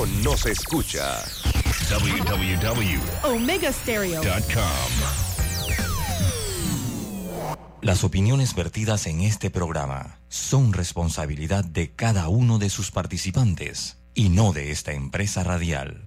mundo 0.00 0.20
nos 0.22 0.46
escucha. 0.46 1.22
www.omegastereo.com 1.90 4.20
Las 7.82 8.04
opiniones 8.04 8.54
vertidas 8.54 9.06
en 9.06 9.20
este 9.20 9.50
programa 9.50 10.20
son 10.28 10.72
responsabilidad 10.72 11.64
de 11.64 11.92
cada 11.92 12.28
uno 12.28 12.58
de 12.58 12.70
sus 12.70 12.90
participantes 12.90 13.98
y 14.14 14.28
no 14.28 14.52
de 14.52 14.70
esta 14.70 14.92
empresa 14.92 15.44
radial. 15.44 16.06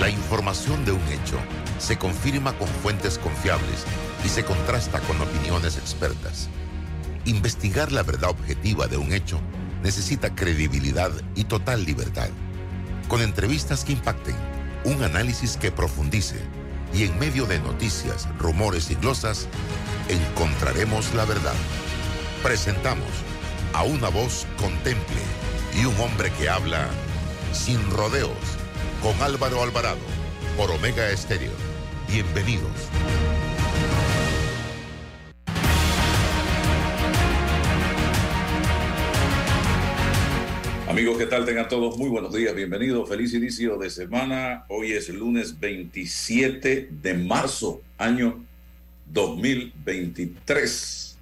La 0.00 0.08
información 0.08 0.84
de 0.84 0.92
un 0.92 1.02
hecho 1.08 1.38
se 1.78 1.98
confirma 1.98 2.56
con 2.56 2.68
fuentes 2.68 3.18
confiables 3.18 3.84
y 4.24 4.28
se 4.28 4.44
contrasta 4.44 5.00
con 5.00 5.20
opiniones 5.20 5.76
expertas. 5.76 6.48
Investigar 7.26 7.92
la 7.92 8.02
verdad 8.02 8.30
objetiva 8.30 8.86
de 8.86 8.96
un 8.96 9.12
hecho 9.12 9.38
necesita 9.82 10.34
credibilidad 10.34 11.10
y 11.34 11.44
total 11.44 11.84
libertad. 11.84 12.30
Con 13.10 13.22
entrevistas 13.22 13.84
que 13.84 13.90
impacten, 13.90 14.36
un 14.84 15.02
análisis 15.02 15.56
que 15.56 15.72
profundice 15.72 16.36
y 16.94 17.02
en 17.02 17.18
medio 17.18 17.44
de 17.44 17.58
noticias, 17.58 18.28
rumores 18.38 18.88
y 18.92 18.94
glosas, 18.94 19.48
encontraremos 20.08 21.12
la 21.14 21.24
verdad. 21.24 21.56
Presentamos 22.44 23.10
a 23.72 23.82
una 23.82 24.10
voz 24.10 24.46
contemple 24.56 25.22
y 25.76 25.86
un 25.86 26.00
hombre 26.00 26.30
que 26.38 26.48
habla 26.48 26.88
sin 27.52 27.80
rodeos 27.90 28.30
con 29.02 29.20
Álvaro 29.20 29.64
Alvarado 29.64 29.98
por 30.56 30.70
Omega 30.70 31.10
Estéreo. 31.10 31.52
Bienvenidos. 32.08 32.70
Amigos, 40.90 41.18
¿qué 41.18 41.26
tal? 41.26 41.44
Tengan 41.44 41.68
todos 41.68 41.96
muy 41.96 42.08
buenos 42.08 42.34
días, 42.34 42.52
bienvenidos, 42.52 43.08
feliz 43.08 43.32
inicio 43.32 43.78
de 43.78 43.90
semana. 43.90 44.64
Hoy 44.68 44.90
es 44.90 45.08
lunes 45.08 45.60
27 45.60 46.88
de 46.90 47.14
marzo, 47.14 47.80
año 47.96 48.44
2023. 49.06 51.16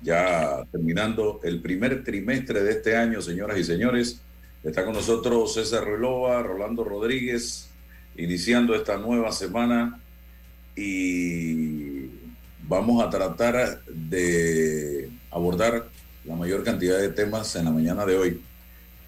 Ya 0.00 0.64
terminando 0.72 1.38
el 1.42 1.60
primer 1.60 2.02
trimestre 2.02 2.62
de 2.62 2.70
este 2.70 2.96
año, 2.96 3.20
señoras 3.20 3.58
y 3.58 3.64
señores. 3.64 4.22
Está 4.64 4.86
con 4.86 4.94
nosotros 4.94 5.52
César 5.52 5.84
Relova, 5.84 6.42
Rolando 6.42 6.82
Rodríguez, 6.82 7.68
iniciando 8.16 8.74
esta 8.74 8.96
nueva 8.96 9.32
semana 9.32 10.00
y 10.74 12.06
vamos 12.66 13.04
a 13.04 13.10
tratar 13.10 13.84
de 13.84 15.10
abordar 15.30 15.90
la 16.24 16.36
mayor 16.36 16.64
cantidad 16.64 16.98
de 16.98 17.10
temas 17.10 17.54
en 17.56 17.66
la 17.66 17.70
mañana 17.70 18.06
de 18.06 18.16
hoy 18.16 18.42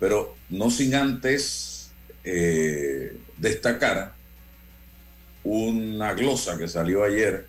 pero 0.03 0.35
no 0.49 0.69
sin 0.69 0.97
antes 0.97 1.93
eh, 2.25 3.17
destacar 3.39 4.13
una 5.45 6.13
glosa 6.13 6.59
que 6.59 6.67
salió 6.67 7.05
ayer 7.05 7.47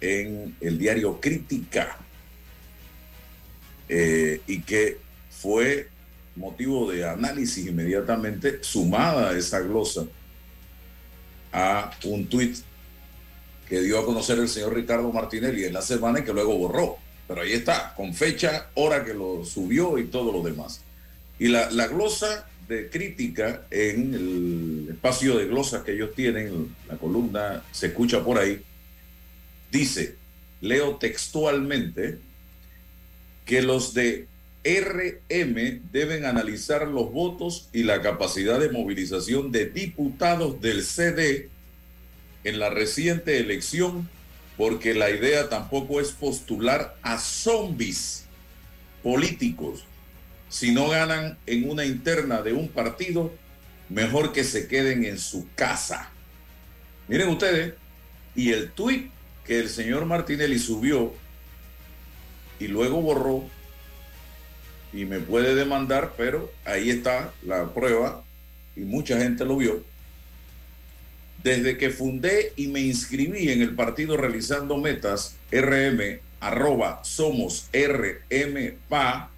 en 0.00 0.56
el 0.58 0.78
diario 0.78 1.20
Crítica 1.20 1.98
eh, 3.90 4.40
y 4.46 4.62
que 4.62 5.00
fue 5.28 5.90
motivo 6.34 6.90
de 6.90 7.06
análisis 7.06 7.66
inmediatamente, 7.66 8.60
sumada 8.62 9.28
a 9.28 9.36
esa 9.36 9.60
glosa 9.60 10.06
a 11.52 11.90
un 12.04 12.26
tuit 12.26 12.56
que 13.68 13.82
dio 13.82 13.98
a 13.98 14.06
conocer 14.06 14.38
el 14.38 14.48
señor 14.48 14.74
Ricardo 14.74 15.12
Martinelli 15.12 15.66
en 15.66 15.74
la 15.74 15.82
semana 15.82 16.20
y 16.20 16.24
que 16.24 16.32
luego 16.32 16.56
borró. 16.56 16.96
Pero 17.26 17.42
ahí 17.42 17.52
está, 17.52 17.92
con 17.94 18.14
fecha, 18.14 18.70
hora 18.76 19.04
que 19.04 19.12
lo 19.12 19.44
subió 19.44 19.98
y 19.98 20.04
todo 20.04 20.32
lo 20.32 20.40
demás. 20.40 20.88
Y 21.38 21.48
la, 21.48 21.86
glosa 21.86 22.48
de 22.66 22.90
crítica 22.90 23.66
en 23.70 24.14
el 24.14 24.86
espacio 24.90 25.38
de 25.38 25.46
glosas 25.46 25.84
que 25.84 25.92
ellos 25.92 26.14
tienen, 26.14 26.74
la 26.88 26.96
columna 26.96 27.62
se 27.70 27.86
escucha 27.86 28.24
por 28.24 28.38
ahí, 28.38 28.60
dice, 29.70 30.16
leo 30.60 30.96
textualmente, 30.96 32.18
que 33.44 33.62
los 33.62 33.94
de 33.94 34.26
RM 34.64 35.80
deben 35.92 36.26
analizar 36.26 36.86
los 36.86 37.10
votos 37.12 37.68
y 37.72 37.84
la 37.84 38.02
capacidad 38.02 38.58
de 38.58 38.70
movilización 38.70 39.52
de 39.52 39.66
diputados 39.66 40.60
del 40.60 40.82
CD 40.82 41.48
en 42.44 42.58
la 42.58 42.68
reciente 42.68 43.38
elección, 43.38 44.08
porque 44.56 44.92
la 44.92 45.10
idea 45.10 45.48
tampoco 45.48 46.00
es 46.00 46.10
postular 46.10 46.96
a 47.02 47.18
zombies 47.18 48.24
políticos 49.02 49.87
si 50.48 50.72
no 50.72 50.88
ganan 50.88 51.38
en 51.46 51.68
una 51.68 51.84
interna 51.84 52.42
de 52.42 52.52
un 52.52 52.68
partido, 52.68 53.32
mejor 53.88 54.32
que 54.32 54.44
se 54.44 54.68
queden 54.68 55.04
en 55.04 55.18
su 55.18 55.46
casa. 55.54 56.10
Miren 57.06 57.28
ustedes, 57.28 57.74
y 58.34 58.52
el 58.52 58.70
tuit 58.70 59.10
que 59.44 59.58
el 59.58 59.68
señor 59.68 60.04
Martinelli 60.04 60.58
subió 60.58 61.14
y 62.60 62.68
luego 62.68 63.00
borró, 63.00 63.44
y 64.92 65.04
me 65.04 65.20
puede 65.20 65.54
demandar, 65.54 66.14
pero 66.16 66.52
ahí 66.64 66.90
está 66.90 67.32
la 67.42 67.72
prueba, 67.72 68.24
y 68.74 68.80
mucha 68.80 69.18
gente 69.18 69.44
lo 69.44 69.56
vio. 69.56 69.82
Desde 71.42 71.78
que 71.78 71.90
fundé 71.90 72.52
y 72.56 72.68
me 72.68 72.80
inscribí 72.80 73.50
en 73.50 73.62
el 73.62 73.74
partido 73.74 74.16
realizando 74.16 74.76
metas, 74.76 75.36
RM, 75.52 76.20
arroba, 76.40 77.00
somos 77.04 77.68
RMPA, 77.72 79.30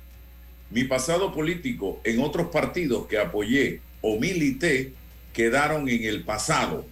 mi 0.70 0.84
pasado 0.84 1.32
político 1.32 2.00
en 2.04 2.20
otros 2.20 2.48
partidos 2.48 3.06
que 3.06 3.19
apoyé 3.19 3.81
o 4.00 4.19
milité 4.19 4.92
quedaron 5.32 5.88
en 5.88 6.04
el 6.04 6.22
pasado. 6.22 6.86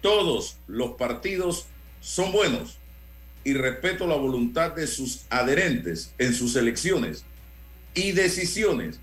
Todos 0.00 0.58
los 0.68 0.92
partidos 0.92 1.66
son 2.00 2.32
buenos 2.32 2.78
y 3.44 3.54
respeto 3.54 4.06
la 4.06 4.16
voluntad 4.16 4.72
de 4.72 4.86
sus 4.86 5.22
adherentes 5.30 6.12
en 6.18 6.34
sus 6.34 6.54
elecciones 6.56 7.24
y 7.94 8.12
decisiones, 8.12 9.00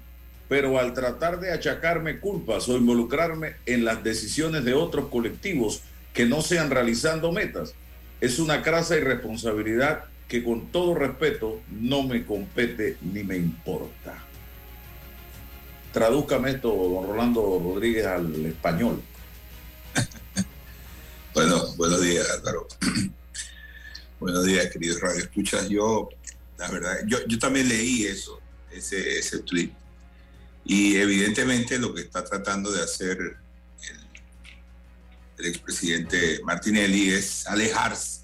pero 0.48 0.78
al 0.80 0.94
tratar 0.94 1.40
de 1.40 1.52
achacarme 1.52 2.20
culpas 2.20 2.70
o 2.70 2.78
involucrarme 2.78 3.56
en 3.66 3.86
las 3.86 4.04
decisiones 4.04 4.64
de 4.66 4.74
otros 4.74 5.10
colectivos 5.10 5.82
que 6.14 6.26
no 6.26 6.42
sean 6.42 6.70
realizando 6.70 7.32
metas, 7.32 7.74
es 8.22 8.38
una 8.38 8.62
crasa 8.62 8.96
irresponsabilidad 8.96 10.06
que 10.28 10.44
con 10.44 10.72
todo 10.72 10.96
respeto 10.96 11.62
no 11.70 12.04
me 12.04 12.26
compete 12.26 12.98
ni 13.02 13.24
me 13.24 13.38
importa. 13.38 14.24
Tradúzcame 15.92 16.52
esto, 16.52 16.70
don 16.70 17.08
Rolando 17.08 17.62
Rodríguez, 17.64 18.06
al 18.06 18.46
español. 18.46 19.02
bueno, 21.36 21.76
buenos 21.76 22.02
días, 22.02 22.28
Álvaro. 22.32 22.68
buenos 24.20 24.44
días, 24.46 24.72
queridos 24.72 25.02
Radio 25.02 25.20
Escuchas. 25.20 25.70
Yo, 25.70 26.10
la 26.58 26.72
verdad, 26.72 26.98
yo, 27.06 27.20
yo 27.28 27.38
también 27.38 27.70
leí 27.70 28.06
eso, 28.06 28.40
ese, 28.72 29.20
ese 29.20 29.40
tweet. 29.40 29.72
Y 30.66 30.96
evidentemente 30.96 31.78
lo 31.78 31.94
que 31.94 32.02
está 32.02 32.24
tratando 32.24 32.72
de 32.72 32.82
hacer 32.82 33.18
el, 33.20 33.36
el 35.38 35.46
expresidente 35.46 36.42
Martinelli 36.44 37.12
es 37.12 37.46
alejarse 37.46 38.23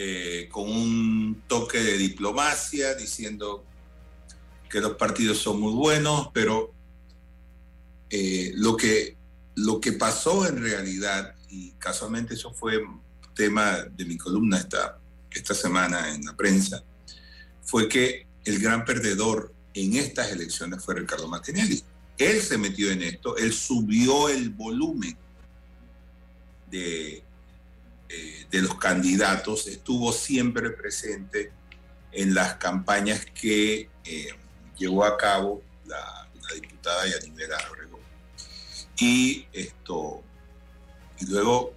eh, 0.00 0.48
con 0.48 0.70
un 0.70 1.42
toque 1.48 1.82
de 1.82 1.98
diplomacia, 1.98 2.94
diciendo 2.94 3.64
que 4.70 4.80
los 4.80 4.92
partidos 4.92 5.38
son 5.38 5.58
muy 5.60 5.72
buenos, 5.72 6.28
pero 6.32 6.72
eh, 8.08 8.52
lo, 8.54 8.76
que, 8.76 9.16
lo 9.56 9.80
que 9.80 9.94
pasó 9.94 10.46
en 10.46 10.62
realidad, 10.62 11.34
y 11.50 11.72
casualmente 11.80 12.34
eso 12.34 12.54
fue 12.54 12.80
tema 13.34 13.78
de 13.90 14.04
mi 14.04 14.16
columna 14.16 14.58
esta, 14.58 15.00
esta 15.32 15.52
semana 15.52 16.14
en 16.14 16.24
la 16.24 16.36
prensa, 16.36 16.80
fue 17.64 17.88
que 17.88 18.24
el 18.44 18.60
gran 18.60 18.84
perdedor 18.84 19.52
en 19.74 19.94
estas 19.96 20.30
elecciones 20.30 20.84
fue 20.84 20.94
Ricardo 20.94 21.26
Martinelli. 21.26 21.82
Él 22.18 22.40
se 22.40 22.56
metió 22.56 22.92
en 22.92 23.02
esto, 23.02 23.36
él 23.36 23.52
subió 23.52 24.28
el 24.28 24.50
volumen 24.50 25.16
de, 26.70 27.24
eh, 28.08 28.46
de 28.50 28.62
los 28.62 28.76
candidatos, 28.76 29.66
estuvo 29.66 30.12
siempre 30.12 30.70
presente 30.70 31.52
en 32.12 32.34
las 32.34 32.54
campañas 32.54 33.26
que 33.26 33.90
eh, 34.04 34.28
llevó 34.76 35.04
a 35.04 35.16
cabo 35.16 35.62
la, 35.86 36.28
diputada 36.54 37.06
Yanivera 37.06 37.58
Obregón. 37.70 38.00
Y 38.98 39.46
esto, 39.52 40.22
y 41.20 41.26
luego, 41.26 41.74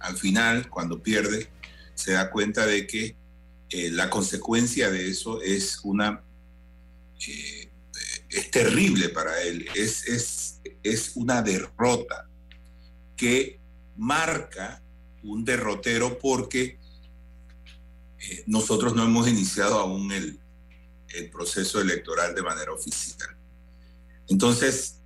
al 0.00 0.16
final, 0.16 0.68
cuando 0.68 1.00
pierde, 1.00 1.48
se 1.94 2.12
da 2.12 2.30
cuenta 2.30 2.66
de 2.66 2.86
que 2.86 3.16
eh, 3.70 3.90
la 3.90 4.10
consecuencia 4.10 4.90
de 4.90 5.08
eso 5.08 5.40
es 5.40 5.80
una 5.84 6.22
es 8.32 8.50
terrible 8.50 9.10
para 9.10 9.40
él, 9.42 9.66
es, 9.74 10.06
es, 10.08 10.60
es 10.82 11.12
una 11.14 11.42
derrota 11.42 12.28
que 13.16 13.60
marca 13.96 14.81
un 15.22 15.44
derrotero 15.44 16.18
porque 16.18 16.78
eh, 18.18 18.44
nosotros 18.46 18.94
no 18.94 19.04
hemos 19.04 19.28
iniciado 19.28 19.78
aún 19.78 20.12
el, 20.12 20.38
proceso 21.30 21.78
electoral 21.78 22.34
de 22.34 22.40
manera 22.40 22.72
oficial. 22.72 23.36
Entonces, 24.28 24.96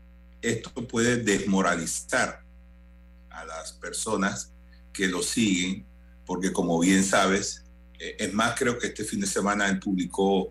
esto 0.41 0.71
puede 0.87 1.17
desmoralizar 1.17 2.45
a 3.29 3.45
las 3.45 3.73
personas 3.73 4.53
que 4.93 5.09
lo 5.09 5.21
siguen, 5.21 5.85
porque 6.25 6.53
como 6.53 6.79
bien 6.79 7.03
sabes, 7.03 7.65
eh, 7.99 8.15
es 8.21 8.33
más, 8.33 8.57
creo 8.57 8.79
que 8.79 8.87
este 8.87 9.03
fin 9.03 9.21
de 9.21 9.27
semana 9.27 9.69
él 9.69 9.81
publicó 9.81 10.49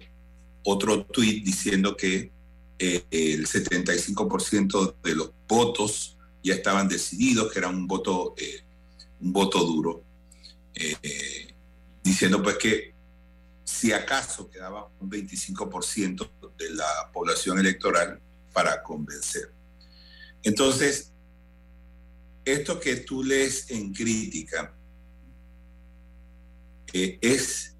otro 0.65 1.05
tweet 1.05 1.41
diciendo 1.41 1.95
que 1.95 2.33
eh, 2.77 3.05
el 3.09 3.47
75% 3.47 4.95
de 5.01 5.15
los 5.15 5.31
votos 5.47 6.17
ya 6.43 6.53
estaban 6.53 6.89
decididos, 6.89 7.49
que 7.49 7.59
era 7.59 7.69
un 7.69 7.87
voto, 7.87 8.35
un 9.19 9.33
voto 9.33 9.63
duro, 9.63 10.03
diciendo 12.03 12.41
pues 12.43 12.57
que 12.57 12.93
si 13.63 13.91
acaso 13.91 14.49
quedaba 14.49 14.89
un 14.99 15.09
25% 15.09 16.55
de 16.57 16.69
la 16.71 17.09
población 17.11 17.59
electoral 17.59 18.21
para 18.53 18.81
convencer. 18.83 19.51
Entonces, 20.43 21.11
esto 22.45 22.79
que 22.79 22.97
tú 22.97 23.23
lees 23.23 23.69
en 23.71 23.91
crítica 23.91 24.73
eh, 26.93 27.17
es 27.19 27.75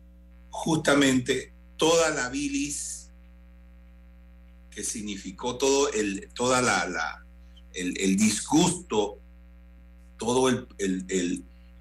justamente 0.50 1.54
toda 1.78 2.10
la 2.10 2.30
bilis 2.30 3.12
que 4.72 4.84
significó 4.84 5.58
todo 5.58 5.94
el, 5.94 6.30
toda 6.34 6.62
la, 6.62 7.26
el, 7.74 8.18
disgusto, 8.18 9.20
todo 10.34 10.50
el, 10.50 10.68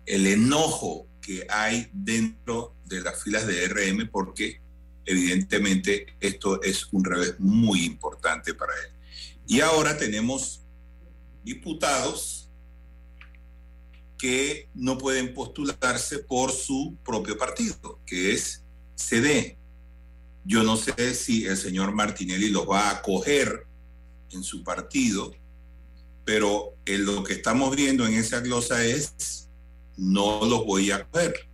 el 0.07 0.27
enojo 0.27 1.07
que 1.21 1.47
hay 1.49 1.89
dentro 1.93 2.75
de 2.85 3.01
las 3.01 3.23
filas 3.23 3.47
de 3.47 3.67
RM 3.69 4.09
porque 4.11 4.61
evidentemente 5.07 6.07
esto 6.21 6.63
es 6.63 6.89
un 6.93 7.05
revés 7.05 7.37
muy 7.39 7.85
importante 7.85 8.55
para 8.55 8.73
él. 8.73 8.95
Y 9.47 9.61
ahora 9.61 9.97
tenemos 9.97 10.63
diputados 11.43 12.51
que 14.19 14.69
no 14.75 14.97
pueden 14.97 15.35
postularse 15.35 16.21
por 16.21 16.51
su 16.51 16.97
propio 17.05 17.37
partido, 17.37 18.01
que 18.07 18.33
es 18.33 18.65
CD. 18.95 19.59
Yo 20.45 20.63
no 20.63 20.77
sé 20.77 21.15
si 21.15 21.47
el 21.47 21.57
señor 21.57 21.93
Martinelli 21.93 22.49
los 22.49 22.69
va 22.69 22.89
a 22.89 22.99
acoger 22.99 23.67
en 24.31 24.43
su 24.43 24.63
partido, 24.63 25.35
pero 26.25 26.75
en 26.87 27.05
lo 27.05 27.25
que 27.25 27.35
estamos 27.35 27.75
viendo 27.77 28.07
en 28.07 28.15
esa 28.15 28.41
glosa 28.41 28.85
es, 28.85 29.49
no 29.97 30.45
los 30.45 30.65
voy 30.65 30.91
a 30.91 30.97
acoger. 30.97 31.49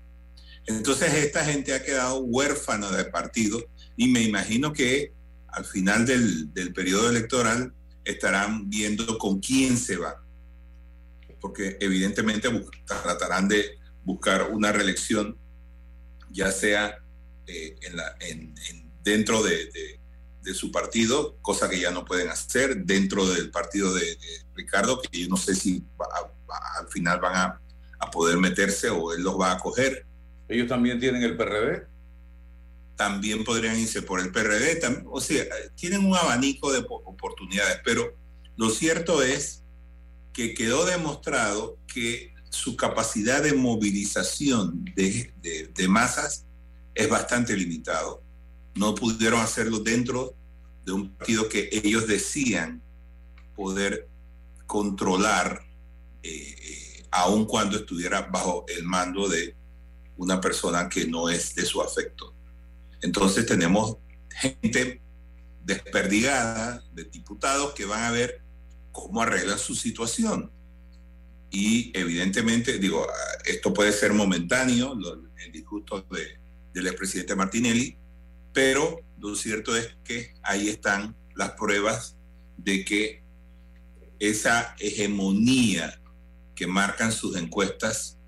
Entonces 0.66 1.12
esta 1.14 1.44
gente 1.44 1.74
ha 1.74 1.82
quedado 1.82 2.20
huérfana 2.20 2.90
de 2.90 3.04
partido 3.04 3.62
y 3.96 4.08
me 4.08 4.22
imagino 4.22 4.72
que 4.72 5.12
al 5.48 5.64
final 5.64 6.06
del, 6.06 6.52
del 6.54 6.72
periodo 6.72 7.10
electoral 7.10 7.74
estarán 8.04 8.70
viendo 8.70 9.18
con 9.18 9.40
quién 9.40 9.76
se 9.76 9.96
va, 9.96 10.22
porque 11.40 11.76
evidentemente 11.80 12.48
tratarán 12.86 13.48
de 13.48 13.78
buscar 14.04 14.50
una 14.50 14.72
reelección, 14.72 15.36
ya 16.30 16.50
sea 16.52 16.98
eh, 17.46 17.76
en 17.82 17.96
la, 17.96 18.16
en, 18.20 18.54
dentro 19.02 19.42
de, 19.42 19.99
su 20.54 20.70
partido, 20.70 21.36
cosa 21.42 21.68
que 21.68 21.80
ya 21.80 21.90
no 21.90 22.04
pueden 22.04 22.28
hacer, 22.28 22.84
dentro 22.84 23.26
del 23.26 23.50
partido 23.50 23.92
de, 23.94 24.18
Ricardo, 24.54 25.00
que 25.00 25.20
yo 25.20 25.28
no 25.28 25.36
sé 25.36 25.54
si 25.54 25.84
al 25.98 26.88
final 26.88 27.20
van 27.20 27.36
a, 27.36 27.60
a 27.98 28.10
poder 28.10 28.36
meterse 28.38 28.90
o 28.90 29.12
él 29.12 29.22
los 29.22 29.38
va 29.38 29.52
a 29.52 29.58
coger. 29.58 30.06
Ellos 30.48 30.68
también 30.68 30.98
tienen 30.98 31.22
el 31.22 31.36
PRD 31.36 31.90
también 33.00 33.44
podrían 33.44 33.78
irse 33.78 34.02
por 34.02 34.20
el 34.20 34.30
PRD, 34.30 34.78
o 35.06 35.22
sea, 35.22 35.46
tienen 35.74 36.04
un 36.04 36.14
abanico 36.14 36.70
de 36.70 36.84
oportunidades, 36.86 37.80
pero 37.82 38.14
lo 38.58 38.68
cierto 38.68 39.22
es 39.22 39.62
que 40.34 40.52
quedó 40.52 40.84
demostrado 40.84 41.78
que 41.86 42.34
su 42.50 42.76
capacidad 42.76 43.42
de 43.42 43.54
movilización 43.54 44.84
de, 44.94 45.32
masas 45.88 46.44
es 46.94 47.08
bastante 47.08 47.56
limitado. 47.56 48.22
No 48.74 48.94
pudieron 48.94 49.40
hacerlo 49.40 49.80
dentro 49.80 50.34
de 50.84 50.92
un 50.92 51.10
partido 51.10 51.48
que 51.48 51.68
ellos 51.72 52.06
decían 52.06 52.82
poder 53.54 54.08
controlar, 54.66 55.62
eh, 56.22 56.56
eh, 56.58 57.06
aun 57.10 57.44
cuando 57.44 57.76
estuviera 57.76 58.22
bajo 58.22 58.64
el 58.68 58.84
mando 58.84 59.28
de 59.28 59.56
una 60.16 60.40
persona 60.40 60.88
que 60.88 61.06
no 61.06 61.28
es 61.28 61.54
de 61.54 61.64
su 61.64 61.82
afecto. 61.82 62.34
Entonces 63.02 63.46
tenemos 63.46 63.96
gente 64.30 65.00
desperdigada 65.64 66.82
de 66.92 67.04
diputados 67.04 67.72
que 67.74 67.84
van 67.84 68.04
a 68.04 68.10
ver 68.10 68.42
cómo 68.92 69.22
arreglan 69.22 69.58
su 69.58 69.74
situación. 69.74 70.50
Y 71.50 71.90
evidentemente, 71.98 72.78
digo, 72.78 73.06
esto 73.44 73.74
puede 73.74 73.92
ser 73.92 74.12
momentáneo, 74.12 74.96
el 75.44 75.52
disgusto 75.52 76.06
de, 76.10 76.38
del 76.72 76.86
expresidente 76.86 77.34
Martinelli, 77.34 77.96
pero 78.52 79.00
lo 79.18 79.34
cierto 79.36 79.76
es 79.76 79.96
que 80.04 80.34
ahí 80.42 80.68
están 80.68 81.16
las 81.34 81.52
pruebas 81.52 82.16
de 82.56 82.84
que 82.84 83.22
esa 84.18 84.74
hegemonía 84.78 86.00
que 86.54 86.66
marcan 86.66 87.12
sus 87.12 87.36
encuestas, 87.36 88.18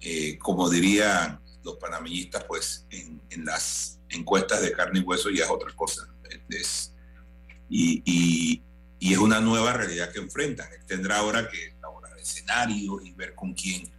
eh, 0.00 0.38
como 0.38 0.70
dirían 0.70 1.40
los 1.64 1.76
panameñistas, 1.76 2.44
pues 2.44 2.86
en, 2.90 3.20
las 3.44 3.98
encuestas 4.08 4.62
de 4.62 4.72
carne 4.72 5.00
y 5.00 5.02
hueso 5.02 5.30
ya 5.30 5.44
es 5.44 5.50
otra 5.50 5.74
cosa. 5.74 6.08
Es, 6.48 6.92
y, 7.68 8.02
y, 8.04 8.62
y, 8.98 9.12
es 9.12 9.18
una 9.18 9.40
nueva 9.40 9.72
realidad 9.72 10.12
que 10.12 10.20
enfrentan. 10.20 10.68
tendrá 10.86 11.18
ahora 11.18 11.48
que 11.48 11.68
elaborar 11.78 12.16
escenarios 12.18 13.04
y 13.04 13.12
ver 13.12 13.34
con 13.34 13.54
quién. 13.54 13.90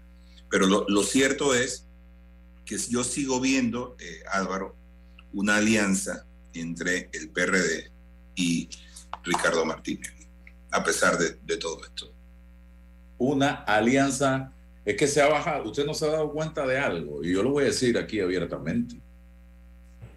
Pero 0.50 0.68
lo, 0.68 0.86
lo 0.88 1.04
cierto 1.04 1.54
es 1.54 1.88
que 2.66 2.78
yo 2.78 3.04
sigo 3.04 3.40
viendo, 3.40 3.98
eh, 4.00 4.24
Álvaro, 4.32 4.76
una 5.34 5.58
alianza 5.58 6.26
entre 6.54 7.10
el 7.14 7.30
PRD 7.30 7.92
y 8.36 8.70
Ricardo 9.24 9.66
Martínez, 9.66 10.14
a 10.72 10.84
pesar 10.84 11.18
de, 11.18 11.38
de 11.44 11.58
todo 11.58 11.84
esto. 11.84 12.12
Una 13.18 13.64
alianza 13.64 14.54
es 14.86 14.96
que 14.98 15.08
se 15.08 15.22
ha 15.22 15.28
bajado. 15.28 15.70
Usted 15.70 15.86
no 15.86 15.94
se 15.94 16.06
ha 16.06 16.10
dado 16.10 16.32
cuenta 16.32 16.66
de 16.68 16.78
algo, 16.78 17.24
y 17.24 17.34
yo 17.34 17.44
lo 17.44 17.52
voy 17.52 17.64
a 17.64 17.68
decir 17.68 17.98
aquí 17.98 18.20
abiertamente 18.20 19.04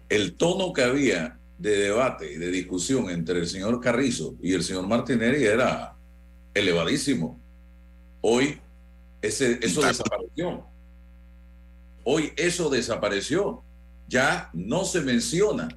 el 0.09 0.35
tono 0.35 0.73
que 0.73 0.83
había 0.83 1.39
de 1.57 1.77
debate 1.77 2.31
y 2.31 2.37
de 2.37 2.51
discusión 2.51 3.09
entre 3.09 3.39
el 3.39 3.47
señor 3.47 3.81
Carrizo 3.81 4.35
y 4.41 4.53
el 4.53 4.63
señor 4.63 4.87
Martinelli 4.87 5.43
era 5.43 5.95
elevadísimo. 6.53 7.39
Hoy 8.21 8.59
ese, 9.21 9.59
eso 9.61 9.81
desapareció. 9.81 10.65
Hoy 12.03 12.31
eso 12.37 12.69
desapareció. 12.69 13.63
Ya 14.07 14.49
no 14.53 14.85
se 14.85 15.01
menciona 15.01 15.67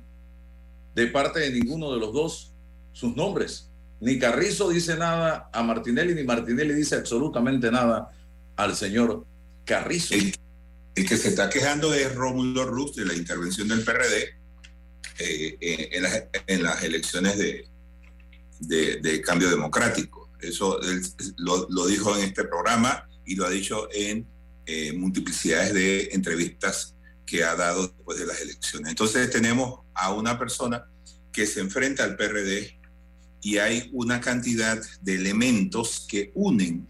de 0.94 1.06
parte 1.06 1.40
de 1.40 1.50
ninguno 1.50 1.92
de 1.92 2.00
los 2.00 2.12
dos 2.12 2.52
sus 2.92 3.16
nombres. 3.16 3.70
Ni 4.00 4.18
Carrizo 4.18 4.70
dice 4.70 4.96
nada 4.96 5.50
a 5.52 5.62
Martinelli, 5.62 6.14
ni 6.14 6.24
Martinelli 6.24 6.74
dice 6.74 6.96
absolutamente 6.96 7.70
nada 7.70 8.10
al 8.56 8.74
señor 8.74 9.26
Carrizo. 9.64 10.14
El 10.14 11.08
que 11.08 11.16
se 11.16 11.28
está 11.28 11.48
quejando 11.48 11.94
es 11.94 12.14
Rómulo 12.14 12.64
Rux 12.66 12.96
de 12.96 13.06
la 13.06 13.14
intervención 13.14 13.68
del 13.68 13.84
PRD 13.84 14.40
eh, 15.18 15.56
eh, 15.60 15.90
en, 16.46 16.62
las, 16.62 16.82
elecciones 16.82 17.36
de, 17.38 19.22
cambio 19.22 19.50
democrático. 19.50 20.30
Eso 20.40 20.80
lo, 21.36 21.86
dijo 21.86 22.16
en 22.16 22.24
este 22.24 22.44
programa 22.44 23.08
y 23.26 23.36
lo 23.36 23.46
ha 23.46 23.50
dicho 23.50 23.88
en 23.92 24.26
eh, 24.66 24.92
multiplicidades 24.92 25.74
de 25.74 26.08
entrevistas 26.12 26.94
que 27.30 27.44
ha 27.44 27.54
dado 27.54 27.86
después 27.86 28.18
de 28.18 28.26
las 28.26 28.40
elecciones. 28.40 28.90
Entonces 28.90 29.30
tenemos 29.30 29.80
a 29.94 30.12
una 30.12 30.36
persona 30.36 30.84
que 31.30 31.46
se 31.46 31.60
enfrenta 31.60 32.02
al 32.02 32.16
PRD 32.16 32.76
y 33.40 33.58
hay 33.58 33.88
una 33.92 34.20
cantidad 34.20 34.82
de 35.00 35.14
elementos 35.14 36.06
que 36.08 36.32
unen 36.34 36.88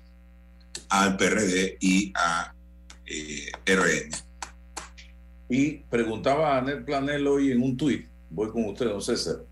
al 0.89 1.19
PRD 1.19 1.77
y 1.81 2.11
a 2.17 2.55
eh, 3.05 3.51
RN. 3.67 4.17
Y 5.51 5.73
preguntaba 5.91 6.55
a 6.55 6.59
Anel 6.59 6.85
Planel 6.85 7.27
hoy 7.27 7.53
en 7.53 7.63
un 7.63 7.77
tuit, 7.77 8.09
voy 8.31 8.51
con 8.51 8.65
usted, 8.65 8.87
don 8.87 9.03
César, 9.03 9.45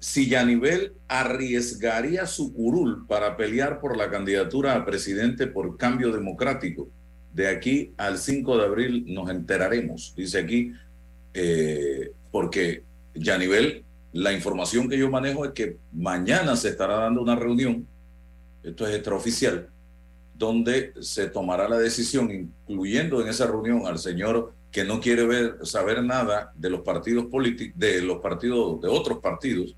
si 0.00 0.28
Yanivel 0.28 0.94
arriesgaría 1.06 2.26
su 2.26 2.52
curul 2.52 3.06
para 3.06 3.36
pelear 3.36 3.80
por 3.80 3.96
la 3.96 4.10
candidatura 4.10 4.74
a 4.74 4.84
presidente 4.84 5.46
por 5.46 5.76
cambio 5.76 6.12
democrático. 6.12 6.88
De 7.38 7.46
aquí 7.46 7.94
al 7.96 8.18
5 8.18 8.58
de 8.58 8.64
abril 8.64 9.04
nos 9.06 9.30
enteraremos, 9.30 10.12
dice 10.16 10.40
aquí, 10.40 10.72
eh, 11.32 12.10
porque 12.32 12.82
Yanivel, 13.14 13.84
la 14.12 14.32
información 14.32 14.88
que 14.88 14.98
yo 14.98 15.08
manejo 15.08 15.44
es 15.44 15.52
que 15.52 15.76
mañana 15.92 16.56
se 16.56 16.70
estará 16.70 16.96
dando 16.96 17.22
una 17.22 17.36
reunión, 17.36 17.86
esto 18.64 18.88
es 18.88 18.96
extraoficial, 18.96 19.68
donde 20.34 20.92
se 21.00 21.28
tomará 21.28 21.68
la 21.68 21.78
decisión, 21.78 22.28
incluyendo 22.32 23.22
en 23.22 23.28
esa 23.28 23.46
reunión 23.46 23.86
al 23.86 24.00
señor 24.00 24.52
que 24.72 24.82
no 24.82 24.98
quiere 25.00 25.24
ver, 25.24 25.58
saber 25.62 26.02
nada 26.02 26.52
de 26.56 26.70
los 26.70 26.80
partidos 26.80 27.26
políticos, 27.26 27.78
de 27.78 28.02
los 28.02 28.18
partidos, 28.18 28.80
de 28.80 28.88
otros 28.88 29.20
partidos, 29.20 29.76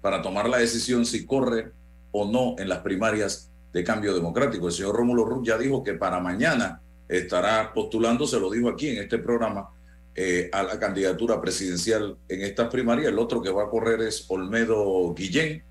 para 0.00 0.22
tomar 0.22 0.48
la 0.48 0.56
decisión 0.56 1.04
si 1.04 1.26
corre 1.26 1.72
o 2.10 2.32
no 2.32 2.54
en 2.58 2.70
las 2.70 2.78
primarias 2.78 3.49
de 3.72 3.84
cambio 3.84 4.14
democrático. 4.14 4.66
El 4.66 4.72
señor 4.72 4.96
Rómulo 4.96 5.24
Ruz 5.24 5.46
ya 5.46 5.58
dijo 5.58 5.82
que 5.82 5.94
para 5.94 6.20
mañana 6.20 6.80
estará 7.08 7.72
postulando, 7.72 8.26
se 8.26 8.38
lo 8.38 8.50
dijo 8.50 8.68
aquí 8.68 8.88
en 8.88 8.98
este 8.98 9.18
programa, 9.18 9.68
eh, 10.14 10.50
a 10.52 10.62
la 10.62 10.78
candidatura 10.78 11.40
presidencial 11.40 12.16
en 12.28 12.42
estas 12.42 12.68
primarias. 12.68 13.08
El 13.08 13.18
otro 13.18 13.42
que 13.42 13.50
va 13.50 13.64
a 13.64 13.68
correr 13.68 14.00
es 14.02 14.26
Olmedo 14.28 15.14
Guillén 15.14 15.62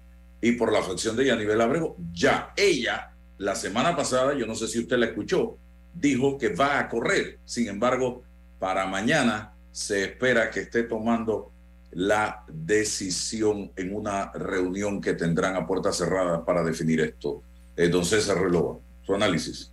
y 0.42 0.54
por 0.54 0.72
la 0.72 0.82
fracción 0.82 1.16
de 1.16 1.26
Yanibel 1.26 1.60
Abrego, 1.60 1.98
ya 2.14 2.54
ella, 2.56 3.12
la 3.38 3.56
semana 3.56 3.96
pasada, 3.96 4.34
yo 4.34 4.46
no 4.46 4.56
sé 4.56 4.68
si 4.68 4.80
usted 4.80 4.98
la 4.98 5.08
escuchó, 5.08 5.58
dijo 5.94 6.38
que 6.38 6.50
va 6.50 6.80
a 6.80 6.88
correr. 6.88 7.40
Sin 7.46 7.68
embargo, 7.68 8.24
para 8.58 8.86
mañana 8.86 9.54
se 9.72 10.04
espera 10.04 10.50
que 10.50 10.62
esté 10.62 10.84
tomando 10.84 11.52
la 11.92 12.44
decisión 12.48 13.72
en 13.76 13.96
una 13.96 14.32
reunión 14.32 15.02
que 15.02 15.14
tendrán 15.14 15.56
a 15.56 15.66
puerta 15.66 15.92
cerrada 15.92 16.46
para 16.46 16.64
definir 16.64 17.02
esto. 17.02 17.44
Entonces, 17.80 18.26
se 18.26 18.36
reloj, 18.36 18.82
su 19.06 19.16
análisis. 19.16 19.72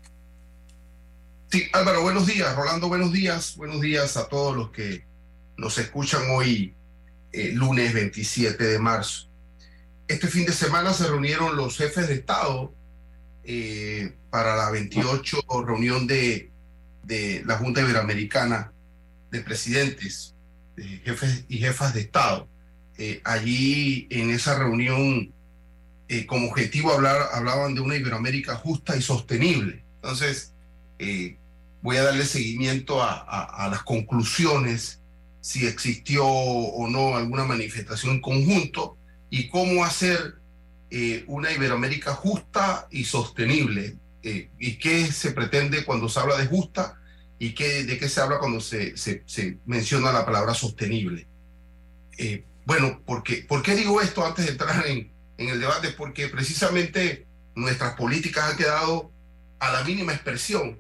Sí, 1.51 1.65
Álvaro, 1.73 2.03
buenos 2.03 2.27
días. 2.27 2.55
Rolando, 2.55 2.87
buenos 2.87 3.13
días. 3.13 3.57
Buenos 3.57 3.81
días 3.81 4.17
a 4.17 4.29
todos 4.29 4.57
los 4.57 4.71
que 4.71 5.05
nos 5.57 5.77
escuchan 5.79 6.23
hoy, 6.31 6.77
eh, 7.33 7.51
lunes 7.53 7.93
27 7.93 8.63
de 8.63 8.79
marzo. 8.79 9.29
Este 10.07 10.29
fin 10.29 10.47
de 10.47 10.53
semana 10.53 10.93
se 10.93 11.09
reunieron 11.09 11.57
los 11.57 11.77
jefes 11.77 12.07
de 12.07 12.15
Estado 12.15 12.73
eh, 13.43 14.15
para 14.31 14.55
la 14.55 14.71
28 14.71 15.39
reunión 15.67 16.07
de, 16.07 16.53
de 17.03 17.43
la 17.45 17.59
Junta 17.59 17.81
Iberoamericana 17.81 18.73
de 19.33 19.41
Presidentes 19.41 20.37
jefes 20.77 21.45
y 21.49 21.59
jefas 21.59 21.93
de 21.93 22.03
Estado. 22.03 22.49
Eh, 22.99 23.21
allí 23.25 24.07
en 24.11 24.31
esa 24.31 24.57
reunión, 24.57 25.33
eh, 26.09 26.27
como 26.27 26.49
objetivo, 26.49 26.93
hablar, 26.93 27.29
hablaban 27.33 27.75
de 27.75 27.81
una 27.81 27.97
Iberoamérica 27.97 28.57
justa 28.57 28.97
y 28.97 29.03
sostenible. 29.03 29.85
Entonces, 29.97 30.53
eh, 30.99 31.37
voy 31.83 31.97
a 31.97 32.05
darle 32.05 32.25
seguimiento 32.25 33.03
a, 33.03 33.19
a, 33.21 33.69
las 33.69 33.83
conclusiones, 33.83 35.01
si 35.41 35.67
existió 35.67 36.27
o 36.27 36.89
no 36.89 37.17
alguna 37.17 37.45
manifestación 37.45 38.15
en 38.15 38.21
conjunto 38.21 38.97
y 39.31 39.49
cómo 39.49 39.85
hacer 39.85 40.37
una 41.27 41.53
Iberoamérica 41.53 42.15
justa 42.15 42.89
y 42.91 43.05
sostenible. 43.05 43.97
¿Y 44.23 44.77
qué 44.79 45.07
se 45.13 45.33
pretende 45.33 45.85
cuando 45.85 46.09
se 46.09 46.19
habla 46.19 46.37
de 46.37 46.47
justa? 46.47 46.99
y 47.39 47.55
qué, 47.55 47.85
de 47.85 47.99
qué 47.99 48.09
se 48.09 48.21
habla 48.21 48.39
cuando 48.39 48.61
se, 48.61 48.97
se, 48.97 49.59
menciona 49.67 50.13
la 50.13 50.25
palabra 50.25 50.55
sostenible. 50.55 51.27
Eh, 52.19 52.45
bueno, 52.65 53.03
porque, 53.05 53.45
¿por 53.47 53.63
qué 53.63 53.75
digo 53.75 54.01
esto 54.01 54.25
antes 54.25 54.47
de 54.47 54.53
entrar 54.53 54.87
en, 54.87 55.11
en 55.39 55.49
el 55.49 55.61
debate? 55.61 55.91
Porque 55.91 56.29
precisamente 56.29 57.27
nuestras 57.55 57.95
políticas 57.95 58.51
han 58.51 58.57
quedado 58.57 59.11
a 59.59 59.73
la 59.73 59.85
mínima 59.85 60.13
expresión, 60.13 60.79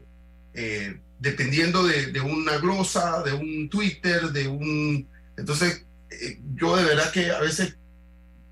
eh, 0.55 1.01
dependiendo 1.19 1.85
de, 1.85 2.07
de, 2.07 2.21
una 2.21 2.59
glosa, 2.59 3.23
de 3.23 3.33
un 3.33 3.69
Twitter, 3.69 4.31
de 4.31 4.49
un... 4.49 5.09
Entonces, 5.37 5.85
eh, 6.11 6.41
yo 6.55 6.77
de 6.77 6.85
verdad 6.85 7.11
que 7.11 7.31
a 7.31 7.41
veces 7.41 7.77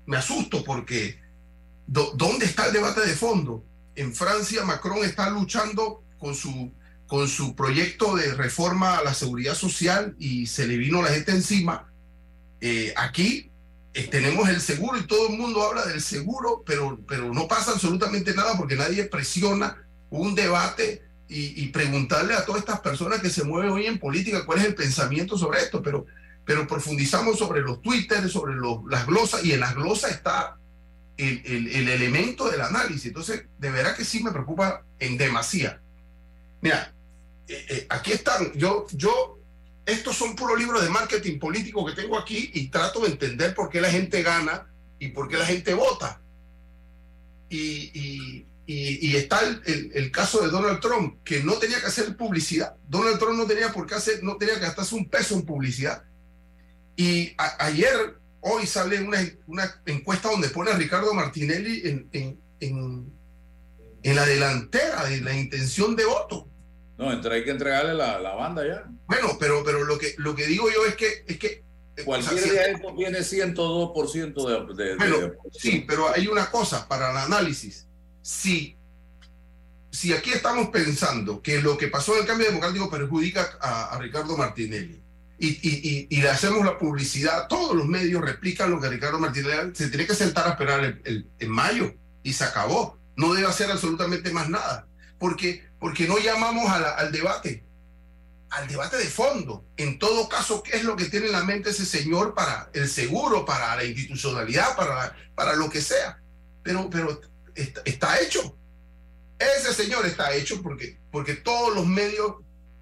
me 0.05 0.17
asusto 0.17 0.63
porque 0.63 1.19
¿dónde 1.87 2.45
está 2.45 2.67
el 2.67 2.73
debate 2.73 3.01
de 3.01 3.13
fondo? 3.13 3.63
En 3.95 4.13
Francia, 4.13 4.63
Macron 4.63 5.03
está 5.03 5.29
luchando 5.29 6.03
con 6.17 6.35
su 6.35 6.71
con 7.07 7.27
su 7.27 7.55
proyecto 7.55 8.15
de 8.15 8.33
reforma 8.33 8.97
a 8.97 9.03
la 9.03 9.13
seguridad 9.13 9.53
social 9.53 10.15
y 10.17 10.47
se 10.47 10.67
le 10.67 10.77
vino 10.77 11.01
la 11.01 11.09
gente 11.09 11.31
encima. 11.31 11.91
Eh, 12.61 12.93
aquí 12.97 13.51
eh, 13.95 14.07
tenemos 14.07 14.49
el 14.49 14.59
seguro 14.59 14.99
y 14.99 15.07
todo 15.07 15.29
el 15.29 15.37
mundo 15.37 15.63
habla 15.63 15.85
del 15.85 16.01
seguro, 16.01 16.63
pero, 16.65 16.99
pero 17.07 17.33
no 17.33 17.47
pasa 17.47 17.71
absolutamente 17.71 18.35
nada 18.35 18.57
porque 18.57 18.75
nadie 18.75 19.05
presiona 19.05 19.87
un 20.09 20.35
debate 20.35 21.01
y, 21.27 21.67
preguntarle 21.69 22.35
a 22.35 22.45
todas 22.45 22.59
estas 22.59 22.81
personas 22.81 23.19
que 23.19 23.29
se 23.29 23.43
mueven 23.43 23.71
hoy 23.71 23.87
en 23.87 23.97
política 23.97 24.45
cuál 24.45 24.59
es 24.59 24.65
el 24.65 24.75
pensamiento 24.75 25.37
sobre 25.37 25.59
esto, 25.59 25.81
pero, 25.81 26.05
pero 26.45 26.67
profundizamos 26.67 27.39
sobre 27.39 27.61
los 27.61 27.81
Twitter, 27.81 28.29
sobre 28.29 28.53
los, 28.53 28.79
las 28.89 29.07
glosas, 29.07 29.43
y 29.43 29.53
en 29.53 29.61
las 29.61 29.73
glosas 29.73 30.11
está 30.11 30.57
el, 31.17 31.41
el, 31.45 31.67
el 31.69 31.89
elemento 31.89 32.49
del 32.49 32.61
análisis. 32.61 33.07
Entonces, 33.07 33.45
de 33.57 33.71
verdad 33.71 33.95
que 33.95 34.05
sí 34.05 34.21
me 34.23 34.31
preocupa 34.31 34.83
en 34.99 35.17
demasía. 35.17 35.81
Mira, 36.61 36.93
eh, 37.47 37.65
eh, 37.69 37.87
aquí 37.89 38.11
están, 38.11 38.51
yo, 38.53 38.87
yo, 38.91 39.39
estos 39.85 40.15
son 40.15 40.35
puros 40.35 40.57
libros 40.57 40.83
de 40.83 40.89
marketing 40.89 41.37
político 41.37 41.85
que 41.85 41.93
tengo 41.93 42.17
aquí 42.17 42.49
y 42.53 42.69
trato 42.69 43.01
de 43.01 43.11
entender 43.11 43.53
por 43.53 43.69
qué 43.69 43.79
la 43.81 43.91
gente 43.91 44.23
gana 44.23 44.67
y 44.99 45.09
por 45.09 45.27
qué 45.27 45.37
la 45.37 45.45
gente 45.45 45.73
vota. 45.73 46.21
Y, 47.49 47.91
y, 47.93 48.47
y, 48.65 49.15
está 49.15 49.41
el, 49.41 49.91
el, 49.93 50.11
caso 50.11 50.41
de 50.41 50.49
Donald 50.49 50.79
Trump, 50.79 51.23
que 51.23 51.43
no 51.43 51.53
tenía 51.53 51.79
que 51.79 51.85
hacer 51.85 52.17
publicidad. 52.17 52.75
Donald 52.87 53.19
Trump 53.19 53.37
no 53.37 53.45
tenía 53.45 53.71
por 53.71 53.85
qué 53.85 53.93
hacer, 53.93 54.23
no 54.23 54.37
tenía 54.37 54.55
que 54.55 54.61
gastarse 54.61 54.95
un 54.95 55.07
peso 55.07 55.35
en 55.35 55.43
publicidad. 55.43 56.03
Y 56.95 57.35
ayer, 57.59 58.17
hoy 58.41 58.65
sale 58.65 59.01
una, 59.01 59.19
una, 59.45 59.81
encuesta 59.85 60.31
donde 60.31 60.49
pone 60.49 60.71
a 60.71 60.77
Ricardo 60.77 61.13
Martinelli 61.13 61.81
en, 61.87 62.09
en, 62.11 62.39
en, 62.59 63.13
en 64.01 64.15
la 64.15 64.25
delantera 64.25 65.03
de 65.05 65.21
la 65.21 65.35
intención 65.35 65.95
de 65.95 66.05
voto. 66.05 66.47
No, 66.97 67.11
entre, 67.11 67.35
hay 67.35 67.43
que 67.43 67.51
entregarle 67.51 67.93
la, 67.93 68.19
la, 68.19 68.35
banda 68.35 68.65
ya. 68.65 68.83
Bueno, 69.07 69.37
pero, 69.39 69.63
pero 69.65 69.83
lo, 69.83 69.97
que, 69.97 70.15
lo 70.17 70.35
que 70.35 70.47
digo 70.47 70.69
yo 70.71 70.85
es 70.85 70.95
que... 70.95 71.25
Es 71.27 71.37
que 71.37 71.63
eh, 71.97 72.03
Cualquier 72.03 72.43
día 72.43 72.65
esto 72.67 72.93
tiene 72.95 73.19
102% 73.19 74.75
de, 74.75 74.83
de, 74.83 74.95
bueno, 74.95 75.33
Sí, 75.51 75.85
pero 75.87 76.13
hay 76.13 76.27
una 76.27 76.49
cosa 76.49 76.87
para 76.87 77.11
el 77.11 77.17
análisis. 77.17 77.87
Si, 78.21 78.75
si 79.91 80.13
aquí 80.13 80.31
estamos 80.31 80.69
pensando 80.69 81.41
que 81.41 81.61
lo 81.61 81.77
que 81.77 81.87
pasó 81.87 82.15
en 82.15 82.21
el 82.21 82.27
cambio 82.27 82.47
democrático 82.47 82.89
perjudica 82.89 83.57
a, 83.61 83.95
a 83.95 83.99
Ricardo 83.99 84.35
Martinelli 84.35 85.01
y, 85.37 85.47
y, 85.47 86.07
y, 86.09 86.21
le 86.21 86.29
hacemos 86.29 86.65
la 86.65 86.77
publicidad, 86.77 87.47
todos 87.47 87.75
los 87.75 87.85
medios 87.85 88.21
replican 88.21 88.71
lo 88.71 88.79
que 88.79 88.89
Ricardo 88.89 89.19
Martinelli 89.19 89.75
se 89.75 89.89
tiene 89.89 90.07
que 90.07 90.15
sentar 90.15 90.47
a 90.47 90.51
esperar 90.51 90.83
el, 90.83 91.01
el, 91.03 91.27
en 91.39 91.49
mayo 91.49 91.93
y 92.23 92.33
se 92.33 92.45
acabó. 92.45 92.97
No 93.17 93.33
debe 93.33 93.47
hacer 93.47 93.69
absolutamente 93.69 94.31
más 94.31 94.49
nada. 94.49 94.87
Porque 95.19 95.63
porque 95.85 96.07
no 96.07 96.17
llamamos 96.17 96.67
al 96.71 97.11
debate, 97.11 97.63
al 98.49 98.67
debate 98.67 98.97
de 98.97 99.05
fondo. 99.05 99.67
En 99.77 99.99
todo 99.99 100.27
caso, 100.27 100.63
¿qué 100.63 100.77
es 100.77 100.83
lo 100.83 100.95
que 100.95 101.05
tiene 101.05 101.27
en 101.27 101.31
la 101.31 101.43
mente 101.43 101.69
ese 101.69 101.85
señor 101.85 102.33
para 102.33 102.71
el 102.73 102.89
seguro, 102.89 103.45
para 103.45 103.75
la 103.75 103.83
institucionalidad, 103.83 104.75
para, 104.75 105.15
para 105.35 105.55
lo 105.55 105.69
que 105.69 105.81
sea? 105.81 106.19
Pero, 106.63 106.89
pero 106.89 107.21
está, 107.53 108.19
hecho. 108.19 108.57
Ese 109.37 109.75
señor 109.75 110.07
está 110.07 110.33
hecho 110.33 110.59
porque, 110.63 110.99
porque 111.11 111.35
todos 111.35 111.75
los 111.75 111.85
medios 111.85 112.37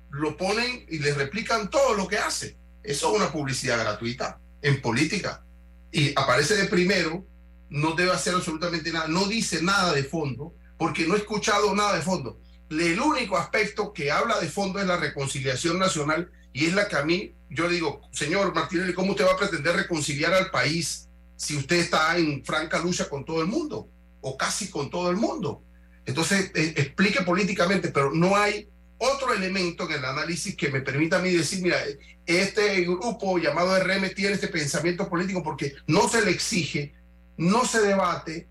lo 0.09 0.37
ponen 0.37 0.85
y 0.87 0.99
le 0.99 1.13
replican 1.13 1.69
todo 1.69 1.95
lo 1.95 2.07
que 2.07 2.19
hace. 2.19 2.55
Eso 2.83 3.09
es 3.09 3.17
una 3.17 3.33
publicidad 3.33 3.79
gratuita 3.79 4.39
en 4.61 4.81
política. 4.81 5.43
Y 5.91 6.17
aparece 6.17 6.55
de 6.55 6.69
primero, 6.69 7.27
no 7.69 7.95
debe 7.95 8.13
hacer 8.13 8.33
absolutamente 8.33 8.93
nada, 8.93 9.09
no 9.09 9.25
dice 9.25 9.61
nada 9.61 9.91
de 9.91 10.05
fondo, 10.05 10.55
porque 10.77 11.05
no 11.05 11.15
he 11.15 11.17
escuchado 11.17 11.75
nada 11.75 11.95
de 11.97 12.01
fondo 12.01 12.39
el 12.81 12.99
único 12.99 13.37
aspecto 13.37 13.93
que 13.93 14.11
habla 14.11 14.39
de 14.39 14.49
fondo 14.49 14.79
es 14.79 14.87
la 14.87 14.97
reconciliación 14.97 15.79
nacional 15.79 16.31
y 16.53 16.65
es 16.65 16.73
la 16.73 16.87
que 16.87 16.95
a 16.95 17.03
mí, 17.03 17.33
yo 17.49 17.67
le 17.67 17.75
digo, 17.75 18.01
señor 18.11 18.53
Martínez, 18.53 18.93
¿cómo 18.93 19.11
usted 19.11 19.25
va 19.25 19.33
a 19.33 19.37
pretender 19.37 19.75
reconciliar 19.75 20.33
al 20.33 20.51
país 20.51 21.09
si 21.35 21.55
usted 21.57 21.77
está 21.77 22.17
en 22.17 22.43
franca 22.45 22.79
lucha 22.79 23.09
con 23.09 23.25
todo 23.25 23.41
el 23.41 23.47
mundo 23.47 23.89
o 24.21 24.37
casi 24.37 24.69
con 24.69 24.89
todo 24.89 25.09
el 25.09 25.17
mundo? 25.17 25.63
Entonces, 26.05 26.51
eh, 26.55 26.73
explique 26.77 27.21
políticamente, 27.23 27.89
pero 27.89 28.11
no 28.13 28.35
hay 28.35 28.69
otro 28.97 29.33
elemento 29.33 29.85
en 29.85 29.93
el 29.93 30.05
análisis 30.05 30.55
que 30.55 30.69
me 30.69 30.81
permita 30.81 31.17
a 31.17 31.21
mí 31.21 31.31
decir, 31.31 31.61
mira, 31.61 31.77
este 32.25 32.81
grupo 32.81 33.37
llamado 33.37 33.77
RM 33.77 34.13
tiene 34.13 34.33
este 34.33 34.47
pensamiento 34.47 35.09
político 35.09 35.43
porque 35.43 35.73
no 35.87 36.07
se 36.07 36.23
le 36.23 36.31
exige, 36.31 36.93
no 37.37 37.65
se 37.65 37.81
debate, 37.81 38.47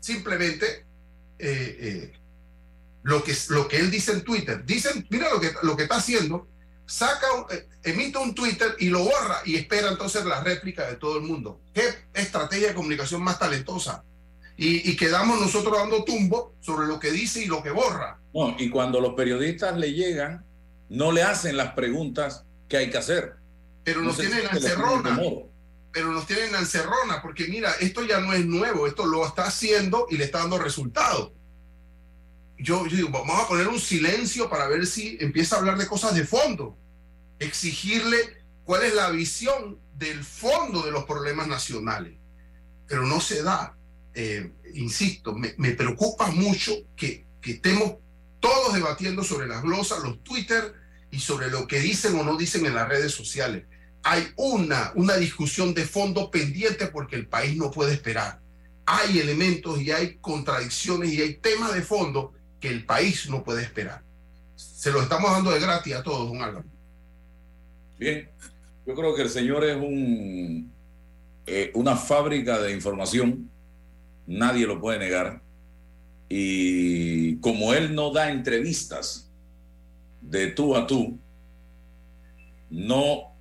simplemente 0.00 0.84
eh, 1.38 1.76
eh, 1.80 2.12
lo 3.08 3.24
que, 3.24 3.34
lo 3.48 3.66
que 3.66 3.78
él 3.78 3.90
dice 3.90 4.12
en 4.12 4.22
Twitter. 4.22 4.62
Dicen, 4.66 5.06
mira 5.08 5.30
lo 5.30 5.40
que, 5.40 5.50
lo 5.62 5.74
que 5.74 5.84
está 5.84 5.96
haciendo, 5.96 6.46
saca, 6.84 7.26
eh, 7.50 7.66
emite 7.82 8.18
un 8.18 8.34
Twitter 8.34 8.76
y 8.78 8.90
lo 8.90 9.02
borra 9.02 9.40
y 9.46 9.56
espera 9.56 9.88
entonces 9.88 10.26
la 10.26 10.42
réplica 10.42 10.86
de 10.86 10.96
todo 10.96 11.16
el 11.16 11.24
mundo. 11.24 11.58
Qué 11.72 11.88
estrategia 12.12 12.68
de 12.68 12.74
comunicación 12.74 13.22
más 13.22 13.38
talentosa. 13.38 14.04
Y, 14.58 14.90
y, 14.90 14.96
quedamos 14.96 15.40
nosotros 15.40 15.78
dando 15.78 16.04
tumbo 16.04 16.54
sobre 16.60 16.86
lo 16.86 16.98
que 16.98 17.10
dice 17.10 17.42
y 17.42 17.46
lo 17.46 17.62
que 17.62 17.70
borra. 17.70 18.18
No, 18.34 18.56
y 18.58 18.68
cuando 18.68 19.00
los 19.00 19.14
periodistas 19.14 19.78
le 19.78 19.92
llegan, 19.94 20.44
no 20.90 21.12
le 21.12 21.22
hacen 21.22 21.56
las 21.56 21.72
preguntas 21.72 22.44
que 22.68 22.76
hay 22.76 22.90
que 22.90 22.98
hacer. 22.98 23.36
Pero 23.84 24.02
nos 24.02 24.18
tienen 24.18 24.40
en 24.40 24.56
encerrona. 24.56 25.18
Pero 25.92 26.12
nos 26.12 26.26
tienen 26.26 26.48
en 26.50 26.56
encerrona, 26.56 27.22
porque 27.22 27.46
mira, 27.46 27.72
esto 27.80 28.02
ya 28.02 28.20
no 28.20 28.34
es 28.34 28.44
nuevo, 28.44 28.86
esto 28.86 29.06
lo 29.06 29.24
está 29.24 29.44
haciendo 29.44 30.08
y 30.10 30.18
le 30.18 30.24
está 30.24 30.40
dando 30.40 30.58
resultados 30.58 31.37
yo, 32.58 32.84
digo, 32.84 33.10
vamos 33.10 33.40
a 33.40 33.48
poner 33.48 33.68
un 33.68 33.78
silencio 33.78 34.50
para 34.50 34.66
ver 34.68 34.86
si 34.86 35.16
empieza 35.20 35.56
a 35.56 35.58
hablar 35.60 35.78
de 35.78 35.86
cosas 35.86 36.14
de 36.14 36.24
fondo, 36.24 36.76
exigirle 37.38 38.16
cuál 38.64 38.82
es 38.82 38.94
la 38.94 39.10
visión 39.10 39.78
del 39.96 40.24
fondo 40.24 40.82
de 40.82 40.90
los 40.90 41.04
problemas 41.04 41.46
nacionales. 41.46 42.14
pero 42.86 43.06
no 43.06 43.20
se 43.20 43.42
da. 43.42 43.76
Eh, 44.14 44.50
insisto, 44.74 45.34
me, 45.34 45.54
me, 45.58 45.72
preocupa 45.72 46.30
mucho 46.30 46.72
que, 46.96 47.26
que 47.40 47.52
estemos 47.52 47.96
todos 48.40 48.74
debatiendo 48.74 49.22
sobre 49.22 49.46
las 49.46 49.62
glosas, 49.62 50.02
los 50.02 50.22
Twitter 50.24 50.74
y 51.10 51.20
sobre 51.20 51.50
lo 51.50 51.66
que 51.66 51.80
dicen 51.80 52.18
o 52.18 52.24
no 52.24 52.36
dicen 52.36 52.66
en 52.66 52.74
las 52.74 52.88
redes 52.88 53.12
sociales. 53.12 53.64
Hay 54.02 54.28
una, 54.36 54.92
una 54.94 55.16
discusión 55.16 55.74
de 55.74 55.84
fondo 55.84 56.30
pendiente 56.30 56.86
porque 56.86 57.16
el 57.16 57.26
país 57.26 57.56
no 57.56 57.70
puede 57.70 57.92
esperar. 57.92 58.40
Hay 58.86 59.18
elementos 59.18 59.80
y 59.80 59.90
hay 59.90 60.16
contradicciones 60.16 61.12
y 61.12 61.20
hay 61.20 61.34
temas 61.34 61.74
de 61.74 61.82
fondo 61.82 62.32
que 62.60 62.68
el 62.68 62.84
país 62.84 63.28
no 63.28 63.44
puede 63.44 63.62
esperar. 63.62 64.02
Se 64.56 64.90
lo 64.90 65.02
estamos 65.02 65.30
dando 65.30 65.50
de 65.50 65.60
gratis 65.60 65.94
a 65.94 66.02
todos, 66.02 66.28
don 66.28 66.42
Álvaro. 66.42 66.64
Bien, 67.98 68.28
yo 68.86 68.94
creo 68.94 69.14
que 69.14 69.22
el 69.22 69.30
señor 69.30 69.64
es 69.64 69.76
un, 69.76 70.72
eh, 71.46 71.70
una 71.74 71.96
fábrica 71.96 72.60
de 72.60 72.72
información, 72.72 73.50
nadie 74.26 74.66
lo 74.66 74.80
puede 74.80 74.98
negar. 74.98 75.40
Y 76.28 77.36
como 77.36 77.72
él 77.72 77.94
no 77.94 78.12
da 78.12 78.30
entrevistas 78.30 79.30
de 80.20 80.48
tú 80.48 80.76
a 80.76 80.86
tú, 80.86 81.18
no 82.70 83.34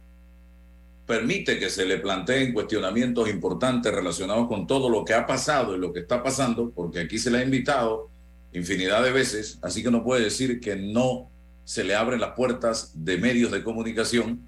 permite 1.06 1.58
que 1.58 1.70
se 1.70 1.86
le 1.86 1.98
planteen 1.98 2.54
cuestionamientos 2.54 3.30
importantes 3.30 3.94
relacionados 3.94 4.48
con 4.48 4.68
todo 4.68 4.90
lo 4.90 5.06
que 5.06 5.14
ha 5.14 5.26
pasado 5.26 5.76
y 5.76 5.80
lo 5.80 5.94
que 5.94 6.02
está 6.02 6.22
pasando, 6.22 6.70
porque 6.72 7.00
aquí 7.00 7.18
se 7.18 7.32
le 7.32 7.40
ha 7.40 7.44
invitado 7.44 8.10
infinidad 8.58 9.04
de 9.04 9.12
veces, 9.12 9.60
así 9.62 9.84
que 9.84 9.92
no 9.92 10.04
puede 10.04 10.24
decir 10.24 10.60
que 10.60 10.76
no 10.76 11.30
se 11.64 11.84
le 11.84 11.96
abren 11.96 12.22
las 12.22 12.32
puertas 12.32 12.92
de 12.94 13.18
medios 13.18 13.52
de 13.52 13.64
comunicación. 13.64 14.48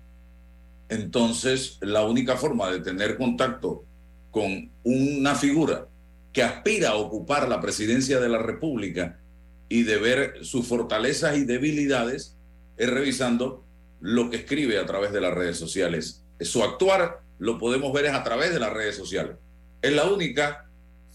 Entonces, 0.90 1.78
la 1.82 2.04
única 2.04 2.38
forma 2.38 2.72
de 2.72 2.80
tener 2.80 3.18
contacto 3.18 3.86
con 4.32 4.72
una 4.84 5.36
figura 5.36 5.88
que 6.32 6.44
aspira 6.44 6.90
a 6.90 6.96
ocupar 6.96 7.50
la 7.50 7.60
presidencia 7.60 8.20
de 8.20 8.30
la 8.30 8.38
República 8.38 9.20
y 9.68 9.84
de 9.84 9.98
ver 9.98 10.46
sus 10.46 10.66
fortalezas 10.68 11.38
y 11.38 11.44
debilidades 11.44 12.36
es 12.78 12.90
revisando 12.90 13.66
lo 14.00 14.30
que 14.30 14.38
escribe 14.38 14.80
a 14.80 14.86
través 14.86 15.12
de 15.12 15.22
las 15.22 15.34
redes 15.34 15.58
sociales. 15.58 16.24
Su 16.40 16.64
actuar 16.64 17.22
lo 17.38 17.58
podemos 17.58 17.92
ver 17.92 18.06
es 18.06 18.14
a 18.14 18.24
través 18.24 18.54
de 18.54 18.60
las 18.60 18.72
redes 18.72 18.96
sociales. 18.96 19.36
Es 19.82 19.94
la 19.94 20.06
única 20.06 20.69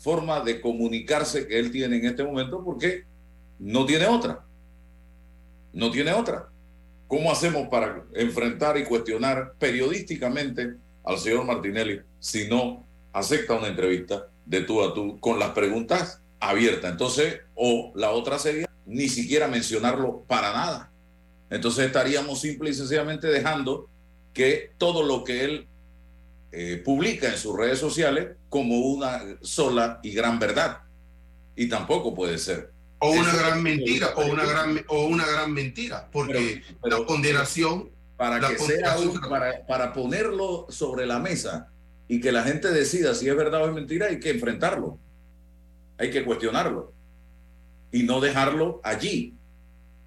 forma 0.04 0.40
de 0.40 0.60
comunicarse 0.60 1.48
que 1.48 1.58
él 1.58 1.70
tiene 1.70 1.96
en 1.96 2.04
este 2.04 2.22
momento 2.22 2.62
porque 2.62 3.04
no 3.58 3.86
tiene 3.86 4.06
otra. 4.06 4.44
No 5.72 5.90
tiene 5.90 6.12
otra. 6.12 6.50
¿Cómo 7.08 7.32
hacemos 7.32 7.68
para 7.68 8.04
enfrentar 8.12 8.76
y 8.76 8.84
cuestionar 8.84 9.54
periodísticamente 9.58 10.74
al 11.04 11.18
señor 11.18 11.46
Martinelli 11.46 12.02
si 12.20 12.46
no 12.48 12.84
acepta 13.14 13.54
una 13.54 13.68
entrevista 13.68 14.28
de 14.44 14.60
tú 14.60 14.82
a 14.82 14.92
tú 14.92 15.18
con 15.20 15.38
las 15.38 15.50
preguntas 15.50 16.20
abiertas. 16.38 16.90
Entonces, 16.92 17.40
o 17.54 17.90
la 17.94 18.10
otra 18.10 18.38
sería 18.38 18.68
ni 18.84 19.08
siquiera 19.08 19.48
mencionarlo 19.48 20.22
para 20.26 20.52
nada. 20.52 20.90
Entonces 21.48 21.86
estaríamos 21.86 22.42
simple 22.42 22.68
y 22.68 22.74
sencillamente 22.74 23.28
dejando 23.28 23.88
que 24.34 24.72
todo 24.76 25.02
lo 25.02 25.24
que 25.24 25.44
él 25.44 25.66
eh, 26.52 26.82
publica 26.84 27.28
en 27.28 27.38
sus 27.38 27.56
redes 27.56 27.78
sociales 27.78 28.36
como 28.54 28.78
una 28.78 29.20
sola 29.40 29.98
y 30.04 30.12
gran 30.12 30.38
verdad. 30.38 30.82
Y 31.56 31.68
tampoco 31.68 32.14
puede 32.14 32.38
ser. 32.38 32.70
O 33.00 33.10
una 33.10 33.34
gran 33.34 33.60
mentira, 33.60 34.14
o 34.14 34.26
una 34.26 34.44
gran, 34.44 34.80
o 34.86 35.06
una 35.06 35.26
gran 35.26 35.52
mentira, 35.52 36.08
porque 36.12 36.62
la 36.84 37.04
condenación... 37.04 37.90
Para 38.16 38.38
que 38.38 38.56
sea 38.56 38.94
para, 39.28 39.66
para 39.66 39.92
ponerlo 39.92 40.68
sobre 40.68 41.04
la 41.04 41.18
mesa 41.18 41.72
y 42.06 42.20
que 42.20 42.30
la 42.30 42.44
gente 42.44 42.70
decida 42.70 43.12
si 43.16 43.28
es 43.28 43.36
verdad 43.36 43.64
o 43.64 43.66
es 43.66 43.74
mentira, 43.74 44.06
hay 44.06 44.20
que 44.20 44.30
enfrentarlo, 44.30 45.00
hay 45.98 46.12
que 46.12 46.24
cuestionarlo 46.24 46.92
y 47.90 48.04
no 48.04 48.20
dejarlo 48.20 48.80
allí. 48.84 49.34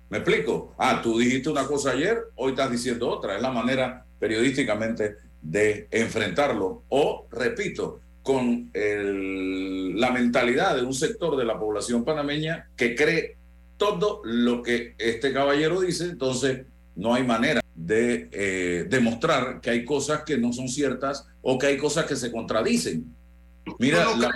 ¿Me 0.09 0.19
explico? 0.19 0.73
Ah, 0.77 1.01
tú 1.03 1.19
dijiste 1.19 1.49
una 1.49 1.67
cosa 1.67 1.91
ayer, 1.91 2.17
hoy 2.35 2.51
estás 2.51 2.71
diciendo 2.71 3.09
otra. 3.09 3.35
Es 3.35 3.41
la 3.41 3.51
manera 3.51 4.05
periodísticamente 4.17 5.17
de 5.41 5.89
enfrentarlo. 5.91 6.83
O, 6.87 7.27
repito, 7.29 7.99
con 8.27 8.69
la 8.73 10.11
mentalidad 10.11 10.75
de 10.75 10.83
un 10.83 10.93
sector 10.93 11.37
de 11.37 11.45
la 11.45 11.57
población 11.57 12.03
panameña 12.03 12.67
que 12.75 12.93
cree 12.93 13.37
todo 13.77 14.19
lo 14.25 14.61
que 14.61 14.95
este 14.97 15.31
caballero 15.31 15.79
dice, 15.79 16.03
entonces 16.03 16.65
no 16.97 17.13
hay 17.13 17.23
manera 17.23 17.61
de 17.73 18.27
eh, 18.33 18.85
demostrar 18.89 19.61
que 19.61 19.69
hay 19.69 19.85
cosas 19.85 20.23
que 20.25 20.37
no 20.37 20.51
son 20.51 20.67
ciertas 20.67 21.25
o 21.41 21.57
que 21.57 21.67
hay 21.67 21.77
cosas 21.77 22.03
que 22.03 22.17
se 22.17 22.29
contradicen. 22.29 23.15
Mira, 23.79 24.03
¿Tú 24.03 24.17
no, 24.17 24.29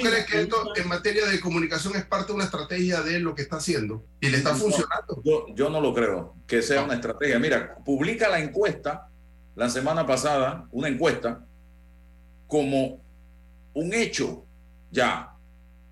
crees, 0.00 0.26
que 0.26 0.42
esto 0.42 0.76
en 0.76 0.86
materia 0.86 1.26
de 1.26 1.40
comunicación 1.40 1.96
es 1.96 2.04
parte 2.04 2.28
de 2.28 2.34
una 2.34 2.44
estrategia 2.44 3.00
de 3.00 3.18
lo 3.18 3.34
que 3.34 3.42
está 3.42 3.56
haciendo 3.56 4.04
y 4.20 4.28
le 4.28 4.36
está 4.36 4.54
funcionando? 4.54 5.20
Yo, 5.24 5.46
yo, 5.52 5.68
no 5.68 5.80
lo 5.80 5.92
creo 5.92 6.36
que 6.46 6.62
sea 6.62 6.84
una 6.84 6.94
estrategia. 6.94 7.40
Mira, 7.40 7.74
publica 7.84 8.28
la 8.28 8.38
encuesta 8.38 9.08
la 9.56 9.68
semana 9.68 10.06
pasada, 10.06 10.68
una 10.70 10.86
encuesta, 10.86 11.44
como 12.46 13.04
un 13.76 13.92
hecho 13.92 14.46
ya, 14.90 15.34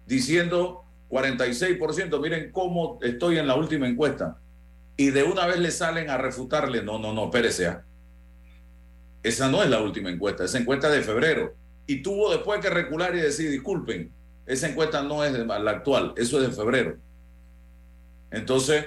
diciendo 0.06 0.84
46%, 1.10 2.18
miren 2.20 2.50
cómo 2.50 2.98
estoy 3.02 3.38
en 3.38 3.46
la 3.46 3.56
última 3.56 3.86
encuesta 3.86 4.38
y 4.96 5.10
de 5.10 5.22
una 5.22 5.46
vez 5.46 5.58
le 5.58 5.70
salen 5.70 6.08
a 6.08 6.16
refutarle, 6.16 6.82
no, 6.82 6.98
no, 6.98 7.12
no, 7.12 7.24
espérese. 7.24 7.66
¿ah? 7.66 7.84
Esa 9.22 9.50
no 9.50 9.62
es 9.62 9.68
la 9.68 9.82
última 9.82 10.10
encuesta, 10.10 10.44
esa 10.44 10.58
encuesta 10.58 10.88
es 10.88 10.94
de 10.94 11.02
febrero. 11.02 11.54
Y 11.86 12.02
tuvo 12.02 12.30
después 12.30 12.58
que 12.60 12.70
recular 12.70 13.14
y 13.14 13.20
decir, 13.20 13.50
disculpen, 13.50 14.10
esa 14.46 14.66
encuesta 14.66 15.02
no 15.02 15.22
es 15.22 15.32
la 15.32 15.70
actual, 15.70 16.14
eso 16.16 16.40
es 16.40 16.48
de 16.48 16.54
febrero. 16.54 16.96
Entonces, 18.30 18.86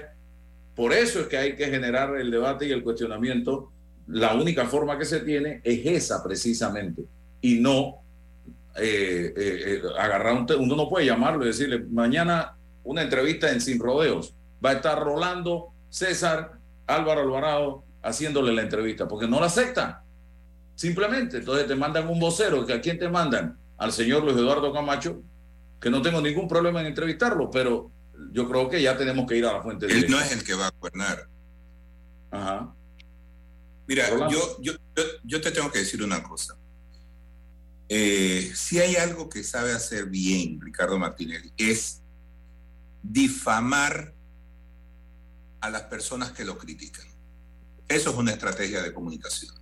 por 0.74 0.92
eso 0.92 1.20
es 1.20 1.28
que 1.28 1.38
hay 1.38 1.54
que 1.54 1.66
generar 1.66 2.16
el 2.16 2.32
debate 2.32 2.66
y 2.66 2.72
el 2.72 2.82
cuestionamiento. 2.82 3.70
La 4.08 4.34
única 4.34 4.66
forma 4.66 4.98
que 4.98 5.04
se 5.04 5.20
tiene 5.20 5.60
es 5.62 5.86
esa 5.86 6.24
precisamente, 6.24 7.04
y 7.40 7.60
no 7.60 8.02
eh, 8.80 9.34
eh, 9.34 9.34
eh, 9.36 9.82
agarrar 9.98 10.34
un... 10.34 10.46
Uno 10.58 10.76
no 10.76 10.88
puede 10.88 11.06
llamarlo 11.06 11.44
y 11.44 11.48
decirle, 11.48 11.80
mañana 11.90 12.56
una 12.84 13.02
entrevista 13.02 13.50
en 13.50 13.60
Sin 13.60 13.78
Rodeos, 13.78 14.34
va 14.64 14.70
a 14.70 14.74
estar 14.74 14.98
Rolando 14.98 15.72
César 15.90 16.58
Álvaro 16.86 17.20
Alvarado 17.20 17.84
haciéndole 18.02 18.52
la 18.52 18.62
entrevista, 18.62 19.06
porque 19.06 19.28
no 19.28 19.40
la 19.40 19.46
acepta. 19.46 20.02
Simplemente, 20.74 21.38
entonces 21.38 21.66
te 21.66 21.74
mandan 21.74 22.08
un 22.08 22.18
vocero, 22.18 22.64
que 22.64 22.72
a 22.72 22.80
quién 22.80 22.98
te 22.98 23.08
mandan? 23.08 23.58
Al 23.76 23.92
señor 23.92 24.24
Luis 24.24 24.36
Eduardo 24.36 24.72
Camacho, 24.72 25.22
que 25.80 25.90
no 25.90 26.00
tengo 26.02 26.20
ningún 26.20 26.48
problema 26.48 26.80
en 26.80 26.86
entrevistarlo, 26.86 27.50
pero 27.50 27.90
yo 28.32 28.48
creo 28.48 28.68
que 28.68 28.80
ya 28.80 28.96
tenemos 28.96 29.26
que 29.26 29.36
ir 29.36 29.46
a 29.46 29.52
la 29.52 29.62
fuente 29.62 29.86
de... 29.86 29.92
Él 29.92 30.06
no 30.08 30.18
es 30.20 30.32
el 30.32 30.42
que 30.42 30.54
va 30.54 30.68
a 30.68 30.72
gobernar. 30.78 31.28
Ajá. 32.30 32.74
Mira, 33.86 34.04
yo, 34.28 34.58
yo, 34.60 34.72
yo, 35.24 35.40
te 35.40 35.50
tengo 35.50 35.70
que 35.70 35.78
decir 35.78 36.02
una 36.02 36.22
cosa. 36.22 36.56
Eh, 37.88 38.52
si 38.54 38.78
hay 38.78 38.96
algo 38.96 39.28
que 39.28 39.42
sabe 39.42 39.72
hacer 39.72 40.06
bien 40.06 40.60
Ricardo 40.60 40.98
Martínez, 40.98 41.42
es 41.56 42.02
difamar 43.02 44.14
a 45.60 45.70
las 45.70 45.82
personas 45.82 46.32
que 46.32 46.44
lo 46.44 46.58
critican. 46.58 47.06
Eso 47.88 48.10
es 48.10 48.16
una 48.16 48.32
estrategia 48.32 48.82
de 48.82 48.92
comunicación. 48.92 49.54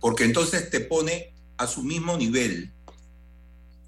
Porque 0.00 0.24
entonces 0.24 0.70
te 0.70 0.80
pone 0.80 1.34
a 1.56 1.66
su 1.66 1.82
mismo 1.82 2.16
nivel, 2.16 2.72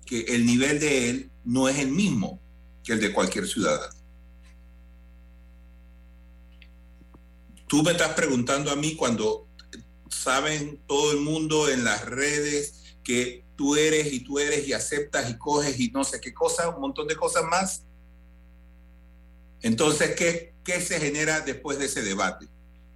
que 0.05 0.20
el 0.22 0.44
nivel 0.44 0.81
de 0.81 1.11
él 1.11 1.31
no 1.44 1.68
es 1.68 1.79
el 1.79 1.90
mismo 1.90 2.40
que 2.83 2.92
el 2.92 3.00
de 3.00 3.12
cualquier 3.12 3.46
ciudadano. 3.46 3.94
Tú 7.66 7.83
me 7.83 7.92
estás 7.92 8.12
preguntando 8.14 8.70
a 8.70 8.77
mí 8.77 8.94
cuando 8.94 9.48
saben 10.11 10.81
todo 10.87 11.12
el 11.12 11.20
mundo 11.20 11.68
en 11.68 11.85
las 11.85 12.05
redes 12.05 12.83
que 13.04 13.44
tú 13.56 13.76
eres 13.76 14.12
y 14.12 14.20
tú 14.20 14.38
eres 14.38 14.66
y 14.66 14.72
aceptas 14.72 15.30
y 15.30 15.38
coges 15.38 15.78
y 15.78 15.90
no 15.90 16.02
sé 16.02 16.20
qué 16.20 16.34
cosa, 16.34 16.68
un 16.70 16.80
montón 16.80 17.06
de 17.06 17.14
cosas 17.14 17.44
más. 17.44 17.82
Entonces, 19.62 20.16
¿qué, 20.16 20.54
¿qué 20.64 20.80
se 20.80 20.98
genera 20.98 21.40
después 21.40 21.78
de 21.78 21.86
ese 21.86 22.02
debate? 22.02 22.48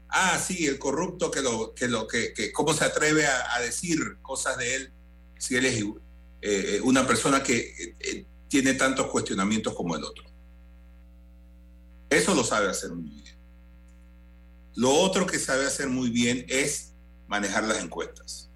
Ah, 0.08 0.38
sí, 0.38 0.66
el 0.66 0.78
corrupto 0.78 1.30
que 1.30 1.42
lo 1.42 1.74
que 1.74 1.86
lo 1.86 2.06
que, 2.06 2.52
cómo 2.52 2.72
se 2.72 2.84
atreve 2.84 3.26
a, 3.26 3.60
decir 3.60 3.98
cosas 4.22 4.56
de 4.56 4.74
él 4.74 4.92
si 5.38 5.56
él 5.56 5.66
es 5.66 5.84
eh, 6.40 6.80
una 6.82 7.06
persona 7.06 7.42
que 7.42 7.58
eh, 7.58 7.96
eh, 8.00 8.26
tiene 8.48 8.74
tantos 8.74 9.08
cuestionamientos 9.08 9.74
como 9.74 9.96
el 9.96 10.04
otro. 10.04 10.24
Eso 12.10 12.34
lo 12.34 12.42
sabe 12.42 12.68
hacer 12.68 12.90
muy 12.90 13.10
bien. 13.10 13.36
Lo 14.74 14.92
otro 14.92 15.26
que 15.26 15.38
sabe 15.38 15.66
hacer 15.66 15.88
muy 15.88 16.08
bien 16.10 16.46
es 16.48 16.94
manejar 17.26 17.64
las 17.64 17.82
encuestas. 17.82 18.47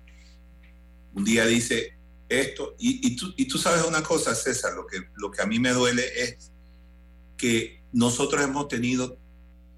Un 1.15 1.25
día 1.25 1.47
dice 1.47 1.97
esto, 2.29 2.75
y, 2.79 3.17
tú, 3.17 3.59
sabes 3.59 3.85
una 3.85 4.03
cosa, 4.03 4.35
César, 4.35 4.73
lo 4.75 4.87
que, 4.87 4.99
lo 5.17 5.31
que 5.31 5.43
a 5.43 5.47
mí 5.47 5.59
me 5.59 5.71
duele 5.71 6.05
es 6.23 6.51
que 7.37 7.83
nosotros 7.93 8.43
hemos 8.43 8.69
tenido 8.69 9.19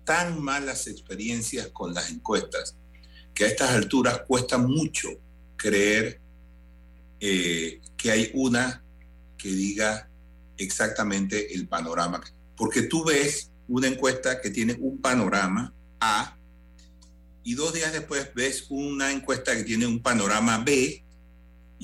tan 0.05 0.41
malas 0.41 0.87
experiencias 0.87 1.69
con 1.69 1.95
las 1.95 2.11
encuestas 2.11 2.77
que 3.35 3.45
a 3.45 3.49
estas 3.49 3.71
alturas 3.71 4.23
cuesta 4.29 4.59
mucho 4.59 5.09
creer 5.57 6.21
eh, 7.19 7.81
que 7.97 8.11
hay 8.11 8.31
una 8.35 8.85
que 9.37 9.49
diga 9.49 10.09
exactamente 10.57 11.55
el 11.55 11.67
panorama. 11.67 12.23
Porque 12.57 12.83
tú 12.83 13.05
ves 13.05 13.51
una 13.67 13.89
encuesta 13.89 14.41
que 14.41 14.51
tiene 14.51 14.75
un 14.75 15.01
panorama 15.01 15.75
A 16.01 16.39
y 17.43 17.55
dos 17.55 17.75
días 17.75 17.93
después 17.93 18.31
ves 18.35 18.67
una 18.71 19.11
encuesta 19.11 19.57
que 19.57 19.65
tiene 19.65 19.87
un 19.87 20.01
panorama 20.03 20.63
B 20.65 21.04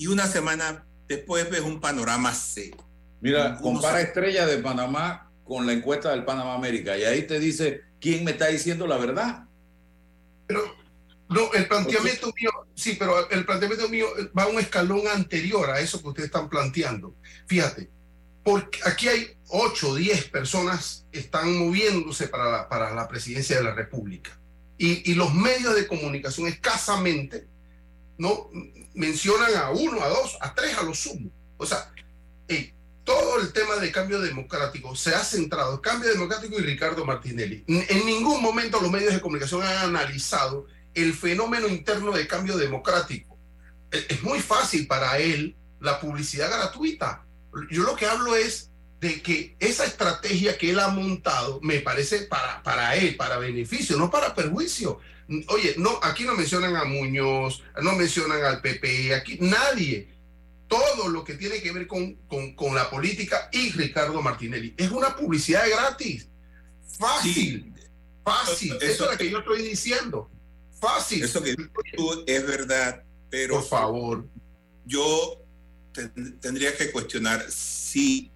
y 0.01 0.07
una 0.07 0.27
semana 0.27 0.87
después 1.07 1.51
ves 1.51 1.61
un 1.61 1.79
panorama 1.79 2.33
C. 2.33 2.75
Mira, 3.21 3.59
compara 3.59 4.01
Estrella 4.01 4.47
de 4.47 4.57
Panamá 4.57 5.31
con 5.45 5.67
la 5.67 5.75
encuesta 5.75 6.11
del 6.11 6.25
Panamá 6.25 6.55
América 6.55 6.97
y 6.97 7.05
ahí 7.05 7.27
te 7.27 7.39
dice 7.39 7.83
quién 8.01 8.25
me 8.25 8.31
está 8.31 8.47
diciendo 8.47 8.87
la 8.87 8.97
verdad. 8.97 9.45
Pero 10.47 10.75
no, 11.29 11.53
el 11.53 11.69
planteamiento 11.69 12.33
mío, 12.35 12.51
sí, 12.75 12.97
pero 12.99 13.29
el 13.29 13.45
planteamiento 13.45 13.91
mío 13.91 14.07
va 14.37 14.45
a 14.45 14.47
un 14.47 14.59
escalón 14.59 15.07
anterior 15.07 15.69
a 15.69 15.81
eso 15.81 16.01
que 16.01 16.09
ustedes 16.09 16.27
están 16.29 16.49
planteando. 16.49 17.15
Fíjate, 17.47 17.91
porque 18.43 18.81
aquí 18.87 19.07
hay 19.07 19.37
8 19.49 19.87
o 19.87 19.95
10 19.97 20.31
personas 20.31 21.05
que 21.13 21.19
están 21.19 21.59
moviéndose 21.59 22.29
para 22.29 22.51
la, 22.51 22.69
para 22.71 22.95
la 22.95 23.07
presidencia 23.07 23.59
de 23.59 23.65
la 23.65 23.75
República. 23.75 24.31
Y, 24.79 25.11
y, 25.11 25.15
los 25.15 25.35
medios 25.35 25.75
de 25.75 25.87
comunicación 25.87 26.49
escasamente 26.49 27.50
no 28.20 28.50
mencionan 28.92 29.56
a 29.56 29.70
uno, 29.70 30.02
a 30.02 30.09
dos, 30.09 30.37
a 30.40 30.54
tres 30.54 30.76
a 30.76 30.83
lo 30.83 30.94
sumo. 30.94 31.30
O 31.56 31.64
sea, 31.64 31.90
todo 33.02 33.40
el 33.40 33.52
tema 33.52 33.76
de 33.76 33.90
cambio 33.90 34.20
democrático 34.20 34.94
se 34.94 35.14
ha 35.14 35.24
centrado, 35.24 35.80
cambio 35.80 36.11
democrático 36.11 36.59
y 36.59 36.62
Ricardo 36.62 37.04
Martinelli. 37.06 37.64
En 37.66 38.06
ningún 38.06 38.42
momento 38.42 38.80
los 38.80 38.90
medios 38.90 39.14
de 39.14 39.20
comunicación 39.20 39.62
han 39.62 39.78
analizado 39.78 40.66
el 40.94 41.14
fenómeno 41.14 41.66
interno 41.66 42.12
de 42.12 42.26
cambio 42.26 42.59
democrático. 42.59 43.38
Es 43.90 44.22
muy 44.22 44.40
fácil 44.40 44.87
para 44.87 45.18
él 45.18 45.56
la 45.80 45.98
publicidad 45.98 46.50
gratuita. 46.50 47.24
Yo 47.70 47.85
lo 47.85 47.96
que 47.96 48.06
hablo 48.06 48.37
es 48.37 48.70
de 49.00 49.22
que 49.22 49.56
esa 49.59 49.87
estrategia 49.87 50.59
que 50.59 50.70
él 50.70 50.78
ha 50.78 50.88
montado 50.88 51.59
me 51.62 51.80
parece 51.80 52.24
para, 52.24 52.62
para 52.62 52.94
él, 52.96 53.16
para 53.16 53.38
beneficio, 53.38 53.96
no 53.96 54.11
para 54.11 54.35
perjuicio. 54.35 55.00
Oye, 55.49 55.75
no, 55.79 56.01
aquí 56.03 56.25
no 56.25 56.35
mencionan 56.35 56.75
a 56.77 56.85
Muñoz, 56.85 57.62
no 57.83 57.93
mencionan 57.95 58.45
al 58.45 58.61
PP, 58.61 59.14
aquí 59.14 59.38
nadie. 59.40 60.09
Todo 60.66 61.09
lo 61.09 61.25
que 61.25 61.35
tiene 61.35 61.61
que 61.61 61.73
ver 61.73 61.87
con, 61.87 62.14
con, 62.29 62.55
con 62.55 62.75
la 62.75 62.90
política 62.90 63.49
y 63.53 63.71
Ricardo 63.71 64.23
Martinelli 64.23 64.75
es 64.77 64.90
una 64.90 65.16
publicidad 65.16 65.69
gratis. 65.69 66.29
Fácil, 66.99 67.73
fácil. 68.25 68.73
Eso, 68.77 68.85
eso 68.85 69.05
es 69.05 69.11
lo 69.12 69.19
que 69.19 69.31
yo 69.31 69.38
estoy 69.38 69.62
diciendo. 69.62 70.31
Fácil. 70.81 71.25
Eso 71.25 71.43
que 71.43 71.55
tú 71.97 72.25
es 72.27 72.47
verdad, 72.47 73.03
pero. 73.29 73.57
Por 73.57 73.69
favor. 73.69 74.29
Yo 74.85 75.45
tendría 76.40 76.77
que 76.77 76.90
cuestionar 76.90 77.45
si 77.51 78.33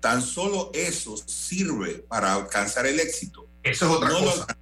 tan 0.00 0.22
solo 0.22 0.70
eso 0.74 1.16
sirve 1.16 2.04
para 2.08 2.34
alcanzar 2.34 2.86
el 2.86 3.00
éxito. 3.00 3.48
Eso 3.62 3.86
es 3.86 3.92
otra 3.92 4.10
cosa. 4.10 4.55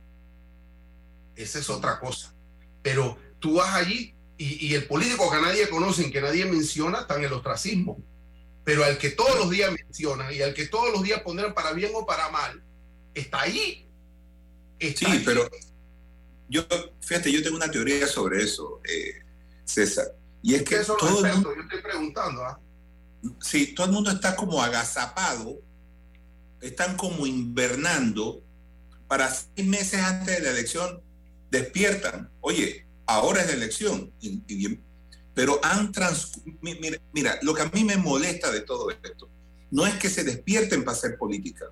Esa 1.37 1.59
es 1.59 1.71
otra 1.71 1.99
cosa. 2.01 2.35
Pero 2.83 3.19
tú 3.39 3.55
vas 3.55 3.75
allí 3.75 4.15
y, 4.37 4.67
y, 4.67 4.75
el 4.75 4.87
político 4.87 5.31
que 5.31 5.41
nadie 5.41 5.69
conoce, 5.69 6.11
que 6.11 6.21
nadie 6.21 6.45
menciona, 6.45 7.01
está 7.01 7.17
en 7.17 7.25
el 7.25 7.33
ostracismo. 7.33 8.03
Pero 8.65 8.85
al 8.85 8.99
que 8.99 9.11
todos 9.11 9.37
los 9.39 9.51
días 9.51 9.71
mencionan 9.73 10.33
y 10.33 10.41
al 10.41 10.55
que 10.55 10.67
todos 10.67 10.93
los 10.93 11.03
días 11.03 11.21
pondrán 11.21 11.55
para 11.55 11.73
bien 11.73 11.93
o 11.95 12.07
para 12.07 12.31
mal, 12.31 12.63
está 13.15 13.43
ahí. 13.43 13.87
Está 14.79 14.99
sí, 15.01 15.07
ahí. 15.07 15.23
pero 15.25 15.49
yo, 16.49 16.65
fíjate, 17.01 17.33
yo 17.33 17.43
tengo 17.43 17.57
una 17.57 17.71
teoría 17.71 18.07
sobre 18.07 18.43
eso, 18.43 18.81
eh, 18.89 19.23
César. 19.65 20.07
Y 20.43 20.55
es 20.55 20.63
que 20.63 20.77
eso 20.77 20.97
todo 20.97 21.25
el 21.25 21.33
mundo, 21.33 21.55
yo 21.55 21.63
estoy 21.63 21.81
preguntando, 21.81 22.45
¿ah? 22.45 22.61
Sí, 23.41 23.75
todo 23.75 23.87
el 23.87 23.93
mundo 23.93 24.11
está 24.11 24.37
como 24.37 24.63
agazapado, 24.63 25.61
están 26.61 26.97
como 26.97 27.27
invernando 27.27 28.43
para 29.09 29.31
seis 29.31 29.67
meses 29.67 30.01
antes 30.01 30.37
de 30.37 30.43
la 30.43 30.51
elección 30.51 31.03
despiertan. 31.55 32.31
Oye, 32.41 32.87
ahora 33.07 33.41
es 33.41 33.47
la 33.49 33.55
elección. 33.55 34.13
Y, 34.21 34.43
y, 34.49 34.81
pero 35.35 35.61
han 35.63 35.93
trans... 35.93 36.33
Mira, 36.61 36.99
mira, 37.13 37.39
lo 37.43 37.55
que 37.55 37.63
a 37.63 37.71
mí 37.71 37.85
me 37.85 37.97
molesta 37.97 38.51
de 38.51 38.61
todo 38.61 38.91
esto 38.91 39.29
no 39.71 39.87
es 39.87 39.95
que 39.95 40.09
se 40.09 40.23
despierten 40.23 40.85
para 40.85 40.97
hacer 40.97 41.17
política. 41.19 41.67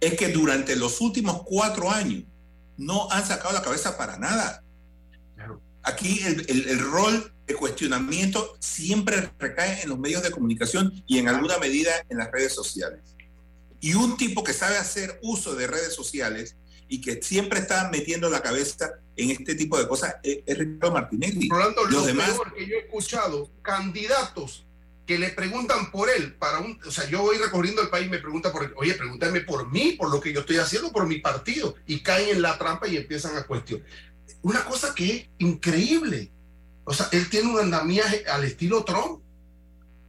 Es 0.00 0.14
que 0.14 0.28
durante 0.28 0.76
los 0.76 1.00
últimos 1.00 1.42
cuatro 1.44 1.90
años 1.90 2.24
no 2.76 3.10
han 3.10 3.26
sacado 3.26 3.52
la 3.52 3.62
cabeza 3.62 3.96
para 3.96 4.18
nada. 4.18 4.62
Aquí 5.82 6.22
el, 6.24 6.48
el, 6.48 6.68
el, 6.68 6.78
rol 6.78 7.34
de 7.46 7.54
cuestionamiento 7.54 8.56
siempre 8.60 9.32
recae 9.38 9.82
en 9.82 9.88
los 9.88 9.98
medios 9.98 10.22
de 10.22 10.30
comunicación 10.30 10.92
y 11.08 11.18
en 11.18 11.28
alguna 11.28 11.58
medida 11.58 11.90
en 12.08 12.18
las 12.18 12.30
redes 12.30 12.54
sociales. 12.54 13.00
Y 13.80 13.94
un 13.94 14.16
tipo 14.16 14.44
que 14.44 14.52
sabe 14.52 14.76
hacer 14.76 15.18
uso 15.22 15.56
de 15.56 15.66
redes 15.66 15.92
sociales 15.92 16.56
y 16.92 17.00
que 17.00 17.22
siempre 17.22 17.60
está 17.60 17.88
metiendo 17.90 18.28
la 18.28 18.42
cabeza 18.42 19.00
en 19.16 19.30
este 19.30 19.54
tipo 19.54 19.78
de 19.78 19.88
cosas 19.88 20.16
es, 20.22 20.42
Ricardo 20.58 20.92
Martinelli. 20.92 21.48
Rolando, 21.48 21.84
los 21.84 21.92
lo 21.92 22.02
demás... 22.02 22.32
peor 22.32 22.52
que 22.52 22.66
yo 22.66 22.74
he 22.76 22.80
escuchado, 22.80 23.50
candidatos 23.62 24.66
que 25.06 25.18
le 25.18 25.30
preguntan 25.30 25.90
por 25.90 26.10
él, 26.10 26.34
para 26.34 26.58
un, 26.58 26.78
o 26.86 26.90
sea, 26.90 27.08
yo 27.08 27.22
voy 27.22 27.38
recorriendo 27.38 27.80
el 27.80 27.88
país 27.88 28.08
y 28.08 28.10
me 28.10 28.18
pregunta 28.18 28.52
por, 28.52 28.74
oye, 28.76 28.92
pregúntame 28.92 29.40
por 29.40 29.72
mí, 29.72 29.92
por 29.92 30.10
lo 30.10 30.20
que 30.20 30.34
yo 30.34 30.40
estoy 30.40 30.58
haciendo, 30.58 30.92
por 30.92 31.06
mi 31.06 31.18
partido, 31.18 31.76
y 31.86 32.00
caen 32.00 32.28
en 32.28 32.42
la 32.42 32.58
trampa 32.58 32.86
y 32.86 32.98
empiezan 32.98 33.38
a 33.38 33.44
cuestionar. 33.44 33.86
Una 34.42 34.62
cosa 34.66 34.94
que 34.94 35.16
es 35.16 35.28
increíble. 35.38 36.30
O 36.84 36.92
sea, 36.92 37.08
él 37.10 37.30
tiene 37.30 37.52
un 37.52 37.58
andamiaje 37.58 38.26
al 38.28 38.44
estilo 38.44 38.84
Trump. 38.84 39.22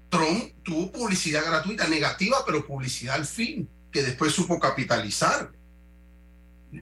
Trump 0.09 0.51
tuvo 0.63 0.91
publicidad 0.91 1.45
gratuita, 1.45 1.87
negativa, 1.87 2.43
pero 2.45 2.67
publicidad 2.67 3.15
al 3.15 3.25
fin, 3.25 3.69
que 3.89 4.03
después 4.03 4.33
supo 4.33 4.59
capitalizar. 4.59 5.49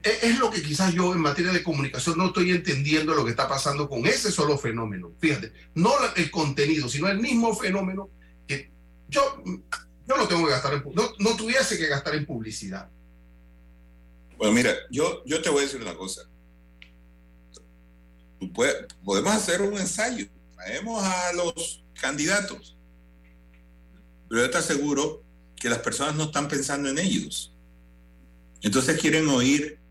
Es, 0.02 0.38
lo 0.38 0.50
que 0.50 0.62
quizás 0.62 0.94
yo 0.94 1.12
en 1.12 1.20
materia 1.20 1.52
de 1.52 1.62
comunicación 1.62 2.16
no 2.16 2.28
estoy 2.28 2.50
entendiendo 2.50 3.14
lo 3.14 3.24
que 3.24 3.32
está 3.32 3.46
pasando 3.46 3.88
con 3.88 4.06
ese 4.06 4.32
solo 4.32 4.56
fenómeno. 4.56 5.12
Fíjate, 5.18 5.52
no 5.74 5.92
el 6.16 6.30
contenido, 6.30 6.88
sino 6.88 7.08
el 7.08 7.18
mismo 7.18 7.54
fenómeno 7.54 8.08
que 8.46 8.70
yo, 9.08 9.42
yo 10.06 10.16
no 10.16 10.26
tengo 10.26 10.46
que 10.46 10.52
gastar 10.52 10.74
en, 10.74 10.84
no, 10.94 11.10
no 11.18 11.36
tuviese 11.36 11.76
que 11.76 11.88
gastar 11.88 12.14
en 12.14 12.24
publicidad. 12.24 12.88
Bueno, 14.38 14.54
mira, 14.54 14.74
yo, 14.90 15.22
yo 15.26 15.42
te 15.42 15.50
voy 15.50 15.60
a 15.60 15.66
decir 15.66 15.82
una 15.82 15.94
cosa. 15.94 16.22
Podemos 19.04 19.32
hacer 19.32 19.60
un 19.60 19.78
ensayo, 19.78 20.26
traemos 20.54 21.04
a 21.04 21.32
los 21.34 21.84
candidatos, 22.00 22.76
pero 24.28 24.42
yo 24.42 24.50
te 24.50 24.58
aseguro 24.58 25.22
que 25.54 25.68
las 25.68 25.78
personas 25.78 26.14
no 26.16 26.24
están 26.24 26.48
pensando 26.48 26.88
en 26.88 26.98
ellos. 26.98 27.54
Entonces 28.62 28.98
quieren 28.98 29.28
oír 29.28 29.81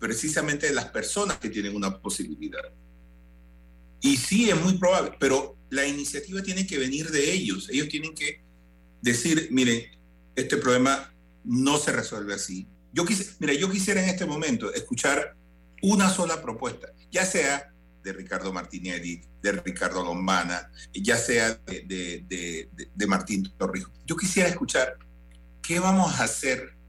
precisamente 0.00 0.66
de 0.66 0.72
las 0.72 0.86
personas 0.86 1.38
que 1.38 1.50
tienen 1.50 1.76
una 1.76 2.00
posibilidad. 2.00 2.64
Y 4.00 4.16
sí, 4.16 4.48
es 4.50 4.60
muy 4.60 4.78
probable, 4.78 5.12
pero 5.20 5.56
la 5.68 5.86
iniciativa 5.86 6.42
tiene 6.42 6.66
que 6.66 6.78
venir 6.78 7.10
de 7.10 7.30
ellos. 7.30 7.68
Ellos 7.70 7.88
tienen 7.88 8.14
que 8.14 8.42
decir, 9.02 9.48
miren, 9.52 9.84
este 10.34 10.56
problema 10.56 11.14
no 11.44 11.78
se 11.78 11.92
resuelve 11.92 12.34
así. 12.34 12.66
Yo 12.92 13.04
mira, 13.38 13.52
yo 13.52 13.70
quisiera 13.70 14.02
en 14.02 14.08
este 14.08 14.24
momento 14.24 14.72
escuchar 14.72 15.36
una 15.82 16.08
sola 16.08 16.42
propuesta, 16.42 16.92
ya 17.10 17.24
sea 17.24 17.72
de 18.02 18.12
Ricardo 18.14 18.52
Martinelli, 18.52 19.20
de 19.42 19.52
Ricardo 19.52 20.02
Lombana, 20.02 20.70
ya 20.94 21.16
sea 21.18 21.54
de, 21.66 21.82
de, 21.82 22.24
de, 22.26 22.88
de 22.94 23.06
Martín 23.06 23.52
Torrijos. 23.58 23.92
Yo 24.06 24.16
quisiera 24.16 24.48
escuchar 24.48 24.96
qué 25.62 25.78
vamos 25.78 26.18
a 26.18 26.24
hacer 26.24 26.79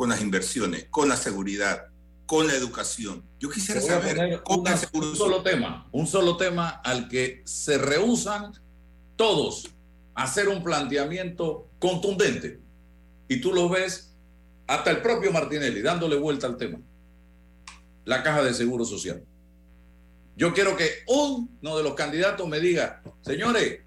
con 0.00 0.08
las 0.08 0.22
inversiones, 0.22 0.86
con 0.88 1.10
la 1.10 1.16
seguridad, 1.18 1.88
con 2.24 2.46
la 2.46 2.54
educación. 2.54 3.22
Yo 3.38 3.50
quisiera 3.50 3.82
saber 3.82 4.40
cómo 4.42 4.62
una, 4.62 4.80
un 4.94 5.14
solo 5.14 5.42
tema, 5.42 5.90
un 5.92 6.06
solo 6.06 6.38
tema 6.38 6.70
al 6.70 7.06
que 7.06 7.42
se 7.44 7.76
rehusan 7.76 8.50
todos 9.16 9.68
a 10.14 10.22
hacer 10.22 10.48
un 10.48 10.64
planteamiento 10.64 11.68
contundente. 11.78 12.60
Y 13.28 13.42
tú 13.42 13.52
lo 13.52 13.68
ves 13.68 14.16
hasta 14.66 14.90
el 14.90 15.02
propio 15.02 15.32
Martinelli 15.32 15.82
dándole 15.82 16.16
vuelta 16.16 16.46
al 16.46 16.56
tema. 16.56 16.80
La 18.06 18.22
caja 18.22 18.42
de 18.42 18.54
seguro 18.54 18.86
social. 18.86 19.22
Yo 20.34 20.54
quiero 20.54 20.78
que 20.78 20.90
uno 21.08 21.76
de 21.76 21.82
los 21.82 21.92
candidatos 21.92 22.48
me 22.48 22.58
diga, 22.58 23.02
señores, 23.20 23.80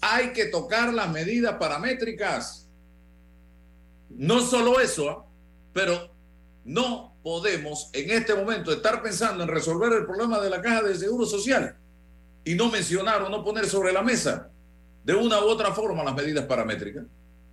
hay 0.00 0.32
que 0.32 0.46
tocar 0.46 0.94
las 0.94 1.12
medidas 1.12 1.56
paramétricas. 1.58 2.63
No 4.16 4.40
solo 4.40 4.80
eso, 4.80 5.26
pero 5.72 6.10
no 6.64 7.16
podemos 7.22 7.90
en 7.92 8.10
este 8.10 8.34
momento 8.34 8.72
estar 8.72 9.02
pensando 9.02 9.42
en 9.42 9.48
resolver 9.48 9.92
el 9.92 10.06
problema 10.06 10.40
de 10.40 10.50
la 10.50 10.60
caja 10.60 10.82
de 10.82 10.94
seguro 10.94 11.26
social 11.26 11.76
y 12.44 12.54
no 12.54 12.70
mencionar 12.70 13.22
o 13.22 13.28
no 13.28 13.42
poner 13.42 13.66
sobre 13.68 13.92
la 13.92 14.02
mesa 14.02 14.50
de 15.04 15.14
una 15.14 15.40
u 15.40 15.48
otra 15.48 15.72
forma 15.72 16.04
las 16.04 16.14
medidas 16.14 16.44
paramétricas. 16.46 17.04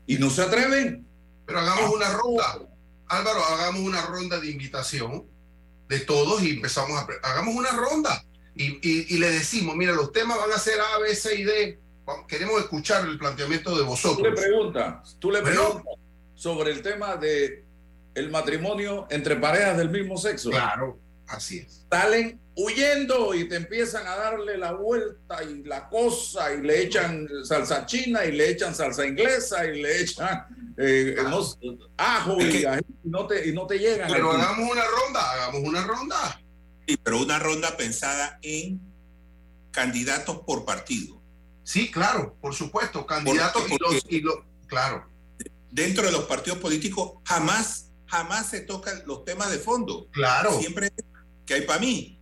Y 0.06 0.18
no 0.18 0.30
se 0.30 0.42
atreven. 0.42 1.06
Pero 1.46 1.60
hagamos 1.60 1.94
una 1.94 2.10
ronda. 2.12 2.60
Álvaro, 3.08 3.44
hagamos 3.44 3.82
una 3.82 4.02
ronda 4.06 4.40
de 4.40 4.50
invitación 4.50 5.26
de 5.88 6.00
todos 6.02 6.42
y 6.42 6.52
empezamos 6.52 6.98
a... 6.98 7.08
Hagamos 7.24 7.56
una 7.56 7.72
ronda. 7.72 8.24
y, 8.56 9.18
le 9.18 9.32
decimos, 9.32 9.76
mira, 9.76 9.94
los 9.94 10.12
temas 10.12 10.38
van 10.38 10.52
a 10.52 10.58
ser 10.58 10.80
A, 10.80 11.00
B, 11.00 11.16
C 11.16 11.36
y 11.36 11.44
D, 11.44 11.80
queremos 12.28 12.60
escuchar 12.60 13.06
el 13.06 13.18
planteamiento 13.18 13.76
de 13.76 13.84
vosotros. 13.84 14.18
Tú 14.18 14.24
le 14.24 14.32
preguntas, 14.32 15.18
tú 15.20 15.32
le 15.32 15.42
preguntas 15.42 15.84
sobre 16.42 16.72
el 16.72 16.82
tema 16.82 17.18
de 17.18 17.64
el 18.16 18.32
matrimonio 18.32 19.06
entre 19.12 19.36
parejas 19.36 19.78
del 19.78 19.92
mismo 19.92 20.18
sexo. 20.18 20.50
Claro, 20.50 21.00
así 21.28 21.60
es. 21.60 21.86
Salen 21.88 22.40
huyendo 22.56 23.36
y 23.36 23.48
te 23.48 23.58
empiezan 23.58 24.08
a 24.08 24.16
darle 24.16 24.58
la 24.58 24.72
vuelta 24.72 25.44
y 25.44 25.62
la 25.64 25.88
cosa 25.88 26.52
y 26.52 26.62
le 26.62 26.82
echan 26.82 27.28
salsa 27.44 27.86
china 27.86 28.26
y 28.26 28.32
le 28.32 28.50
echan 28.50 28.74
salsa 28.74 29.06
inglesa 29.06 29.68
y 29.68 29.84
le 29.84 30.02
echan 30.02 30.74
eh, 30.78 31.16
ajo 31.98 32.42
y, 32.42 32.66
no 33.04 33.28
te, 33.28 33.48
y 33.48 33.54
no 33.54 33.68
te 33.68 33.78
llegan. 33.78 34.12
Pero 34.12 34.32
hagamos 34.32 34.72
una 34.72 34.84
ronda, 34.84 35.32
hagamos 35.34 35.62
una 35.62 35.84
ronda. 35.84 36.42
Sí, 36.88 36.98
pero 37.04 37.22
una 37.22 37.38
ronda 37.38 37.78
pensada 37.78 38.40
en 38.42 38.82
candidatos 39.70 40.40
por 40.40 40.66
partido. 40.66 41.22
Sí, 41.64 41.92
claro, 41.92 42.36
por 42.42 42.56
supuesto, 42.56 43.06
candidatos 43.06 43.64
y 44.10 44.22
los, 44.22 44.40
claro. 44.66 45.11
Dentro 45.72 46.06
de 46.06 46.12
los 46.12 46.26
partidos 46.26 46.60
políticos 46.60 47.14
jamás, 47.24 47.92
jamás 48.06 48.50
se 48.50 48.62
tocan 48.62 49.04
los 49.06 49.24
temas 49.24 49.52
de 49.52 49.58
fondo. 49.58 50.08
Claro. 50.12 50.60
Siempre 50.60 50.92
que 51.46 51.54
hay 51.54 51.62
para 51.62 51.80
mí. 51.80 52.20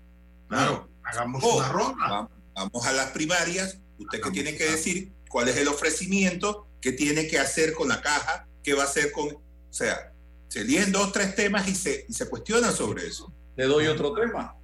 Claro, 0.48 0.90
hagamos 1.04 1.44
una 1.44 1.70
ronda. 1.70 2.30
Vamos 2.54 2.86
a 2.86 2.94
las 2.94 3.12
primarias. 3.12 3.80
Usted 3.98 4.22
que 4.22 4.32
tiene 4.32 4.56
que 4.56 4.66
decir 4.66 5.12
cuál 5.30 5.50
es 5.50 5.58
el 5.58 5.68
ofrecimiento, 5.68 6.68
qué 6.80 6.92
tiene 6.92 7.28
que 7.28 7.40
hacer 7.40 7.74
con 7.74 7.88
la 7.90 8.02
caja, 8.02 8.48
qué 8.64 8.74
va 8.74 8.84
a 8.84 8.86
hacer 8.86 9.12
con. 9.12 9.30
O 9.30 9.42
sea, 9.70 10.14
se 10.48 10.62
eligen 10.62 10.92
dos, 10.92 11.12
tres 11.12 11.36
temas 11.36 11.68
y 11.68 11.76
se, 11.76 12.06
y 12.08 12.14
se 12.14 12.28
cuestionan 12.30 12.74
sobre 12.74 13.08
eso. 13.08 13.32
Le 13.56 13.66
doy 13.66 13.88
otro 13.88 14.14
tema. 14.14 14.56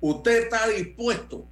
¿Usted 0.00 0.44
está 0.44 0.66
dispuesto 0.68 1.48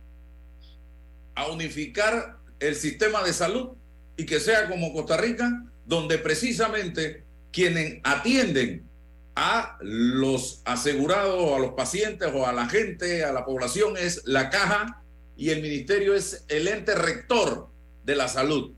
a 1.35 1.49
unificar 1.49 2.39
el 2.59 2.77
sistema 2.77 3.23
de 3.23 3.33
salud 3.33 3.71
y 4.17 4.27
que 4.27 4.41
sea 4.41 4.69
como 4.69 4.93
Costa 4.93 5.17
Rica, 5.17 5.51
donde 5.91 6.19
precisamente 6.19 7.25
quienes 7.51 7.99
atienden 8.05 8.89
a 9.35 9.77
los 9.81 10.63
asegurados, 10.65 11.53
a 11.53 11.59
los 11.59 11.73
pacientes 11.73 12.31
o 12.33 12.47
a 12.47 12.53
la 12.53 12.69
gente, 12.69 13.25
a 13.25 13.33
la 13.33 13.45
población, 13.45 13.97
es 13.97 14.23
la 14.25 14.51
caja 14.51 15.03
y 15.37 15.51
el 15.51 15.61
ministerio 15.61 16.15
es 16.15 16.45
el 16.47 16.69
ente 16.69 16.95
rector 16.95 17.69
de 18.05 18.15
la 18.15 18.29
salud. 18.29 18.73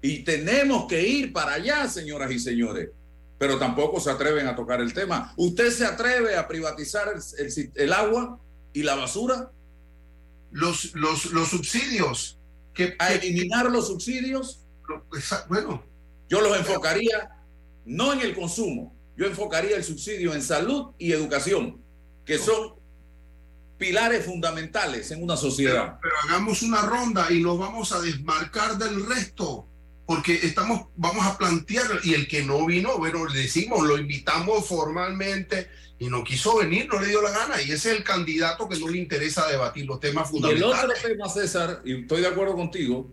Y 0.00 0.24
tenemos 0.24 0.86
que 0.86 1.06
ir 1.06 1.34
para 1.34 1.52
allá, 1.52 1.86
señoras 1.86 2.32
y 2.32 2.38
señores, 2.38 2.88
pero 3.36 3.58
tampoco 3.58 4.00
se 4.00 4.10
atreven 4.10 4.46
a 4.46 4.56
tocar 4.56 4.80
el 4.80 4.94
tema. 4.94 5.34
¿Usted 5.36 5.70
se 5.70 5.84
atreve 5.84 6.34
a 6.34 6.48
privatizar 6.48 7.12
el, 7.74 7.92
agua 7.92 8.40
y 8.72 8.84
la 8.84 8.94
basura? 8.94 9.50
Los, 10.50 10.94
los, 10.94 11.26
los 11.26 11.48
subsidios. 11.48 12.38
Que, 12.72 12.96
a 12.98 13.12
eliminar 13.12 13.70
los 13.70 13.88
subsidios. 13.88 14.64
Bueno. 15.50 15.91
Yo 16.32 16.40
los 16.40 16.56
enfocaría 16.56 17.28
no 17.84 18.14
en 18.14 18.22
el 18.22 18.34
consumo, 18.34 18.96
yo 19.18 19.26
enfocaría 19.26 19.76
el 19.76 19.84
subsidio 19.84 20.32
en 20.32 20.42
salud 20.42 20.92
y 20.96 21.12
educación, 21.12 21.82
que 22.24 22.38
son 22.38 22.72
pilares 23.76 24.24
fundamentales 24.24 25.10
en 25.10 25.22
una 25.22 25.36
sociedad. 25.36 25.98
Pero, 26.00 26.14
hagamos 26.24 26.62
una 26.62 26.80
ronda 26.86 27.30
y 27.30 27.42
nos 27.42 27.58
vamos 27.58 27.92
a 27.92 28.00
desmarcar 28.00 28.78
del 28.78 29.04
resto, 29.04 29.68
porque 30.06 30.32
estamos, 30.42 30.86
vamos 30.96 31.26
a 31.26 31.36
plantear, 31.36 32.00
y 32.02 32.14
el 32.14 32.26
que 32.26 32.42
no 32.42 32.64
vino, 32.64 32.96
bueno, 32.96 33.26
le 33.26 33.40
decimos, 33.40 33.86
lo 33.86 33.98
invitamos 33.98 34.66
formalmente 34.66 35.68
y 35.98 36.06
no 36.06 36.24
quiso 36.24 36.56
venir, 36.56 36.88
no 36.88 36.98
le 36.98 37.08
dio 37.08 37.20
la 37.20 37.30
gana, 37.30 37.60
y 37.60 37.72
ese 37.72 37.90
es 37.90 37.98
el 37.98 38.04
candidato 38.04 38.70
que 38.70 38.78
no 38.78 38.88
le 38.88 38.96
interesa 38.96 39.46
debatir 39.48 39.84
los 39.84 40.00
temas 40.00 40.30
fundamentales. 40.30 40.78
Y 40.78 40.80
el 40.80 40.90
otro 40.90 41.08
tema, 41.10 41.28
César, 41.28 41.82
y 41.84 42.00
estoy 42.00 42.22
de 42.22 42.28
acuerdo 42.28 42.54
contigo, 42.54 43.10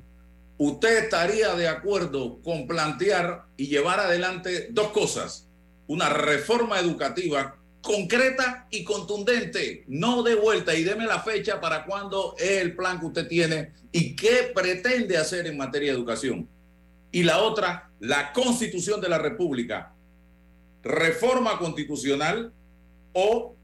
usted 0.59 1.05
estaría 1.05 1.55
de 1.55 1.67
acuerdo 1.67 2.39
con 2.43 2.67
plantear 2.67 3.45
y 3.57 3.67
llevar 3.67 3.99
adelante 3.99 4.67
dos 4.71 4.89
cosas. 4.89 5.47
Una 5.87 6.09
reforma 6.09 6.79
educativa 6.79 7.55
concreta 7.81 8.67
y 8.69 8.83
contundente, 8.83 9.85
no 9.87 10.21
de 10.21 10.35
vuelta. 10.35 10.75
Y 10.75 10.83
deme 10.83 11.05
la 11.05 11.21
fecha 11.21 11.59
para 11.59 11.85
cuándo 11.85 12.35
es 12.37 12.61
el 12.61 12.75
plan 12.75 12.99
que 12.99 13.05
usted 13.07 13.27
tiene 13.27 13.71
y 13.91 14.15
qué 14.15 14.51
pretende 14.53 15.17
hacer 15.17 15.47
en 15.47 15.57
materia 15.57 15.91
de 15.91 15.97
educación. 15.97 16.47
Y 17.11 17.23
la 17.23 17.41
otra, 17.41 17.89
la 17.99 18.33
constitución 18.33 19.01
de 19.01 19.09
la 19.09 19.17
República, 19.17 19.95
reforma 20.83 21.57
constitucional 21.57 22.53
o 23.13 23.55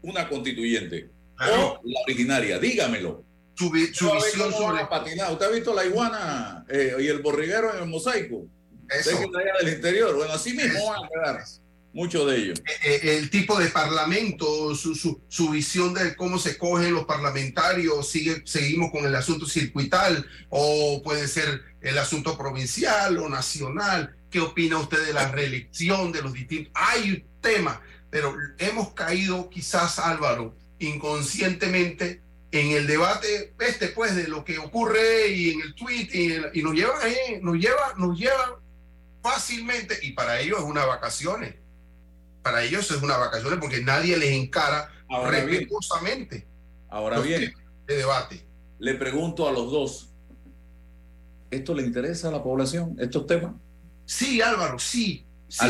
una 0.00 0.28
constituyente. 0.28 1.10
O 1.38 1.80
la 1.82 2.00
originaria, 2.06 2.58
dígamelo. 2.58 3.25
Su, 3.56 3.70
visión 3.70 4.20
sobre... 4.52 4.82
¿Usted 4.84 5.46
ha 5.46 5.50
visto 5.50 5.74
la 5.74 5.84
iguana 5.84 6.64
eh, 6.68 6.94
y 7.00 7.06
el 7.06 7.20
borriguero 7.20 7.74
en 7.74 7.82
el 7.82 7.88
mosaico? 7.88 8.46
Eso. 8.88 9.10
del 9.58 9.74
interior. 9.74 10.14
Bueno, 10.14 10.32
así 10.32 10.52
mismo 10.52 10.90
van 10.90 11.04
a 11.04 11.08
quedar 11.08 11.44
mucho 11.96 12.26
de 12.26 12.36
ello. 12.36 12.52
Eh, 12.52 13.00
eh, 13.02 13.16
el 13.16 13.30
tipo 13.30 13.58
de 13.58 13.68
parlamento, 13.68 14.74
su, 14.74 14.94
su, 14.94 15.50
visión 15.50 15.94
de 15.94 16.14
cómo 16.14 16.38
se 16.38 16.58
cogen 16.58 16.92
los 16.92 17.06
parlamentarios, 17.06 18.06
sigue, 18.08 18.42
seguimos 18.44 18.90
con 18.90 19.06
el 19.06 19.14
asunto 19.14 19.46
circuital 19.46 20.26
o 20.50 21.00
puede 21.02 21.26
ser 21.26 21.62
el 21.80 21.96
asunto 21.96 22.36
provincial 22.36 23.16
o 23.16 23.30
nacional. 23.30 24.14
¿Qué 24.30 24.40
opina 24.40 24.78
usted 24.78 25.06
de 25.06 25.14
la 25.14 25.28
reelección 25.32 26.12
de 26.12 26.20
los 26.20 26.34
distintos? 26.34 26.70
Hay 26.74 27.24
temas, 27.40 27.78
pero 28.10 28.36
hemos 28.58 28.92
caído 28.92 29.48
quizás, 29.48 29.98
Álvaro, 29.98 30.54
inconscientemente 30.78 32.20
en 32.56 32.72
el 32.72 32.86
debate 32.86 33.54
este 33.60 33.88
pues 33.88 34.14
de 34.14 34.28
lo 34.28 34.44
que 34.44 34.58
ocurre 34.58 35.28
y 35.28 35.50
en 35.50 35.60
el 35.60 35.74
tweet 35.74 36.08
y, 36.12 36.62
nos 36.62 36.74
lleva 36.74 36.94
ahí, 37.02 37.40
nos 37.42 37.56
lleva, 37.56 37.94
nos 37.96 38.18
lleva 38.18 38.60
fácilmente 39.22 39.98
y 40.02 40.12
para 40.12 40.40
ellos 40.40 40.58
es 40.58 40.64
una 40.64 40.84
vacaciones 40.84 41.54
para 42.46 42.62
ellos 42.62 42.88
es 42.92 43.02
una 43.02 43.16
vacación 43.16 43.58
porque 43.58 43.82
nadie 43.82 44.16
les 44.16 44.30
encara 44.30 44.88
ahora 45.08 45.40
respetuosamente. 45.40 46.46
ahora 46.88 47.18
bien, 47.18 47.52
de 47.88 47.96
debate. 47.96 48.46
Le 48.78 48.94
pregunto 48.94 49.48
a 49.48 49.52
los 49.52 49.72
dos, 49.72 50.10
¿esto 51.50 51.74
le 51.74 51.82
interesa 51.82 52.28
a 52.28 52.30
la 52.30 52.44
población, 52.44 52.94
estos 53.00 53.26
temas? 53.26 53.52
Sí, 54.04 54.40
Álvaro, 54.40 54.78
sí. 54.78 55.26
Sí, 55.48 55.66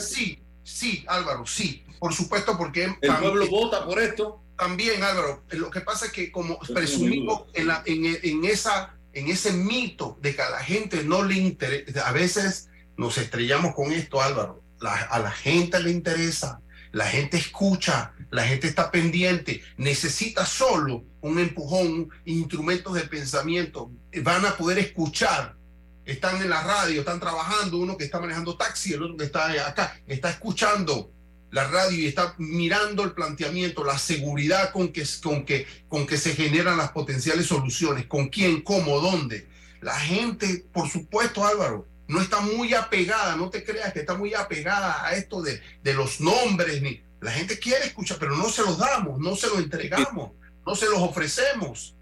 sí, 0.00 0.42
sí, 0.62 1.04
Álvaro, 1.06 1.44
sí. 1.44 1.84
Por 1.98 2.14
supuesto, 2.14 2.56
porque... 2.56 2.84
El 3.02 3.16
pueblo 3.16 3.46
vota 3.50 3.84
por 3.84 4.00
esto. 4.00 4.40
También, 4.58 5.02
Álvaro. 5.02 5.44
Lo 5.50 5.70
que 5.70 5.80
pasa 5.80 6.06
es 6.06 6.12
que 6.12 6.30
como 6.30 6.58
presumimos 6.58 7.44
en, 7.54 7.68
la, 7.68 7.82
en, 7.86 8.04
en, 8.22 8.44
esa, 8.44 8.94
en 9.12 9.28
ese 9.28 9.52
mito 9.52 10.18
de 10.20 10.34
que 10.34 10.42
a 10.42 10.50
la 10.50 10.60
gente 10.60 11.04
no 11.04 11.22
le 11.22 11.36
interesa, 11.36 12.08
a 12.08 12.12
veces 12.12 12.68
nos 12.96 13.16
estrellamos 13.18 13.74
con 13.74 13.92
esto, 13.92 14.20
Álvaro 14.20 14.68
a 14.86 15.18
la 15.18 15.30
gente 15.30 15.80
le 15.80 15.90
interesa, 15.90 16.60
la 16.92 17.06
gente 17.06 17.36
escucha, 17.36 18.12
la 18.30 18.44
gente 18.44 18.66
está 18.66 18.90
pendiente, 18.90 19.62
necesita 19.76 20.46
solo 20.46 21.04
un 21.20 21.38
empujón, 21.38 22.10
instrumentos 22.24 22.94
de 22.94 23.02
pensamiento, 23.02 23.90
van 24.22 24.46
a 24.46 24.56
poder 24.56 24.78
escuchar. 24.78 25.56
Están 26.04 26.40
en 26.40 26.48
la 26.48 26.62
radio, 26.62 27.00
están 27.00 27.20
trabajando, 27.20 27.76
uno 27.76 27.98
que 27.98 28.04
está 28.04 28.18
manejando 28.18 28.56
taxi, 28.56 28.94
el 28.94 29.02
otro 29.02 29.16
que 29.18 29.24
está 29.24 29.50
acá, 29.68 30.00
está 30.06 30.30
escuchando 30.30 31.12
la 31.50 31.66
radio 31.66 31.98
y 31.98 32.06
está 32.06 32.34
mirando 32.38 33.04
el 33.04 33.12
planteamiento, 33.12 33.84
la 33.84 33.98
seguridad 33.98 34.72
con 34.72 34.92
que, 34.92 35.06
con 35.22 35.44
que, 35.44 35.66
con 35.88 36.06
que 36.06 36.18
se 36.18 36.34
generan 36.34 36.76
las 36.76 36.92
potenciales 36.92 37.46
soluciones, 37.46 38.06
con 38.06 38.28
quién, 38.28 38.62
cómo, 38.62 39.00
dónde. 39.00 39.48
La 39.80 39.98
gente, 39.98 40.66
por 40.72 40.88
supuesto, 40.88 41.46
Álvaro, 41.46 41.86
no 42.08 42.20
está 42.20 42.40
muy 42.40 42.74
apegada, 42.74 43.36
no 43.36 43.50
te 43.50 43.64
creas 43.64 43.92
que 43.92 44.00
está 44.00 44.14
muy 44.14 44.34
apegada 44.34 45.06
a 45.06 45.14
esto 45.14 45.42
de, 45.42 45.60
los 45.94 46.20
nombres, 46.20 46.82
ni 46.82 47.02
la 47.20 47.30
gente 47.30 47.58
quiere 47.58 47.86
escuchar, 47.86 48.18
pero 48.18 48.36
no 48.36 48.48
se 48.48 48.62
los 48.62 48.78
damos, 48.78 49.18
no 49.18 49.36
se 49.36 49.46
los 49.48 49.58
entregamos, 49.58 50.32
no 50.66 50.74
se 50.74 50.86
los 50.86 50.98
ofrecemos. 50.98 51.94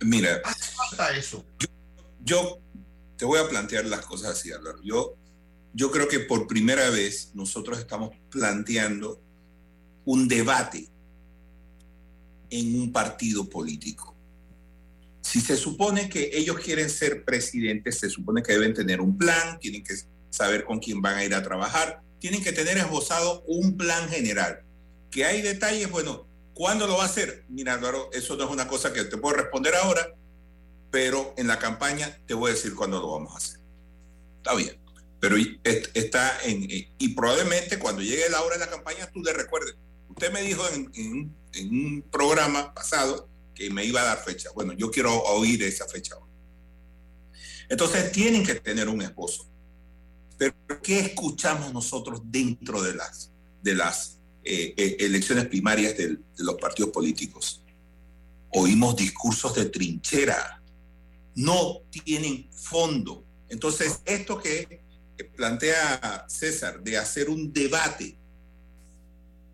Mira, 0.00 0.40
hace 0.44 0.72
falta 0.72 1.16
eso. 1.16 1.44
Yo, 2.22 2.58
te 3.16 3.24
voy 3.24 3.38
a 3.40 3.48
plantear 3.48 3.84
las 3.86 4.04
cosas 4.04 4.32
así, 4.32 4.52
Álvaro. 4.52 4.78
Yo, 4.82 5.16
yo 5.74 5.90
creo 5.90 6.08
que 6.08 6.20
por 6.20 6.46
primera 6.46 6.88
vez 6.88 7.32
nosotros 7.34 7.78
estamos 7.78 8.10
planteando 8.30 9.20
un 10.04 10.28
debate 10.28 10.88
en 12.48 12.80
un 12.80 12.92
partido 12.92 13.48
político. 13.48 14.14
Si 15.20 15.40
se 15.40 15.56
supone 15.56 16.08
que 16.08 16.30
ellos 16.32 16.58
quieren 16.60 16.88
ser 16.88 17.24
presidentes, 17.24 17.98
se 17.98 18.08
supone 18.08 18.42
que 18.42 18.52
deben 18.52 18.72
tener 18.72 19.00
un 19.00 19.18
plan, 19.18 19.58
tienen 19.58 19.82
que 19.82 19.94
saber 20.30 20.64
con 20.64 20.78
quién 20.78 21.02
van 21.02 21.16
a 21.16 21.24
ir 21.24 21.34
a 21.34 21.42
trabajar, 21.42 22.02
tienen 22.20 22.42
que 22.42 22.52
tener 22.52 22.78
esbozado 22.78 23.42
un 23.48 23.76
plan 23.76 24.08
general. 24.08 24.62
Que 25.10 25.24
hay 25.24 25.42
detalles, 25.42 25.90
bueno, 25.90 26.28
¿cuándo 26.54 26.86
lo 26.86 26.98
va 26.98 27.04
a 27.04 27.06
hacer? 27.06 27.44
Mira, 27.48 27.74
Álvaro, 27.74 28.10
eso 28.12 28.36
no 28.36 28.44
es 28.44 28.50
una 28.50 28.68
cosa 28.68 28.92
que 28.92 29.04
te 29.04 29.16
puedo 29.16 29.36
responder 29.36 29.74
ahora, 29.74 30.14
pero 30.92 31.34
en 31.36 31.48
la 31.48 31.58
campaña 31.58 32.20
te 32.26 32.34
voy 32.34 32.50
a 32.50 32.54
decir 32.54 32.74
cuándo 32.76 33.00
lo 33.00 33.10
vamos 33.10 33.34
a 33.34 33.38
hacer. 33.38 33.60
Está 34.36 34.54
bien. 34.54 34.83
Pero 35.24 35.36
está 35.94 36.38
en. 36.44 36.66
Y 36.68 37.08
probablemente 37.14 37.78
cuando 37.78 38.02
llegue 38.02 38.28
la 38.28 38.42
hora 38.42 38.58
de 38.58 38.66
la 38.66 38.70
campaña 38.70 39.10
tú 39.10 39.22
le 39.22 39.32
recuerdes, 39.32 39.74
Usted 40.10 40.30
me 40.30 40.42
dijo 40.42 40.62
en, 40.94 41.34
un 41.72 42.04
programa 42.12 42.74
pasado 42.74 43.26
que 43.54 43.70
me 43.70 43.86
iba 43.86 44.02
a 44.02 44.04
dar 44.04 44.22
fecha. 44.22 44.50
Bueno, 44.54 44.74
yo 44.74 44.90
quiero 44.90 45.18
oír 45.22 45.62
esa 45.62 45.88
fecha. 45.88 46.14
Entonces 47.70 48.12
tienen 48.12 48.44
que 48.44 48.56
tener 48.56 48.86
un 48.86 49.00
esposo. 49.00 49.48
Pero 50.36 50.54
¿qué 50.82 51.00
escuchamos 51.00 51.72
nosotros 51.72 52.20
dentro 52.26 52.82
de 52.82 52.94
las, 52.94 53.32
de 53.62 53.74
las 53.74 54.18
eh, 54.44 54.74
eh, 54.76 54.96
elecciones 55.00 55.46
primarias 55.46 55.96
de 55.96 56.18
los 56.36 56.56
partidos 56.56 56.92
políticos? 56.92 57.64
Oímos 58.50 58.94
discursos 58.94 59.54
de 59.54 59.64
trinchera. 59.64 60.62
No 61.34 61.80
tienen 61.90 62.52
fondo. 62.52 63.24
Entonces, 63.48 64.00
esto 64.04 64.38
que 64.38 64.83
plantea 65.22 66.26
César 66.28 66.82
de 66.82 66.98
hacer 66.98 67.30
un 67.30 67.52
debate 67.52 68.18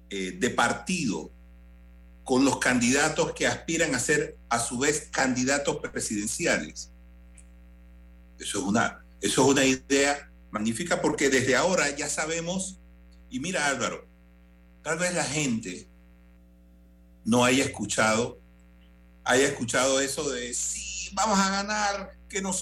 eh, 0.08 0.32
de 0.32 0.50
partido 0.50 1.30
con 2.24 2.44
los 2.44 2.58
candidatos 2.58 3.32
que 3.32 3.46
aspiran 3.46 3.94
a 3.94 3.98
ser 3.98 4.38
a 4.48 4.58
su 4.58 4.78
vez 4.78 5.08
candidatos 5.10 5.76
presidenciales. 5.76 6.90
Eso 8.38 8.58
es 8.58 8.64
una, 8.64 9.04
eso 9.20 9.42
es 9.42 9.48
una 9.48 9.64
idea 9.64 10.30
magnífica 10.50 11.00
porque 11.00 11.28
desde 11.28 11.56
ahora 11.56 11.94
ya 11.94 12.08
sabemos, 12.08 12.78
y 13.28 13.40
mira 13.40 13.66
Álvaro, 13.66 14.06
tal 14.82 14.98
vez 14.98 15.14
la 15.14 15.24
gente 15.24 15.88
no 17.24 17.44
haya 17.44 17.64
escuchado, 17.64 18.40
haya 19.24 19.46
escuchado 19.46 20.00
eso 20.00 20.28
de 20.30 20.54
sí, 20.54 21.10
vamos 21.12 21.38
a 21.38 21.50
ganar, 21.50 22.16
que 22.28 22.40
no 22.40 22.52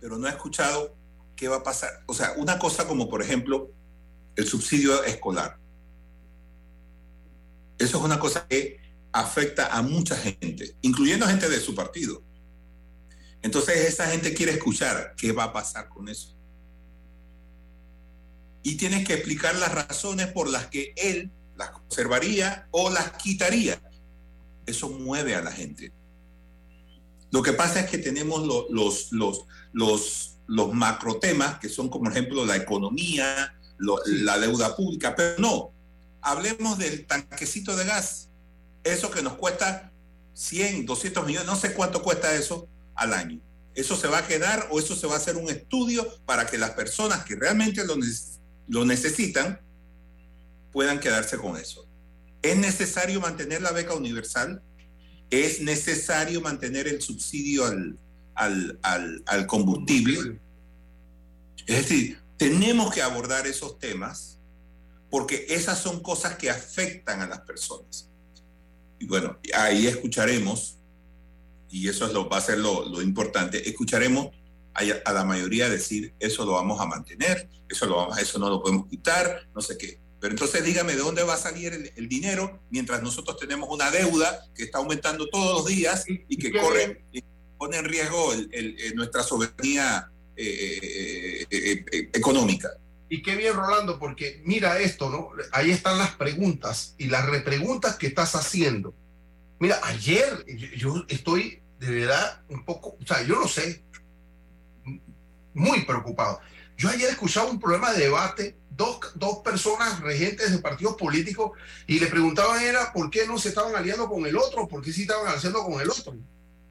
pero 0.00 0.18
no 0.18 0.26
ha 0.26 0.30
escuchado 0.30 0.95
qué 1.36 1.48
va 1.48 1.56
a 1.56 1.62
pasar. 1.62 2.02
O 2.06 2.14
sea, 2.14 2.32
una 2.36 2.58
cosa 2.58 2.88
como 2.88 3.08
por 3.08 3.22
ejemplo 3.22 3.70
el 4.34 4.46
subsidio 4.46 5.04
escolar. 5.04 5.58
Eso 7.78 7.98
es 7.98 8.04
una 8.04 8.18
cosa 8.18 8.46
que 8.48 8.80
afecta 9.12 9.74
a 9.76 9.82
mucha 9.82 10.16
gente, 10.16 10.76
incluyendo 10.82 11.26
gente 11.26 11.48
de 11.48 11.60
su 11.60 11.74
partido. 11.74 12.22
Entonces 13.42 13.86
esa 13.86 14.08
gente 14.08 14.34
quiere 14.34 14.52
escuchar 14.52 15.14
qué 15.16 15.32
va 15.32 15.44
a 15.44 15.52
pasar 15.52 15.88
con 15.88 16.08
eso. 16.08 16.34
Y 18.62 18.76
tienes 18.76 19.06
que 19.06 19.14
explicar 19.14 19.54
las 19.56 19.72
razones 19.72 20.26
por 20.28 20.50
las 20.50 20.66
que 20.66 20.92
él 20.96 21.30
las 21.56 21.70
conservaría 21.70 22.66
o 22.72 22.90
las 22.90 23.12
quitaría. 23.12 23.80
Eso 24.66 24.88
mueve 24.88 25.34
a 25.34 25.42
la 25.42 25.52
gente. 25.52 25.92
Lo 27.30 27.42
que 27.42 27.52
pasa 27.52 27.80
es 27.80 27.90
que 27.90 27.98
tenemos 27.98 28.46
los, 28.46 28.66
los, 28.70 29.12
los, 29.12 29.46
los 29.72 30.35
macro 30.46 31.18
temas, 31.18 31.58
que 31.58 31.68
son 31.68 31.88
como 31.88 32.10
ejemplo 32.10 32.44
la 32.44 32.56
economía, 32.56 33.54
la 33.78 34.38
deuda 34.38 34.76
pública, 34.76 35.14
pero 35.14 35.38
no, 35.38 35.72
hablemos 36.20 36.78
del 36.78 37.06
tanquecito 37.06 37.76
de 37.76 37.84
gas, 37.84 38.30
eso 38.84 39.10
que 39.10 39.22
nos 39.22 39.34
cuesta 39.34 39.92
100, 40.34 40.86
200 40.86 41.26
millones, 41.26 41.46
no 41.46 41.56
sé 41.56 41.72
cuánto 41.72 42.02
cuesta 42.02 42.34
eso 42.34 42.68
al 42.94 43.14
año. 43.14 43.40
¿Eso 43.74 43.94
se 43.96 44.08
va 44.08 44.18
a 44.18 44.26
quedar 44.26 44.68
o 44.70 44.78
eso 44.78 44.96
se 44.96 45.06
va 45.06 45.14
a 45.14 45.18
hacer 45.18 45.36
un 45.36 45.50
estudio 45.50 46.06
para 46.24 46.46
que 46.46 46.56
las 46.56 46.70
personas 46.70 47.24
que 47.24 47.36
realmente 47.36 47.84
lo, 47.84 47.96
lo 48.68 48.84
necesitan 48.86 49.60
puedan 50.72 50.98
quedarse 50.98 51.36
con 51.36 51.56
eso? 51.56 51.86
¿Es 52.40 52.56
necesario 52.56 53.20
mantener 53.20 53.60
la 53.60 53.72
beca 53.72 53.94
universal? 53.94 54.62
¿Es 55.30 55.60
necesario 55.60 56.40
mantener 56.40 56.88
el 56.88 57.02
subsidio 57.02 57.66
al, 57.66 57.98
al, 58.36 59.46
combustible. 59.46 60.40
Es 61.66 61.76
decir, 61.76 62.18
tenemos 62.36 62.92
que 62.94 63.02
abordar 63.02 63.46
esos 63.46 63.78
temas 63.78 64.38
porque 65.10 65.46
esas 65.48 65.78
son 65.78 66.00
cosas 66.00 66.36
que 66.36 66.50
afectan 66.50 67.22
a 67.22 67.26
las 67.26 67.40
personas. 67.40 68.10
Y 68.98 69.06
bueno, 69.06 69.38
ahí 69.54 69.86
escucharemos, 69.86 70.78
y 71.68 71.88
eso 71.88 72.06
es 72.06 72.12
lo, 72.12 72.28
va 72.28 72.38
a 72.38 72.40
ser 72.40 72.58
lo, 72.58 73.02
importante, 73.02 73.68
escucharemos 73.68 74.30
a, 74.74 75.12
la 75.12 75.24
mayoría 75.24 75.68
decir, 75.68 76.14
eso 76.18 76.44
lo 76.44 76.52
vamos 76.52 76.80
a 76.80 76.86
mantener, 76.86 77.48
eso, 77.68 77.86
lo 77.86 77.96
vamos, 77.96 78.18
eso 78.18 78.38
no 78.38 78.50
lo 78.50 78.62
podemos 78.62 78.86
quitar, 78.88 79.48
no 79.54 79.60
sé 79.60 79.78
qué. 79.78 80.00
Pero 80.20 80.32
entonces 80.32 80.64
dígame 80.64 80.94
de 80.94 81.00
dónde 81.00 81.22
va 81.22 81.34
a 81.34 81.38
salir 81.38 81.92
el, 81.94 82.08
dinero 82.08 82.60
mientras 82.70 83.02
nosotros 83.02 83.36
tenemos 83.38 83.68
una 83.70 83.90
deuda 83.90 84.46
que 84.54 84.64
está 84.64 84.78
aumentando 84.78 85.28
todos 85.28 85.58
los 85.58 85.66
días 85.66 86.04
y 86.06 86.36
que 86.36 86.52
corre, 86.52 87.04
pone 87.58 87.78
en 87.78 87.84
riesgo 87.84 88.32
nuestra 88.94 89.22
soberanía 89.22 90.10
eh, 90.38 91.46
eh, 91.50 91.84
eh, 91.90 92.10
económica. 92.12 92.68
Y 93.08 93.22
qué 93.22 93.36
bien, 93.36 93.54
Rolando, 93.54 93.98
porque 93.98 94.42
mira 94.44 94.78
esto, 94.80 95.08
¿no? 95.08 95.30
Ahí 95.52 95.70
están 95.70 95.96
las 95.96 96.14
preguntas 96.16 96.94
y 96.98 97.06
las 97.06 97.24
repreguntas 97.26 97.96
que 97.96 98.08
estás 98.08 98.34
haciendo. 98.34 98.94
Mira, 99.58 99.80
ayer 99.84 100.44
yo, 100.76 101.04
estoy 101.08 101.62
de 101.78 101.90
verdad 101.90 102.42
un 102.50 102.64
poco, 102.66 102.98
o 103.00 103.06
sea, 103.06 103.22
yo 103.22 103.38
lo 103.38 103.48
sé, 103.48 103.82
muy 105.54 105.84
preocupado. 105.84 106.40
Yo 106.76 106.90
ayer 106.90 107.08
escuchaba 107.08 107.50
un 107.50 107.58
problema 107.58 107.92
de 107.92 108.00
debate, 108.00 108.56
dos, 108.68 108.98
dos 109.14 109.38
personas 109.38 110.00
regentes 110.00 110.52
de 110.52 110.58
partidos 110.58 110.96
políticos, 110.96 111.52
y 111.86 111.98
le 111.98 112.08
preguntaban 112.08 112.62
era 112.62 112.92
por 112.92 113.08
qué 113.08 113.26
no 113.26 113.38
se 113.38 113.48
estaban 113.48 113.74
aliando 113.74 114.06
con 114.06 114.26
el 114.26 114.36
otro, 114.36 114.68
por 114.68 114.82
qué 114.82 114.92
sí 114.92 115.02
estaban 115.02 115.34
haciendo 115.34 115.64
con 115.64 115.80
el 115.80 115.88
otro. 115.88 116.14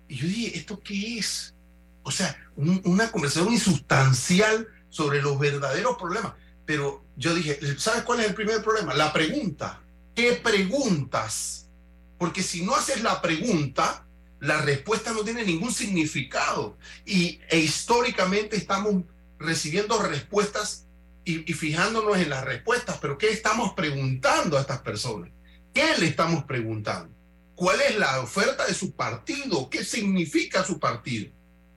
Y 0.07 0.15
yo 0.15 0.27
dije, 0.27 0.57
¿esto 0.57 0.79
qué 0.81 1.19
es? 1.19 1.53
O 2.03 2.11
sea, 2.11 2.37
una 2.55 3.11
conversación 3.11 3.51
insustancial 3.51 4.67
sobre 4.89 5.21
los 5.21 5.37
verdaderos 5.39 5.97
problemas. 5.97 6.33
Pero 6.65 7.03
yo 7.15 7.33
dije, 7.33 7.59
¿sabes 7.77 8.03
cuál 8.03 8.21
es 8.21 8.27
el 8.27 8.33
primer 8.33 8.63
problema? 8.63 8.93
La 8.93 9.11
pregunta. 9.11 9.81
¿Qué 10.15 10.33
preguntas? 10.33 11.67
Porque 12.17 12.41
si 12.41 12.63
no 12.63 12.75
haces 12.75 13.01
la 13.01 13.21
pregunta, 13.21 14.05
la 14.39 14.61
respuesta 14.61 15.11
no 15.13 15.23
tiene 15.23 15.43
ningún 15.43 15.71
significado. 15.71 16.77
Y 17.05 17.39
e 17.49 17.59
históricamente 17.59 18.55
estamos 18.55 19.03
recibiendo 19.37 20.01
respuestas 20.01 20.85
y, 21.23 21.49
y, 21.49 21.53
fijándonos 21.53 22.17
en 22.17 22.29
las 22.29 22.45
respuestas, 22.45 22.99
pero 23.01 23.17
¿qué 23.17 23.31
estamos 23.31 23.73
preguntando 23.73 24.57
a 24.57 24.61
estas 24.61 24.79
personas? 24.79 25.31
¿Qué 25.73 25.97
le 25.97 26.07
estamos 26.07 26.43
preguntando? 26.43 27.13
Cuál 27.55 27.81
es 27.81 27.97
la 27.97 28.21
oferta 28.21 28.65
de 28.65 28.73
su 28.73 28.93
partido, 28.93 29.69
qué 29.69 29.83
significa 29.83 30.63
su 30.63 30.79
partido, 30.79 31.31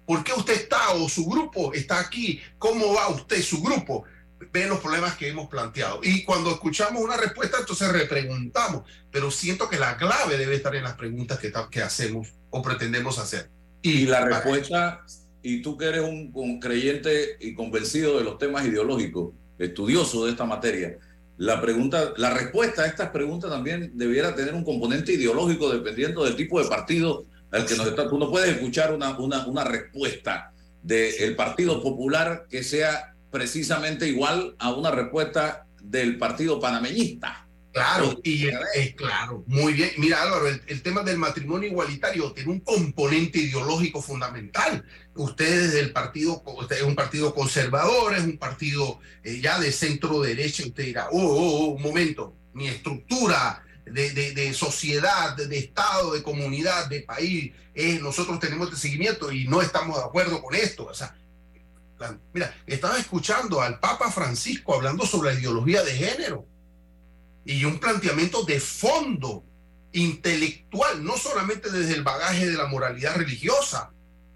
por 0.06 0.24
qué 0.24 0.32
usted 0.32 0.54
está 0.54 0.90
o 0.90 1.08
su 1.08 1.26
grupo 1.26 1.72
está 1.72 2.00
aquí, 2.00 2.40
cómo 2.58 2.94
va 2.94 3.08
usted, 3.08 3.40
su 3.42 3.62
grupo, 3.62 4.04
ve 4.52 4.66
los 4.66 4.80
problemas 4.80 5.16
que 5.16 5.28
hemos 5.28 5.48
planteado. 5.48 6.00
Y 6.02 6.24
cuando 6.24 6.50
escuchamos 6.50 7.02
una 7.02 7.16
respuesta, 7.16 7.58
entonces 7.60 7.88
repreguntamos, 7.92 8.82
pero 9.10 9.30
siento 9.30 9.68
que 9.68 9.78
la 9.78 9.96
clave 9.96 10.36
debe 10.36 10.56
estar 10.56 10.74
en 10.74 10.84
las 10.84 10.94
preguntas 10.94 11.38
que, 11.38 11.52
que 11.70 11.82
hacemos 11.82 12.28
o 12.50 12.62
pretendemos 12.62 13.18
hacer. 13.18 13.50
Y, 13.82 14.06
la 14.06 14.24
respuesta, 14.24 15.04
y 15.42 15.62
tú 15.62 15.76
que 15.76 15.86
eres 15.86 16.02
un 16.02 16.58
creyente 16.60 17.36
y 17.40 17.54
convencido 17.54 18.18
de 18.18 18.24
los 18.24 18.38
temas 18.38 18.66
ideológicos, 18.66 19.32
estudioso 19.58 20.24
de 20.24 20.32
esta 20.32 20.44
materia, 20.44 20.98
la 21.38 21.61
pregunta, 21.61 22.12
la 22.16 22.31
respuesta 22.31 22.83
a 22.83 22.87
estas 22.87 23.11
preguntas 23.11 23.48
también 23.48 23.92
debiera 23.94 24.35
tener 24.35 24.55
un 24.55 24.64
componente 24.64 25.12
ideológico 25.12 25.70
dependiendo 25.70 26.24
del 26.24 26.35
tipo 26.35 26.61
de 26.61 26.68
partido 26.68 27.24
al 27.53 27.64
que 27.64 27.77
nos 27.77 27.87
está. 27.87 28.09
Tú 28.09 28.18
no 28.18 28.29
puedes 28.29 28.51
escuchar 28.51 28.92
una, 28.92 29.16
una, 29.18 29.46
una 29.46 29.64
respuesta 29.64 30.53
del 30.83 31.37
Partido 31.37 31.81
Popular 31.81 32.46
que 32.51 32.62
sea 32.62 33.14
precisamente 33.31 34.09
igual 34.09 34.57
a 34.59 34.72
una 34.72 34.90
respuesta 34.90 35.64
del 35.81 36.18
Partido 36.18 36.59
Panameñista. 36.59 37.47
Claro, 37.78 38.20
y 38.24 38.48
es, 38.74 38.94
claro, 38.96 39.44
muy 39.46 39.72
bien. 39.72 39.92
Mira, 39.98 40.22
Álvaro, 40.22 40.48
el, 40.48 40.82
tema 40.82 41.02
del 41.02 41.16
matrimonio 41.16 41.68
igualitario 41.68 42.32
tiene 42.32 42.50
un 42.50 42.60
componente 42.60 43.38
ideológico 43.38 44.02
fundamental. 44.02 44.84
Ustedes 45.14 45.72
del 45.72 45.92
partido, 45.92 46.42
usted 46.44 46.78
es 46.78 46.82
un 46.82 46.96
partido 46.96 47.32
conservador, 47.34 48.14
es 48.14 48.24
un 48.24 48.36
partido 48.36 48.98
eh, 49.22 49.40
ya 49.40 49.60
de 49.60 49.70
centro 49.70 50.20
derecha. 50.20 50.64
Usted 50.64 50.86
dirá, 50.86 51.08
oh, 51.12 51.20
oh, 51.20 51.64
oh 51.64 51.64
un 51.66 51.82
momento, 51.82 52.35
mi 52.52 52.66
estructura 52.66 53.64
de, 53.85 54.10
de, 54.10 54.54
sociedad, 54.54 55.37
de, 55.37 55.58
Estado, 55.58 56.14
de 56.14 56.22
comunidad, 56.22 56.88
de 56.88 57.02
país, 57.02 57.52
nosotros 58.02 58.40
tenemos 58.40 58.68
este 58.68 58.81
seguimiento 58.81 59.31
y 59.31 59.46
no 59.46 59.62
estamos 59.62 59.96
de 59.96 60.04
acuerdo 60.04 60.42
con 60.42 60.54
esto. 60.56 60.87
O 60.87 60.94
sea, 60.94 61.16
mira, 62.33 62.52
estaba 62.66 62.98
escuchando 62.98 63.62
al 63.62 63.79
Papa 63.79 64.10
Francisco 64.10 64.74
hablando 64.74 65.06
sobre 65.06 65.33
la 65.33 65.40
ideología 65.40 65.85
de 65.85 65.92
género 65.92 66.44
y 67.49 67.65
un 67.65 67.79
planteamiento 67.79 68.44
de 68.44 68.61
fondo 68.61 69.42
intelectual, 69.92 71.03
no 71.03 71.17
solamente 71.17 71.71
desde 71.71 71.94
el 71.94 72.03
bagaje 72.03 72.46
de 72.46 72.59
la 72.59 72.67
moralidad 72.67 73.17
religiosa, 73.17 73.90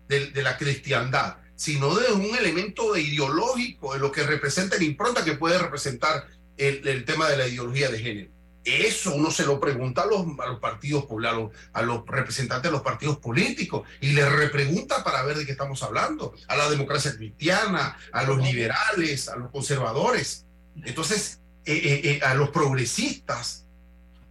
de, 0.09 0.43
la 0.43 0.57
cristiandad, 0.57 1.37
sino 1.55 1.95
desde 1.95 2.15
un 2.15 2.35
elemento 2.35 2.95
de 2.95 3.03
ideológico, 3.03 3.93
de 3.93 4.01
lo 4.01 4.11
que 4.11 4.23
representa 4.23 4.79
la 4.79 4.85
impronta 4.85 5.25
que 5.25 5.35
puede 5.35 5.59
representar 5.59 6.27
el, 6.57 7.05
tema 7.05 7.29
de 7.29 7.37
la 7.37 7.47
ideología 7.47 7.91
de 7.91 7.99
género. 7.99 8.31
Eso 8.65 9.15
uno 9.15 9.31
se 9.31 9.45
lo 9.45 9.61
pregunta 9.61 10.03
a 10.03 10.07
los, 10.07 10.25
a 10.39 10.47
los 10.47 10.59
partidos, 10.59 11.05
a 11.11 11.33
los, 11.33 11.51
a 11.75 11.83
los 11.83 12.07
representantes 12.07 12.71
de 12.71 12.73
los 12.73 12.83
partidos 12.83 13.19
políticos 13.19 13.87
y 14.01 14.13
les 14.13 14.31
repregunta 14.33 15.05
para 15.05 15.23
ver 15.23 15.37
de 15.37 15.45
qué 15.45 15.53
estamos 15.53 15.83
hablando, 15.83 16.35
a 16.49 16.57
la 16.57 16.71
democracia 16.71 17.15
cristiana, 17.15 17.99
a 18.11 18.23
los 18.23 18.43
liberales, 18.43 19.29
a 19.29 19.37
los 19.37 19.51
conservadores. 19.51 20.47
Entonces, 20.85 21.41
eh, 21.65 21.73
eh, 21.75 22.01
eh, 22.05 22.21
a 22.25 22.35
los 22.35 22.51
progresistas. 22.51 23.65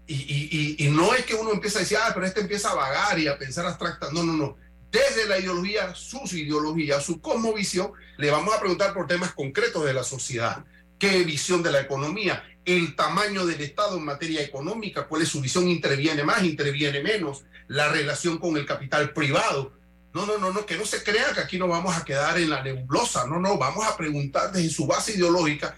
Y, 0.08 0.90
no 0.92 1.14
es 1.14 1.26
que 1.26 1.36
uno 1.36 1.54
empiece 1.54 1.78
a 1.78 1.82
decir, 1.82 1.98
ah, 2.02 2.12
pero 2.14 2.26
este 2.26 2.42
empieza 2.42 2.72
a 2.72 2.76
vagar 2.76 3.18
y 3.18 3.28
a 3.28 3.38
pensar 3.38 3.66
abstracta. 3.66 4.12
No, 4.12 4.24
no, 4.24 4.34
no. 4.34 4.58
Desde 4.92 5.26
la 5.26 5.40
ideología, 5.40 5.96
sus 5.96 6.34
ideologías, 6.34 7.02
su 7.06 7.22
cosmovisión, 7.22 7.94
le 8.18 8.30
vamos 8.30 8.54
a 8.54 8.60
preguntar 8.60 8.94
por 8.94 9.08
temas 9.08 9.34
concretos 9.34 9.86
de 9.86 9.94
la 9.94 10.04
sociedad. 10.04 10.66
¿Qué 11.00 11.24
visión 11.24 11.64
de 11.64 11.72
la 11.72 11.80
economía? 11.80 12.44
El 12.66 12.94
tamaño 12.96 13.46
del 13.46 13.62
Estado 13.62 13.98
en 13.98 14.04
materia 14.04 14.42
económica, 14.42 15.08
cuál 15.08 15.22
es 15.22 15.30
su 15.30 15.40
visión, 15.40 15.70
interviene 15.70 16.26
más, 16.26 16.44
interviene 16.44 17.02
menos, 17.02 17.44
la 17.70 17.88
relación 17.88 18.38
con 18.38 18.58
el 18.58 18.66
capital 18.66 19.14
privado. 19.14 19.72
No, 20.14 20.26
no, 20.26 20.38
no, 20.38 20.52
no, 20.52 20.66
que 20.66 20.76
no 20.76 20.86
se 20.86 21.04
crea 21.04 21.32
que 21.34 21.40
aquí 21.40 21.58
no 21.58 21.70
vamos 21.70 21.96
a 21.96 22.04
quedar 22.04 22.38
en 22.38 22.50
la 22.50 22.62
nebulosa. 22.62 23.26
No, 23.28 23.40
no, 23.40 23.58
vamos 23.58 23.88
a 23.88 23.96
preguntar 23.96 24.52
desde 24.52 24.70
su 24.70 24.86
base 24.86 25.14
ideológica. 25.14 25.74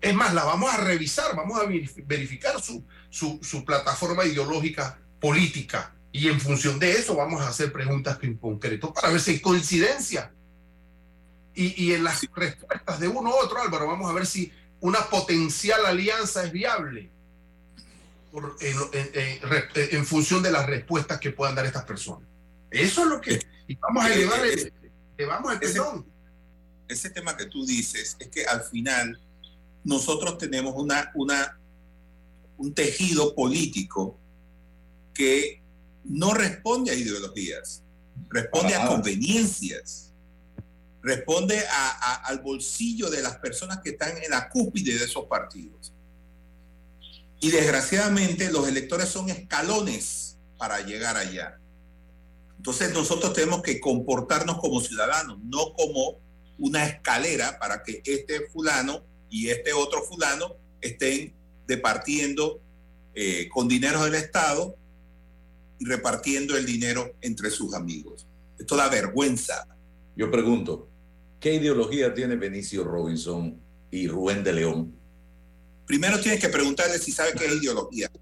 Es 0.00 0.14
más, 0.14 0.34
la 0.34 0.44
vamos 0.44 0.72
a 0.72 0.78
revisar, 0.78 1.34
vamos 1.36 1.60
a 1.60 1.66
verificar 2.06 2.60
su, 2.60 2.84
su, 3.10 3.64
plataforma 3.64 4.24
ideológica 4.24 4.98
política. 5.20 5.94
Y 6.12 6.28
en 6.28 6.40
función 6.40 6.78
de 6.78 6.92
eso 6.92 7.14
vamos 7.14 7.40
a 7.40 7.48
hacer 7.48 7.72
preguntas 7.72 8.18
en 8.22 8.36
concreto 8.36 8.92
para 8.92 9.10
ver 9.10 9.20
si 9.20 9.32
hay 9.32 9.40
coincidencia. 9.40 10.32
Y, 11.54 11.84
y 11.84 11.94
en 11.94 12.04
las 12.04 12.20
respuestas 12.34 13.00
de 13.00 13.08
uno 13.08 13.30
u 13.30 13.34
otro, 13.34 13.60
Álvaro, 13.60 13.86
vamos 13.86 14.10
a 14.10 14.14
ver 14.14 14.26
si 14.26 14.52
una 14.80 15.00
potencial 15.08 15.84
alianza 15.86 16.44
es 16.44 16.52
viable 16.52 17.10
en, 18.60 20.06
función 20.06 20.42
de 20.42 20.50
las 20.50 20.66
respuestas 20.66 21.18
que 21.18 21.30
puedan 21.30 21.54
dar 21.54 21.66
estas 21.66 21.84
personas. 21.84 22.28
Eso 22.70 23.02
es 23.02 23.08
lo 23.08 23.20
que... 23.20 23.40
Y 23.66 23.76
vamos 23.76 24.04
a 24.04 24.12
elevar 24.12 24.40
el, 24.46 24.72
vamos 25.26 25.52
el 25.54 25.62
ese, 25.62 25.80
ese 26.88 27.10
tema 27.10 27.36
que 27.36 27.46
tú 27.46 27.66
dices 27.66 28.16
es 28.18 28.28
que 28.28 28.46
al 28.46 28.62
final 28.62 29.20
nosotros 29.88 30.36
tenemos 30.36 30.74
una, 30.76 31.10
una, 31.14 31.58
un 32.58 32.74
tejido 32.74 33.34
político 33.34 34.18
que 35.14 35.62
no 36.04 36.34
responde 36.34 36.90
a 36.90 36.94
ideologías, 36.94 37.82
responde 38.28 38.74
a 38.74 38.86
conveniencias, 38.86 40.12
responde 41.02 41.64
al 42.24 42.38
bolsillo 42.40 43.08
de 43.08 43.22
las 43.22 43.38
personas 43.38 43.80
que 43.82 43.90
están 43.90 44.10
en 44.22 44.30
la 44.30 44.50
cúspide 44.50 44.98
de 44.98 45.06
esos 45.06 45.24
partidos. 45.24 45.94
Y 47.40 47.50
desgraciadamente 47.50 48.52
los 48.52 48.68
electores 48.68 49.08
son 49.08 49.30
escalones 49.30 50.36
para 50.58 50.80
llegar 50.82 51.16
allá. 51.16 51.58
Entonces 52.58 52.92
nosotros 52.92 53.32
tenemos 53.32 53.62
que 53.62 53.80
comportarnos 53.80 54.58
como 54.58 54.82
ciudadanos, 54.82 55.38
no 55.44 55.72
como 55.72 56.18
una 56.58 56.84
escalera 56.84 57.58
para 57.58 57.82
que 57.82 58.02
este 58.04 58.48
fulano 58.48 59.07
y 59.30 59.48
este 59.48 59.72
otro 59.72 60.02
fulano 60.02 60.56
estén 60.80 61.34
departiendo 61.66 62.60
eh, 63.14 63.48
con 63.52 63.68
dinero 63.68 64.04
del 64.04 64.14
Estado 64.14 64.74
y 65.78 65.84
repartiendo 65.84 66.56
el 66.56 66.66
dinero 66.66 67.14
entre 67.20 67.50
sus 67.50 67.74
amigos. 67.74 68.26
Esto 68.58 68.76
da 68.76 68.88
vergüenza. 68.88 69.66
Yo 70.16 70.30
pregunto, 70.30 70.88
¿qué 71.40 71.54
ideología 71.54 72.14
tiene 72.14 72.36
Benicio 72.36 72.84
Robinson 72.84 73.60
y 73.90 74.08
Rubén 74.08 74.42
de 74.42 74.52
León? 74.52 74.94
Primero 75.86 76.20
tienes 76.20 76.40
que 76.40 76.48
preguntarle 76.48 76.98
si 76.98 77.12
sabe 77.12 77.32
qué 77.32 77.46
es 77.46 77.54
ideología. 77.54 78.10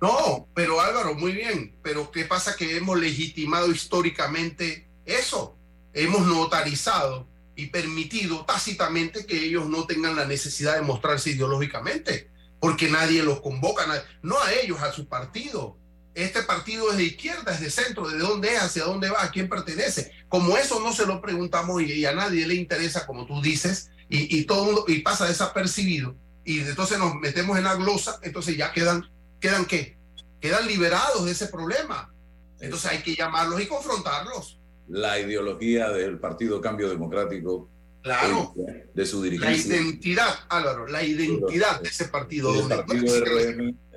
No, 0.00 0.48
pero 0.52 0.82
Álvaro, 0.82 1.14
muy 1.14 1.32
bien. 1.32 1.78
Pero 1.82 2.10
¿qué 2.10 2.26
pasa 2.26 2.54
que 2.54 2.76
hemos 2.76 3.00
legitimado 3.00 3.70
históricamente 3.70 4.86
eso? 5.06 5.56
Hemos 5.94 6.26
notarizado 6.26 7.26
y 7.56 7.66
permitido 7.66 8.44
tácitamente 8.44 9.26
que 9.26 9.44
ellos 9.44 9.68
no 9.68 9.86
tengan 9.86 10.16
la 10.16 10.26
necesidad 10.26 10.74
de 10.74 10.82
mostrarse 10.82 11.30
ideológicamente, 11.30 12.30
porque 12.60 12.88
nadie 12.88 13.22
los 13.22 13.40
convoca, 13.40 13.84
no 14.22 14.40
a 14.42 14.52
ellos, 14.52 14.80
a 14.82 14.92
su 14.92 15.06
partido. 15.06 15.78
Este 16.14 16.42
partido 16.42 16.90
es 16.90 16.96
de 16.96 17.04
izquierda, 17.04 17.52
es 17.52 17.60
de 17.60 17.70
centro, 17.70 18.08
de 18.08 18.18
dónde 18.18 18.54
es, 18.54 18.62
hacia 18.62 18.84
dónde 18.84 19.10
va, 19.10 19.22
a 19.22 19.30
quién 19.30 19.48
pertenece. 19.48 20.12
Como 20.28 20.56
eso 20.56 20.80
no 20.80 20.92
se 20.92 21.06
lo 21.06 21.20
preguntamos 21.20 21.82
y, 21.82 22.04
a 22.06 22.14
nadie 22.14 22.46
le 22.46 22.54
interesa, 22.54 23.06
como 23.06 23.26
tú 23.26 23.40
dices, 23.40 23.90
y, 24.08 24.44
todo 24.44 24.84
y 24.86 25.00
pasa 25.00 25.26
desapercibido, 25.26 26.14
y 26.44 26.60
entonces 26.60 26.98
nos 26.98 27.14
metemos 27.16 27.58
en 27.58 27.64
la 27.64 27.74
glosa, 27.74 28.20
entonces 28.22 28.56
ya 28.56 28.72
quedan, 28.72 29.10
quedan 29.40 29.64
qué? 29.64 29.96
Quedan 30.40 30.66
liberados 30.66 31.24
de 31.24 31.32
ese 31.32 31.48
problema. 31.48 32.12
Entonces 32.60 32.90
hay 32.90 33.02
que 33.02 33.14
llamarlos 33.14 33.60
y 33.60 33.66
confrontarlos 33.66 34.58
la 34.88 35.18
ideología 35.18 35.90
del 35.90 36.18
Partido 36.18 36.60
Cambio 36.60 36.88
Democrático. 36.88 37.70
Claro. 38.02 38.54
De 38.92 39.06
su 39.06 39.22
dirigencia. 39.22 39.76
La 39.76 39.80
identidad, 39.80 40.34
Álvaro, 40.50 40.86
la 40.86 41.02
identidad 41.02 41.80
de 41.80 41.88
ese 41.88 42.04
partido. 42.08 42.52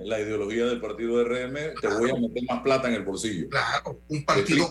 la 0.05 0.19
ideología 0.21 0.65
del 0.65 0.79
partido 0.79 1.17
de 1.17 1.25
RM, 1.25 1.81
te 1.81 1.88
voy 1.89 2.11
a 2.11 2.15
meter 2.15 2.43
más 2.47 2.61
plata 2.61 2.88
en 2.88 2.93
el 2.93 3.03
bolsillo. 3.03 3.49
Claro, 3.49 3.99
un 4.07 4.23
partido. 4.23 4.69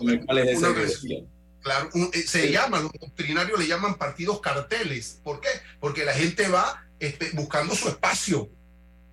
claro, 1.60 1.90
eh, 2.14 2.22
se 2.22 2.50
llama, 2.50 2.80
los 2.80 2.92
doctrinarios 2.92 3.58
le 3.58 3.66
llaman 3.66 3.96
partidos 3.96 4.40
carteles. 4.40 5.20
¿Por 5.22 5.40
qué? 5.40 5.50
Porque 5.80 6.06
la 6.06 6.14
gente 6.14 6.48
va 6.48 6.88
este, 6.98 7.28
buscando 7.34 7.74
su 7.74 7.88
espacio, 7.88 8.48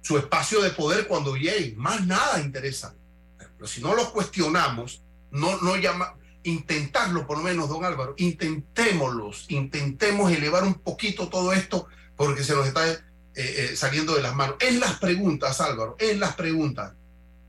su 0.02 0.18
espacio 0.18 0.62
de 0.62 0.70
poder 0.70 1.06
cuando 1.08 1.36
llegue. 1.36 1.74
Más 1.76 2.08
nada 2.08 2.40
interesa. 2.40 2.96
Pero 3.38 3.68
si 3.68 3.82
no 3.82 3.94
los 3.94 4.08
cuestionamos, 4.12 5.04
no, 5.32 5.60
no 5.62 5.76
llama, 5.76 6.16
intentarlo 6.44 7.26
por 7.26 7.38
lo 7.38 7.44
menos, 7.44 7.70
don 7.70 7.86
Álvaro, 7.86 8.16
intentémoslos, 8.18 9.46
intentemos 9.50 10.32
elevar 10.32 10.64
un 10.64 10.76
poquito 10.76 11.30
todo 11.30 11.54
esto 11.54 11.88
porque 12.16 12.44
se 12.44 12.54
nos 12.54 12.68
está 12.68 12.92
eh, 12.92 13.00
eh, 13.36 13.76
saliendo 13.76 14.16
de 14.16 14.22
las 14.22 14.36
manos. 14.36 14.58
En 14.60 14.80
las 14.80 15.00
preguntas, 15.00 15.60
Álvaro, 15.62 15.96
en 16.00 16.20
las 16.20 16.36
preguntas, 16.36 16.94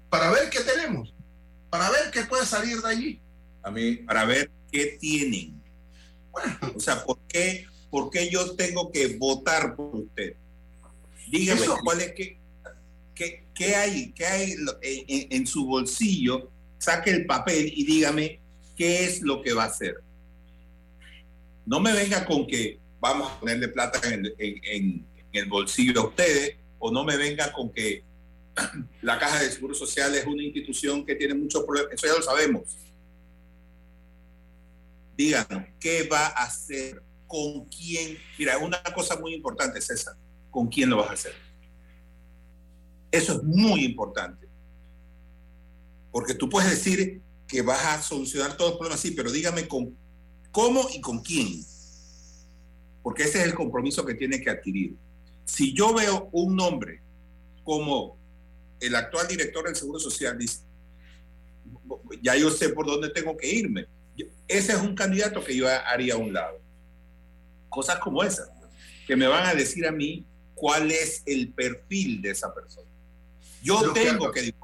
para 0.09 0.31
ver 0.31 0.49
qué 0.49 0.61
tenemos, 0.61 1.13
para 1.71 1.91
ver 1.91 2.11
qué 2.13 2.25
puede 2.25 2.47
salir 2.47 2.81
de 2.81 2.89
allí. 2.89 3.21
A 3.63 3.71
mí, 3.71 3.97
para 3.97 4.25
ver 4.25 4.51
qué 4.71 4.99
tienen. 5.01 5.63
O 6.75 6.81
sea, 6.81 7.05
¿por 7.05 7.19
qué, 7.29 7.67
¿por 7.91 8.11
qué 8.11 8.31
yo 8.31 8.55
tengo 8.55 8.91
que 8.93 9.17
votar 9.17 9.75
por 9.75 9.97
usted? 9.97 10.37
Dígame, 11.29 11.63
¿cuál 11.83 12.03
es 12.03 12.13
qué, 12.13 12.39
qué, 13.15 13.45
qué 13.55 13.75
hay, 13.75 14.13
qué 14.13 14.27
hay 14.27 14.53
en, 14.83 15.33
en 15.33 15.47
su 15.47 15.65
bolsillo? 15.65 16.51
Saque 16.79 17.11
el 17.11 17.25
papel 17.25 17.73
y 17.75 17.85
dígame 17.87 18.41
qué 18.77 19.05
es 19.05 19.23
lo 19.23 19.43
que 19.43 19.53
va 19.53 19.65
a 19.65 19.69
hacer. 19.69 20.03
No 21.67 21.81
me 21.81 21.93
venga 21.93 22.25
con 22.27 22.47
que 22.47 22.79
vamos 23.01 23.31
a 23.31 23.41
ponerle 23.41 23.69
plata 23.69 24.01
en, 24.09 25.07
el 25.33 25.47
bolsillo 25.47 26.01
a 26.01 26.07
ustedes, 26.07 26.57
o 26.79 26.91
no 26.91 27.05
me 27.05 27.17
venga 27.17 27.53
con 27.53 27.71
que 27.71 28.05
la 29.03 29.19
Caja 29.19 29.43
de 29.43 29.51
Seguro 29.51 29.75
Social 29.75 30.15
es 30.15 30.27
una 30.27 30.43
institución 30.43 31.05
que 31.05 31.15
tiene 31.15 31.35
muchos 31.35 31.65
problemas. 31.65 31.93
Eso 31.93 32.07
ya 32.07 32.15
lo 32.15 32.23
sabemos. 32.23 32.77
Díganos, 35.17 35.65
¿qué 35.81 36.09
va 36.09 36.27
a 36.27 36.45
hacer? 36.45 37.03
¿Con 37.27 37.65
quién? 37.67 38.19
Mira, 38.39 38.59
una 38.59 38.83
cosa 38.95 39.19
muy 39.19 39.35
importante, 39.35 39.81
César. 39.81 40.15
¿Con 40.51 40.69
quién 40.69 40.91
lo 40.91 40.99
vas 40.99 41.11
a 41.11 41.15
hacer? 41.15 41.33
Eso 43.11 43.33
es 43.35 43.43
muy 43.43 43.85
importante. 43.85 44.49
Porque 46.11 46.35
tú 46.35 46.49
puedes 46.49 46.71
decir, 46.71 47.21
que 47.47 47.63
vas 47.63 47.85
a 47.85 48.03
solucionar 48.03 48.57
todos 48.57 48.71
los 48.71 48.79
problemas, 48.79 49.01
sí, 49.01 49.11
pero 49.13 49.31
dígame 49.31 49.69
con 49.69 49.97
cómo 50.51 50.89
y 50.93 51.01
con 51.01 51.23
quién. 51.23 51.65
Porque 53.03 53.25
ese 53.25 53.41
es 53.41 53.45
el 53.45 53.55
compromiso 53.55 54.05
que 54.05 54.15
tiene 54.15 54.41
que 54.41 54.51
adquirir. 54.51 54.97
Si 55.45 55.75
yo 55.75 55.93
veo 55.93 56.29
un 56.33 56.57
nombre 56.57 57.03
como 57.63 58.17
el 58.81 58.95
actual 58.95 59.29
director 59.29 59.65
del 59.65 59.77
Seguro 59.77 59.99
Social, 59.99 60.39
dice, 60.39 60.61
ya 62.23 62.37
yo 62.37 62.51
sé 62.51 62.71
por 62.71 62.87
dónde 62.87 63.11
tengo 63.11 63.37
que 63.37 63.53
irme. 63.53 63.87
Ese 64.49 64.73
es 64.73 64.79
un 64.79 64.95
candidato 64.95 65.43
que 65.45 65.57
yo 65.57 65.69
haría 65.69 66.15
a 66.15 66.19
un 66.19 66.33
lado. 66.33 66.61
Cosas 67.69 67.99
como 67.99 68.23
esas, 68.23 68.49
que 69.07 69.17
me 69.17 69.27
van 69.27 69.47
a 69.47 69.55
decir 69.55 69.87
a 69.87 69.93
mí 69.93 70.25
cuál 70.55 70.91
es 70.91 71.23
el 71.27 71.53
perfil 71.53 72.23
de 72.23 72.31
esa 72.31 72.55
persona. 72.55 72.89
Yo 73.63 73.93
tengo 73.93 74.31
que, 74.31 74.41
que 74.41 74.55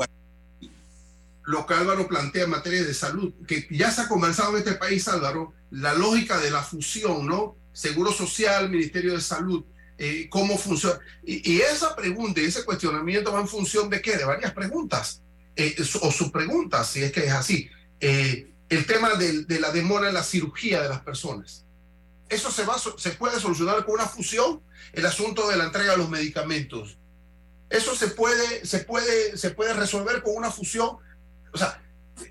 lo 1.51 1.67
que 1.67 1.75
Álvaro 1.75 2.07
plantea 2.07 2.45
en 2.45 2.51
materia 2.51 2.85
de 2.85 2.95
salud, 2.95 3.35
que 3.47 3.67
ya 3.71 3.91
se 3.91 4.03
ha 4.03 4.09
conversado 4.09 4.53
en 4.53 4.59
este 4.59 4.75
país, 4.75 5.09
Álvaro, 5.09 5.53
la 5.73 5.95
lógica 5.95 6.39
de 6.39 6.49
la 6.49 6.63
fusión, 6.63 7.27
¿no? 7.27 7.57
Seguro 7.73 8.13
Social, 8.13 8.71
Ministerio 8.71 9.15
de 9.15 9.21
Salud, 9.21 9.65
eh, 9.99 10.29
cómo 10.31 10.57
funciona. 10.57 11.01
Y, 11.25 11.61
esa 11.61 11.97
pregunta 11.97 12.41
y 12.41 12.45
ese 12.45 12.65
cuestionamiento 12.65 13.33
va 13.33 13.41
en 13.41 13.49
función 13.49 13.91
de 13.91 14.01
qué? 14.01 14.17
De 14.17 14.25
varias 14.25 14.53
preguntas, 14.53 15.23
eh, 15.57 15.75
o 16.03 16.13
sus 16.13 16.31
preguntas, 16.31 16.87
si 16.89 17.03
es 17.03 17.11
que 17.11 17.27
es 17.27 17.33
así. 17.33 17.69
Eh, 17.99 18.53
el 18.69 18.87
tema 18.87 19.15
de, 19.15 19.43
de, 19.43 19.59
la 19.59 19.73
demora 19.73 20.07
en 20.07 20.15
la 20.15 20.23
cirugía 20.23 20.83
de 20.83 20.89
las 20.89 21.01
personas. 21.01 21.65
Eso 22.29 22.53
se, 22.53 22.65
va, 22.65 22.77
se 22.79 23.11
puede 23.11 23.41
solucionar 23.41 23.85
con 23.85 23.95
una 23.95 24.07
fusión, 24.07 24.63
el 24.93 25.05
asunto 25.05 25.49
de 25.49 25.57
la 25.57 25.65
entrega 25.65 25.93
de 25.93 25.99
los 25.99 26.09
medicamentos. 26.09 26.97
Eso 27.71 27.97
se 27.97 28.07
puede, 28.07 28.65
se 28.65 28.81
puede, 28.81 29.37
se 29.37 29.51
puede 29.51 29.75
resolver 29.75 30.23
con 30.23 30.37
una 30.37 30.53
fusión 30.53 30.99
o 31.53 31.59
sea, 31.59 31.81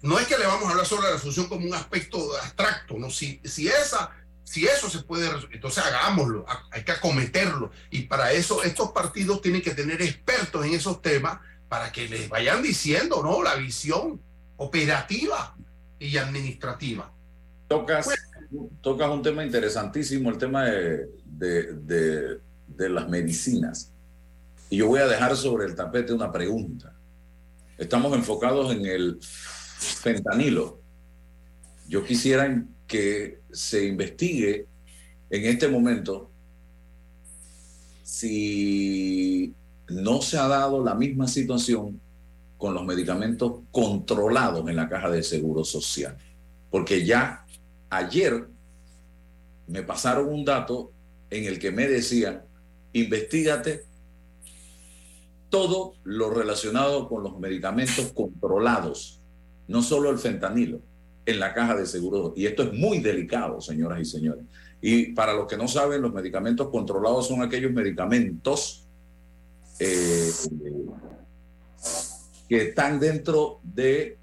no 0.01 0.20
es 0.20 0.28
que 0.28 0.38
le 0.38 0.45
vamos 0.45 0.67
a 0.67 0.72
hablar 0.72 0.86
sobre 0.86 1.09
la 1.11 1.17
función 1.17 1.47
como 1.47 1.65
un 1.65 1.74
aspecto 1.74 2.36
abstracto, 2.38 2.97
¿no? 2.97 3.09
Si, 3.09 3.41
si, 3.43 3.67
esa, 3.67 4.11
si 4.43 4.65
eso 4.65 4.89
se 4.89 4.99
puede, 4.99 5.30
entonces 5.51 5.84
hagámoslo, 5.84 6.45
hay 6.72 6.84
que 6.84 6.91
acometerlo. 6.91 7.72
Y 7.89 8.03
para 8.03 8.32
eso 8.32 8.63
estos 8.63 8.91
partidos 8.91 9.41
tienen 9.41 9.61
que 9.61 9.74
tener 9.74 10.01
expertos 10.01 10.65
en 10.65 10.74
esos 10.74 11.01
temas 11.01 11.39
para 11.67 11.91
que 11.91 12.07
les 12.07 12.30
vayan 12.30 12.61
diciendo, 12.61 13.22
¿no? 13.24 13.43
La 13.43 13.55
visión 13.55 14.22
operativa 14.57 15.55
y 15.99 16.17
administrativa. 16.17 17.11
Tocas, 17.67 18.09
tocas 18.82 19.09
un 19.09 19.22
tema 19.22 19.43
interesantísimo, 19.45 20.30
el 20.30 20.38
tema 20.38 20.65
de, 20.65 21.07
de 21.26 22.89
las 22.89 23.07
medicinas. 23.09 23.91
Y 24.70 24.78
yo 24.78 24.88
voy 24.88 24.99
a 24.99 25.07
dejar 25.07 25.36
sobre 25.36 25.65
el 25.65 25.76
tapete 25.76 26.13
una 26.13 26.32
pregunta. 26.32 26.93
Estamos 27.80 28.13
enfocados 28.13 28.73
en 28.73 28.86
el 28.86 29.19
fentanilo. 29.21 30.82
Yo 31.88 32.03
quisiera 32.03 32.61
que 32.86 33.39
se 33.53 33.86
investigue 33.86 34.67
en 35.30 35.45
este 35.45 35.69
momento 35.69 36.30
si 38.03 39.53
no 39.88 40.21
se 40.21 40.38
ha 40.38 40.49
dado 40.49 40.84
la 40.84 40.93
misma 40.93 41.30
situación 41.30 42.01
con 42.57 42.73
los 42.73 42.84
medicamentos 42.84 43.61
controlados 43.71 44.67
en 44.67 44.75
la 44.75 44.89
caja 44.89 45.09
de 45.09 45.23
seguro 45.23 45.63
social. 45.63 46.17
Porque 46.69 47.05
ya 47.05 47.45
ayer 47.89 48.45
me 49.67 49.84
pasaron 49.84 50.27
un 50.27 50.43
dato 50.43 50.91
en 51.30 51.45
el 51.45 51.57
que 51.57 51.71
me 51.71 51.88
decían, 51.88 52.43
investigate 52.91 53.86
todo 55.50 55.95
lo 56.04 56.30
relacionado 56.30 57.08
con 57.08 57.24
los 57.24 57.39
medicamentos 57.39 58.12
controlados, 58.14 59.22
no 59.68 59.82
solo 59.82 60.10
el 60.10 60.20
fentanilo, 60.20 60.82
en 61.26 61.39
la 61.39 61.54
caja 61.54 61.76
de 61.76 61.86
seguro. 61.86 62.34
Y 62.36 62.45
esto 62.45 62.64
es 62.64 62.74
muy 62.74 63.00
delicado, 63.00 63.62
señoras 63.62 64.02
y 64.02 64.06
señores. 64.06 64.45
Y 64.82 65.14
para 65.14 65.34
los 65.34 65.47
que 65.47 65.58
no 65.58 65.68
saben, 65.68 66.02
los 66.02 66.14
medicamentos 66.14 66.70
controlados 66.70 67.28
son 67.28 67.41
aquellos 67.41 67.72
medicamentos 67.72 68.88
eh, 69.80 70.32
que 72.47 72.62
están 72.70 73.00
dentro 73.00 73.60
de, 73.64 74.02
eh, 74.02 74.18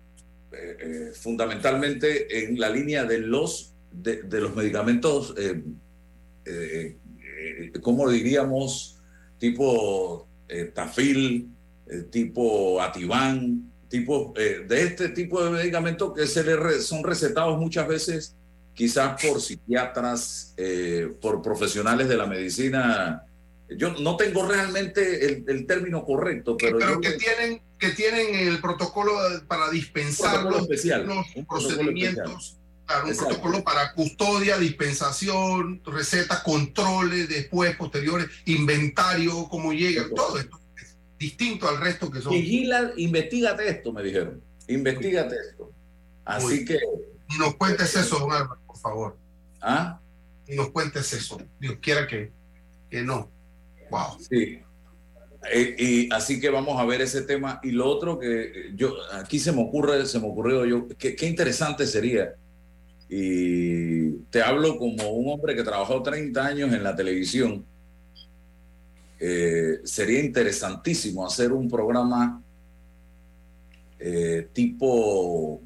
eh, 0.52 1.12
fundamentalmente 1.14 2.44
en 2.44 2.58
la 2.58 2.70
línea 2.70 3.04
de 3.04 3.18
los, 3.18 3.72
de, 3.92 4.22
los 4.40 4.54
medicamentos, 4.54 5.34
¿cómo 7.80 8.10
diríamos? 8.10 8.98
Tipo 9.38 10.25
tafil, 10.74 11.48
tipo 12.10 12.80
ativán, 12.80 13.72
tipo, 13.88 14.32
de 14.34 14.82
este 14.82 15.10
tipo 15.10 15.42
de 15.44 15.50
medicamentos 15.50 16.12
que 16.14 16.26
se 16.26 16.42
le 16.44 16.80
son 16.80 17.04
recetados 17.04 17.58
muchas 17.58 17.86
veces 17.88 18.34
quizás 18.74 19.22
por 19.24 19.40
psiquiatras, 19.40 20.54
por 21.20 21.42
profesionales 21.42 22.08
de 22.08 22.16
la 22.16 22.26
medicina 22.26 23.26
yo 23.68 23.92
no 23.94 24.16
tengo 24.16 24.46
realmente 24.46 25.26
el, 25.26 25.66
término 25.66 26.04
correcto, 26.04 26.56
pero... 26.56 26.78
Pero 26.78 27.00
que, 27.00 27.12
tienen, 27.12 27.60
que 27.78 27.90
tienen 27.90 28.34
el 28.48 28.60
protocolo 28.60 29.12
para 29.48 29.70
dispensar 29.70 30.44
los, 30.44 30.68
procedimientos. 31.48 32.55
Claro, 32.86 33.08
un 33.08 33.16
protocolo 33.16 33.64
para 33.64 33.92
custodia, 33.94 34.58
dispensación, 34.58 35.82
recetas, 35.84 36.40
controles, 36.42 37.28
después, 37.28 37.74
posteriores, 37.74 38.28
inventario, 38.44 39.48
cómo 39.48 39.72
llega, 39.72 40.04
todo 40.14 40.38
esto 40.38 40.60
es 40.80 40.96
distinto 41.18 41.68
al 41.68 41.80
resto 41.80 42.08
que 42.10 42.20
son. 42.20 42.32
Vigila, 42.32 42.92
investigate 42.96 43.68
esto, 43.68 43.92
me 43.92 44.04
dijeron. 44.04 44.40
Investigate 44.68 45.34
esto. 45.50 45.72
Así 46.24 46.64
que. 46.64 46.78
Y 47.28 47.38
nos 47.38 47.56
cuentes 47.56 47.96
eso, 47.96 48.20
don 48.20 48.30
Álvaro, 48.30 48.60
por 48.64 48.78
favor. 48.78 49.16
¿Ah? 49.60 50.00
Y 50.46 50.54
nos 50.54 50.68
cuentes 50.68 51.12
eso. 51.12 51.40
Dios 51.58 51.78
quiera 51.82 52.06
que, 52.06 52.30
que 52.88 53.02
no. 53.02 53.28
Wow. 53.90 54.16
Sí. 54.20 54.60
Eh, 55.52 55.76
y 55.78 56.14
así 56.14 56.40
que 56.40 56.50
vamos 56.50 56.80
a 56.80 56.84
ver 56.84 57.00
ese 57.00 57.22
tema. 57.22 57.58
Y 57.64 57.72
lo 57.72 57.88
otro 57.88 58.16
que 58.16 58.70
yo, 58.76 58.94
aquí 59.12 59.40
se 59.40 59.50
me 59.50 59.62
ocurre, 59.62 60.06
se 60.06 60.20
me 60.20 60.26
ocurrió 60.28 60.64
yo, 60.64 60.86
qué 60.96 61.26
interesante 61.26 61.84
sería. 61.84 62.36
Y 63.08 64.10
te 64.30 64.42
hablo 64.42 64.78
como 64.78 65.08
un 65.10 65.32
hombre 65.32 65.54
que 65.54 65.62
trabajó 65.62 66.02
30 66.02 66.44
años 66.44 66.72
en 66.72 66.82
la 66.82 66.94
televisión. 66.94 67.64
Eh, 69.18 69.80
sería 69.84 70.20
interesantísimo 70.20 71.24
hacer 71.26 71.52
un 71.52 71.68
programa 71.68 72.42
eh, 73.98 74.48
tipo 74.52 75.60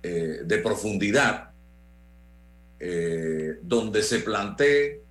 de 0.00 0.58
profundidad, 0.62 1.50
donde 3.62 4.02
se 4.02 4.20
plantee 4.20 5.02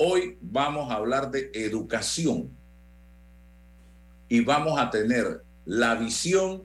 Hoy 0.00 0.38
vamos 0.40 0.92
a 0.92 0.94
hablar 0.94 1.28
de 1.32 1.50
educación 1.52 2.56
y 4.28 4.44
vamos 4.44 4.78
a 4.78 4.90
tener 4.90 5.42
la 5.64 5.96
visión 5.96 6.62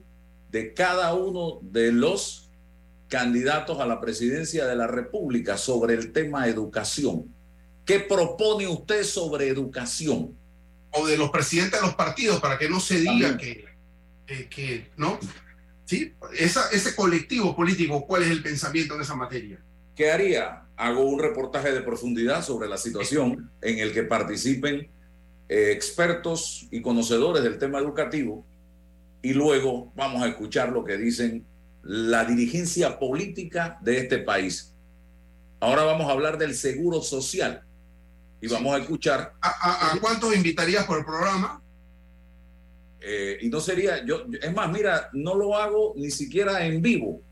de 0.52 0.72
cada 0.72 1.14
uno 1.14 1.58
de 1.60 1.90
los 1.90 2.43
candidatos 3.08 3.80
a 3.80 3.86
la 3.86 4.00
presidencia 4.00 4.66
de 4.66 4.76
la 4.76 4.86
República 4.86 5.56
sobre 5.56 5.94
el 5.94 6.12
tema 6.12 6.48
educación. 6.48 7.34
¿Qué 7.84 8.00
propone 8.00 8.66
usted 8.66 9.04
sobre 9.04 9.48
educación? 9.48 10.36
O 10.90 11.06
de 11.06 11.16
los 11.16 11.30
presidentes 11.30 11.80
de 11.80 11.86
los 11.86 11.96
partidos, 11.96 12.40
para 12.40 12.56
que 12.56 12.68
no 12.68 12.80
se 12.80 13.00
diga 13.00 13.36
que, 13.36 13.66
que, 14.48 14.90
¿no? 14.96 15.18
¿Sí? 15.84 16.12
ese 16.38 16.94
colectivo 16.94 17.54
político, 17.54 18.06
¿cuál 18.06 18.22
es 18.22 18.30
el 18.30 18.42
pensamiento 18.42 18.94
en 18.94 19.02
esa 19.02 19.14
materia? 19.14 19.58
¿Qué 19.94 20.10
haría? 20.10 20.64
hago 20.76 21.04
un 21.04 21.20
reportaje 21.20 21.72
de 21.72 21.82
profundidad 21.82 22.44
sobre 22.44 22.68
la 22.68 22.76
situación 22.76 23.50
en 23.62 23.78
el 23.78 23.92
que 23.92 24.02
participen 24.02 24.90
eh, 25.48 25.70
expertos 25.72 26.66
y 26.70 26.80
conocedores 26.82 27.42
del 27.42 27.58
tema 27.58 27.78
educativo 27.78 28.44
y 29.22 29.32
luego 29.32 29.92
vamos 29.94 30.22
a 30.22 30.28
escuchar 30.28 30.70
lo 30.70 30.84
que 30.84 30.96
dicen 30.96 31.46
la 31.84 32.24
dirigencia 32.24 32.98
política 32.98 33.78
de 33.82 33.98
este 33.98 34.18
país. 34.18 34.74
Ahora 35.60 35.84
vamos 35.84 36.08
a 36.08 36.12
hablar 36.12 36.38
del 36.38 36.54
seguro 36.54 37.00
social 37.02 37.62
y 38.40 38.48
vamos 38.48 38.74
a 38.74 38.78
escuchar. 38.78 39.34
¿A, 39.40 39.96
cuántos 40.00 40.34
invitarías 40.34 40.84
por 40.84 40.98
el 40.98 41.04
programa? 41.04 41.62
Eh, 43.00 43.38
y 43.42 43.48
no 43.48 43.60
sería, 43.60 44.04
yo, 44.04 44.24
es 44.40 44.54
más, 44.54 44.70
mira, 44.72 45.10
no 45.12 45.34
lo 45.34 45.56
hago 45.56 45.94
ni 45.96 46.10
siquiera 46.10 46.64
en 46.66 46.80
vivo 46.80 47.22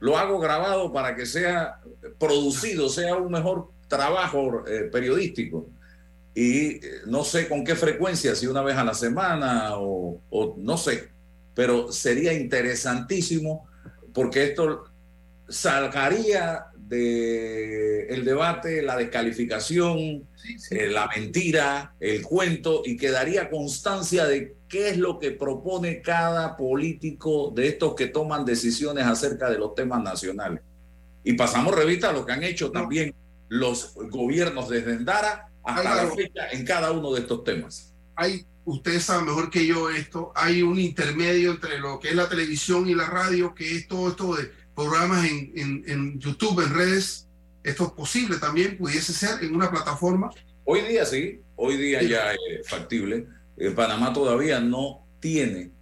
lo 0.00 0.16
hago 0.16 0.38
grabado 0.38 0.92
para 0.92 1.14
que 1.14 1.26
sea 1.26 1.80
producido, 2.18 2.88
sea 2.88 3.16
un 3.16 3.32
mejor 3.32 3.70
trabajo 3.88 4.64
eh, 4.66 4.88
periodístico. 4.92 5.68
Y 6.34 6.76
eh, 6.76 6.80
no 7.06 7.24
sé 7.24 7.48
con 7.48 7.64
qué 7.64 7.74
frecuencia, 7.74 8.34
si 8.34 8.46
una 8.46 8.62
vez 8.62 8.76
a 8.76 8.84
la 8.84 8.94
semana 8.94 9.72
o, 9.76 10.20
no 10.56 10.76
sé, 10.76 11.08
pero 11.58 11.90
sería 11.90 12.32
interesantísimo 12.32 13.66
porque 14.14 14.44
esto 14.44 14.84
sacaría 15.48 16.66
de 16.76 18.06
el 18.06 18.24
debate 18.24 18.80
la 18.80 18.96
descalificación, 18.96 20.28
eh, 20.70 20.86
la 20.88 21.08
mentira, 21.08 21.96
el 21.98 22.22
cuento 22.22 22.82
y 22.84 22.96
quedaría 22.96 23.50
constancia 23.50 24.24
de 24.26 24.54
qué 24.68 24.90
es 24.90 24.98
lo 24.98 25.18
que 25.18 25.32
propone 25.32 26.00
cada 26.00 26.56
político 26.56 27.50
de 27.52 27.66
estos 27.66 27.96
que 27.96 28.06
toman 28.06 28.44
decisiones 28.44 29.04
acerca 29.04 29.50
de 29.50 29.58
los 29.58 29.74
temas 29.74 30.00
nacionales. 30.00 30.62
Y 31.24 31.32
pasamos 31.32 31.74
revista 31.74 32.10
a 32.10 32.12
lo 32.12 32.24
que 32.24 32.34
han 32.34 32.44
hecho 32.44 32.70
también 32.70 33.16
los 33.48 33.94
gobiernos 33.96 34.68
desde 34.68 34.92
Endara 34.92 35.50
hasta 35.64 36.04
la 36.04 36.10
fecha 36.12 36.50
en 36.52 36.64
cada 36.64 36.92
uno 36.92 37.12
de 37.14 37.22
estos 37.22 37.42
temas. 37.42 37.92
Hay, 38.14 38.46
ustedes 38.70 39.04
saben 39.04 39.26
mejor 39.26 39.50
que 39.50 39.66
yo 39.66 39.90
esto, 39.90 40.32
hay 40.34 40.62
un 40.62 40.78
intermedio 40.78 41.52
entre 41.52 41.78
lo 41.78 41.98
que 41.98 42.08
es 42.08 42.14
la 42.14 42.28
televisión 42.28 42.88
y 42.88 42.94
la 42.94 43.06
radio, 43.06 43.54
que 43.54 43.76
es 43.76 43.88
todo 43.88 44.08
esto 44.08 44.36
de 44.36 44.50
programas 44.74 45.26
en, 45.26 45.84
en 45.86 46.18
YouTube, 46.18 46.60
en 46.60 46.74
redes. 46.74 47.26
Esto 47.62 47.86
es 47.86 47.90
posible 47.92 48.38
también, 48.38 48.78
pudiese 48.78 49.12
ser 49.12 49.42
en 49.42 49.54
una 49.54 49.70
plataforma. 49.70 50.30
Hoy 50.64 50.82
día 50.82 51.04
sí, 51.04 51.40
hoy 51.56 51.76
día 51.76 52.02
ya 52.02 52.32
es 52.32 52.68
factible 52.68 53.26
Panamá 53.74 54.12
todavía 54.12 54.60
no 54.60 55.06
tiene. 55.20 55.72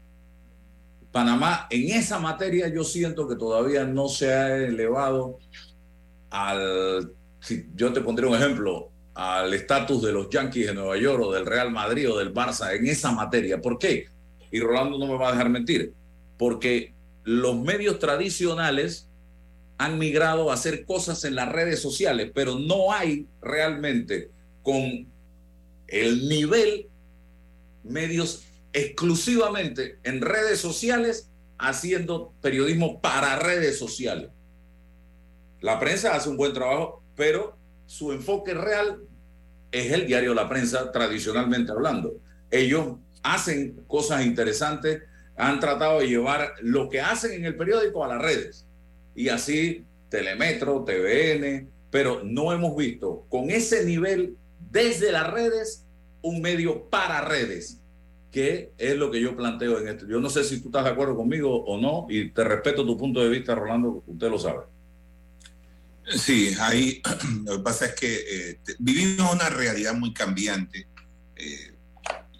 Panamá 1.12 1.66
en 1.70 1.97
esa 1.97 2.18
materia 2.18 2.68
yo 2.68 2.84
siento 2.84 3.28
que 3.28 3.37
todavía 3.37 3.84
no 3.84 4.09
se 4.09 4.32
ha 4.32 4.57
elevado 4.57 5.39
al, 6.30 7.12
si 7.41 7.66
yo 7.74 7.93
te 7.93 8.01
pondré 8.01 8.26
un 8.26 8.34
ejemplo, 8.34 8.91
al 9.17 9.55
estatus 9.55 10.03
de 10.03 10.12
los 10.12 10.29
Yankees 10.29 10.67
de 10.67 10.75
Nueva 10.75 10.99
York 10.99 11.23
o 11.25 11.33
del 11.33 11.47
Real 11.47 11.71
Madrid 11.71 12.11
o 12.11 12.19
del 12.19 12.35
Barça 12.35 12.77
en 12.77 12.87
esa 12.87 13.12
materia. 13.12 13.62
¿Por 13.62 13.79
qué? 13.79 14.09
Y 14.51 14.61
Rolando 14.61 14.99
no 14.99 15.07
me 15.07 15.17
va 15.17 15.29
a 15.29 15.33
dejar 15.33 15.49
mentir. 15.49 15.95
Porque 16.37 16.93
los 17.25 17.57
medios 17.59 17.99
tradicionales 17.99 19.09
han 19.79 19.99
migrado 19.99 20.51
a 20.51 20.55
hacer 20.55 20.85
cosas 20.85 21.25
en 21.25 21.35
las 21.35 21.51
redes 21.51 21.81
sociales, 21.81 22.31
pero 22.35 22.59
no 22.59 22.93
hay 22.93 23.27
realmente 23.41 24.31
con 24.62 25.07
el 25.87 26.29
nivel 26.29 26.89
medios 27.85 28.45
exclusivamente 28.75 29.99
en 30.03 30.21
redes 30.21 30.61
sociales 30.61 31.31
haciendo 31.57 32.35
periodismo 32.43 33.01
para 33.01 33.39
redes 33.39 33.79
sociales. 33.79 34.31
La 35.62 35.81
prensa 35.81 36.14
hace 36.14 36.29
un 36.29 36.37
buen 36.37 36.53
trabajo, 36.53 37.03
pero 37.14 37.57
su 37.87 38.12
enfoque 38.12 38.55
real 38.55 39.01
es 39.72 39.93
el 39.93 40.07
diario 40.07 40.34
La 40.34 40.49
Prensa, 40.49 40.93
tradicionalmente 40.93 41.72
hablando. 41.72 42.20
ellos 42.51 42.97
hacen 43.22 43.82
cosas 43.89 44.24
interesantes, 44.24 45.03
han 45.37 45.59
tratado 45.59 46.01
de 46.01 46.09
llevar 46.09 46.55
lo 46.62 46.89
que 46.89 47.01
hacen 47.01 47.32
en 47.32 47.45
el 47.45 47.57
periódico 47.57 48.05
a 48.05 48.09
las 48.09 48.22
redes. 48.22 48.66
Y 49.14 49.28
así 49.28 49.84
Telemetro, 50.09 50.84
TVN, 50.84 51.68
pero 51.91 52.22
no 52.24 52.53
hemos 52.53 52.76
visto 52.76 53.26
con 53.28 53.51
ese 53.51 53.84
nivel 53.84 54.37
desde 54.70 55.12
las 55.12 55.30
redes 55.30 55.84
un 56.22 56.41
medio 56.41 56.89
para 56.89 57.20
redes, 57.22 57.80
que 58.30 58.72
es 58.78 58.97
lo 58.97 59.11
que 59.11 59.20
yo 59.20 59.37
planteo 59.37 59.80
en 59.80 59.89
esto. 59.89 60.07
Yo 60.07 60.20
no 60.20 60.28
sé 60.28 60.45
si 60.45 60.61
tú 60.61 60.68
estás 60.68 60.84
de 60.84 60.91
acuerdo 60.91 61.16
conmigo 61.16 61.64
o 61.64 61.80
no, 61.80 62.07
y 62.09 62.30
te 62.30 62.45
respeto 62.45 62.87
tu 62.87 62.97
punto 62.97 63.20
de 63.20 63.28
vista, 63.28 63.55
Rolando, 63.55 64.03
usted 64.07 64.30
lo 64.30 64.39
sabe. 64.39 64.64
Sí, 66.14 66.54
ahí 66.61 67.02
lo 67.44 67.57
que 67.57 67.62
pasa 67.62 67.86
es 67.86 67.94
que 67.94 68.24
eh, 68.28 68.61
vivimos 68.78 69.34
una 69.34 69.48
realidad 69.48 69.94
muy 69.94 70.12
cambiante. 70.12 70.86
Eh, 71.34 71.74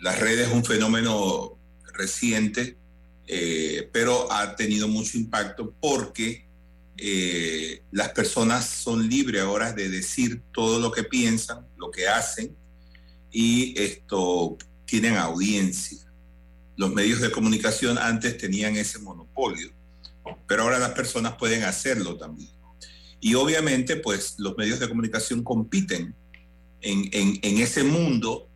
las 0.00 0.18
redes 0.20 0.48
es 0.48 0.54
un 0.54 0.64
fenómeno 0.64 1.58
reciente, 1.92 2.76
eh, 3.26 3.88
pero 3.92 4.30
ha 4.30 4.54
tenido 4.54 4.86
mucho 4.88 5.18
impacto 5.18 5.74
porque 5.80 6.46
las 7.90 8.08
personas 8.10 8.66
son 8.66 9.06
libres 9.06 9.42
ahora 9.42 9.70
de 9.70 9.90
decir 9.90 10.40
todo 10.50 10.80
lo 10.80 10.90
que 10.90 11.04
piensan, 11.04 11.66
lo 11.76 11.90
que 11.90 12.08
hacen, 12.08 12.56
y 13.30 13.78
esto 13.78 14.56
tienen 14.86 15.18
audiencia. 15.18 15.98
Los 16.74 16.94
medios 16.94 17.20
de 17.20 17.30
comunicación 17.30 17.98
antes 17.98 18.38
tenían 18.38 18.76
ese 18.76 18.98
monopolio, 18.98 19.70
pero 20.46 20.62
ahora 20.62 20.78
las 20.78 20.92
personas 20.92 21.34
pueden 21.36 21.64
hacerlo 21.64 22.16
también. 22.16 22.55
Y 23.27 23.35
obviamente, 23.35 23.97
pues 23.97 24.37
los 24.39 24.57
medios 24.57 24.79
de 24.79 24.89
comunicación 24.89 25.43
compiten 25.43 26.14
en, 26.81 27.09
en, 27.11 27.59
ese 27.59 27.83
mundo 27.83 28.49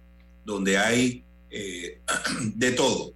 donde 0.45 0.79
hay 0.79 1.25
eh, 1.51 2.01
de 2.55 2.71
todo, 2.71 3.13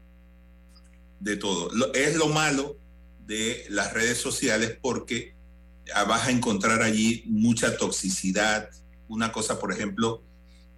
de 1.20 1.36
todo. 1.36 1.70
Es 1.92 2.16
lo 2.16 2.26
malo 2.26 2.76
de 3.24 3.66
las 3.68 3.92
redes 3.92 4.18
sociales 4.18 4.76
porque 4.82 5.36
vas 6.08 6.26
a 6.26 6.32
encontrar 6.32 6.82
allí 6.82 7.22
mucha 7.26 7.76
toxicidad. 7.76 8.68
Una 9.06 9.30
cosa, 9.30 9.60
por 9.60 9.72
ejemplo, 9.72 10.24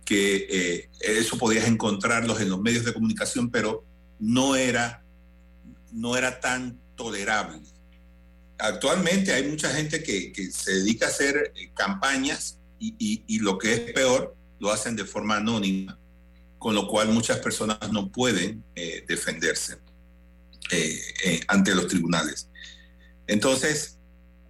que 0.05 0.47
eh, 0.51 0.91
eso 1.01 1.39
podías 1.39 1.66
encontrarlos 1.66 2.39
en 2.43 2.51
los 2.51 2.61
medios 2.61 2.85
de 2.85 2.93
comunicación, 2.93 3.51
pero 3.51 3.83
no 4.18 4.57
era, 4.57 5.03
no 5.91 6.18
era 6.18 6.39
tan 6.39 6.79
tolerable 6.97 7.62
actualmente 8.59 9.32
hay 9.32 9.48
mucha 9.48 9.70
gente 9.70 10.02
que, 10.02 10.32
se 10.50 10.74
dedica 10.74 11.07
a 11.07 11.09
hacer 11.09 11.52
eh, 11.54 11.70
campañas 11.74 12.59
y, 12.78 13.38
lo 13.40 13.59
que 13.59 13.72
es 13.72 13.80
peor, 13.92 14.36
lo 14.59 14.70
hacen 14.70 14.96
de 14.96 15.04
forma 15.04 15.36
anónima, 15.36 15.98
con 16.59 16.74
lo 16.74 16.88
cual 16.88 17.09
muchas 17.09 17.38
personas 17.38 17.78
no 17.92 18.11
pueden 18.11 18.64
eh, 18.74 19.04
defenderse 19.07 19.78
eh, 20.70 21.40
ante 21.48 21.74
los 21.74 21.86
tribunales. 21.88 22.48
Entonces, 23.26 23.98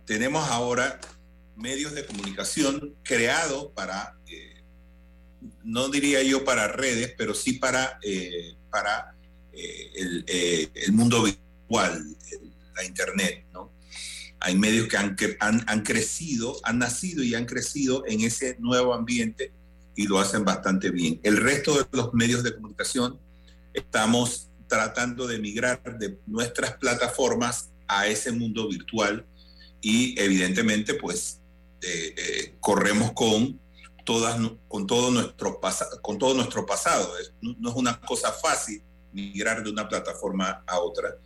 tenemos 0.07 0.49
ahora 0.49 1.01
medios 1.57 1.93
de 1.93 2.05
comunicación 2.05 2.95
creados 3.03 3.71
para, 3.75 4.19
no 5.65 5.89
diría 5.89 6.23
yo 6.23 6.45
para 6.45 6.69
redes, 6.69 7.15
pero 7.17 7.35
sí 7.35 7.55
para, 7.55 7.99
para 8.71 9.15
el, 9.53 10.25
el, 10.27 10.93
mundo 10.93 11.23
virtual, 11.23 12.17
la 12.75 12.85
Internet, 12.85 13.47
¿no? 13.53 13.76
Hay 14.41 14.57
medios 14.57 14.89
que 14.89 14.97
han, 14.97 15.17
han, 15.67 15.83
crecido, 15.83 16.57
han 16.63 16.79
nacido 16.79 17.23
y 17.23 17.35
han 17.35 17.47
crecido 17.47 18.05
en 18.07 18.21
ese 18.21 18.57
nuevo 18.59 18.95
ambiente 18.95 19.53
y 19.95 20.07
lo 20.07 20.19
hacen 20.19 20.45
bastante 20.45 20.91
bien. 20.91 21.21
El 21.23 21.39
resto 21.39 21.75
de 21.75 21.87
los 21.93 22.13
medios 22.13 22.43
de 22.43 22.55
comunicación 22.55 23.19
estamos 23.73 24.51
tratando 24.69 25.27
de 25.27 25.39
migrar 25.39 25.81
de 25.99 26.19
nuestras 26.27 26.77
plataformas 26.77 27.71
a 27.89 28.07
ese 28.07 28.33
mundo 28.33 28.69
virtual 28.69 29.25
y 29.81 30.21
evidentemente 30.21 30.95
pues 30.95 31.41
eh, 31.83 32.15
eh, 32.17 32.55
corremos 32.61 33.13
con 33.13 33.61
todas 34.05 34.39
con 34.69 34.87
todo 34.87 35.11
nuestro 35.11 35.61
con 36.01 36.19
todo 36.19 36.35
nuestro 36.35 36.65
pasado 36.65 37.13
no, 37.41 37.71
es 37.71 37.77
una 37.77 38.01
cosa 38.01 38.33
fácil 38.33 38.83
migrar 39.13 39.63
de 39.63 39.71
una 39.71 39.89
plataforma 39.89 40.65
a 40.67 40.81
otra 40.81 41.17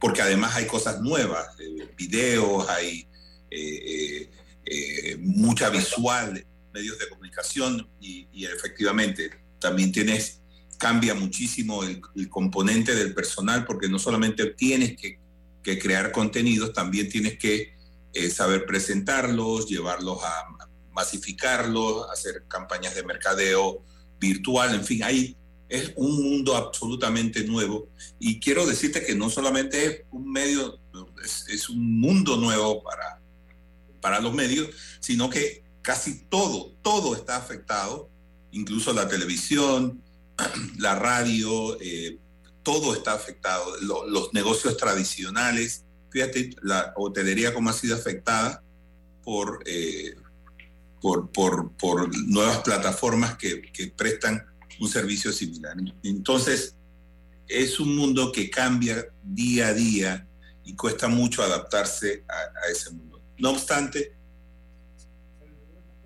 porque 0.00 0.22
además 0.22 0.56
hay 0.56 0.66
cosas 0.66 1.00
nuevas, 1.02 1.46
eh, 1.60 1.88
videos, 1.96 2.68
hay 2.70 3.06
eh, 3.50 4.30
eh, 4.64 5.16
mucha 5.20 5.68
visual, 5.68 6.44
medios 6.72 6.98
de 6.98 7.08
comunicación 7.08 7.88
y, 8.00 8.26
efectivamente 8.46 9.30
también 9.58 9.92
tienes, 9.92 10.40
cambia 10.78 11.14
muchísimo 11.14 11.84
el, 11.84 12.00
componente 12.30 12.94
del 12.94 13.12
personal 13.12 13.66
porque 13.66 13.88
no 13.88 13.98
solamente 13.98 14.46
tienes 14.46 14.96
que, 14.96 15.20
crear 15.62 16.10
contenidos, 16.10 16.72
también 16.72 17.08
tienes 17.08 17.38
que 17.38 17.74
saber 18.32 18.66
presentarlos, 18.66 19.66
llevarlos 19.68 20.18
a 20.24 20.46
masificarlos, 20.90 22.10
hacer 22.10 22.44
campañas 22.48 22.96
de 22.96 23.04
mercadeo 23.04 23.84
virtual, 24.18 24.74
en 24.74 24.84
fin, 24.84 25.04
hay 25.04 25.36
es 25.70 25.92
un 25.94 26.22
mundo 26.22 26.56
absolutamente 26.56 27.44
nuevo. 27.44 27.88
Y 28.18 28.40
quiero 28.40 28.66
decirte 28.66 29.06
que 29.06 29.14
no 29.14 29.30
solamente 29.30 29.86
es 29.86 30.02
un 30.10 30.30
medio, 30.30 30.78
es, 31.22 31.68
un 31.70 32.00
mundo 32.00 32.36
nuevo 32.36 32.82
para, 32.82 33.20
para 34.00 34.20
los 34.20 34.34
medios, 34.34 34.68
sino 34.98 35.30
que 35.30 35.62
casi 35.80 36.24
todo, 36.28 36.72
todo 36.82 37.14
está 37.14 37.36
afectado, 37.36 38.10
incluso 38.50 38.92
la 38.92 39.08
televisión, 39.08 40.02
la 40.78 40.96
radio, 40.96 41.80
eh, 41.80 42.18
todo 42.64 42.92
está 42.92 43.14
afectado, 43.14 43.64
los 43.80 44.32
negocios 44.34 44.76
tradicionales, 44.76 45.84
fíjate, 46.10 46.50
la 46.62 46.92
hotelería 46.96 47.54
como 47.54 47.70
ha 47.70 47.72
sido 47.72 47.96
afectada 47.96 48.62
por, 49.22 49.62
eh, 49.66 50.16
por, 51.00 51.30
por, 51.30 51.70
por, 51.72 52.14
nuevas 52.26 52.58
plataformas 52.58 53.36
que, 53.36 53.62
que 53.72 53.86
prestan 53.86 54.44
un 54.80 54.88
servicio 54.88 55.32
similar. 55.32 55.76
Entonces, 56.02 56.74
es 57.46 57.78
un 57.78 57.94
mundo 57.94 58.32
que 58.32 58.50
cambia 58.50 59.06
día 59.22 59.68
a 59.68 59.74
día 59.74 60.26
y 60.64 60.74
cuesta 60.74 61.06
mucho 61.08 61.42
adaptarse 61.42 62.24
a, 62.28 62.70
ese 62.70 62.90
mundo. 62.90 63.22
No 63.38 63.50
obstante, 63.50 64.12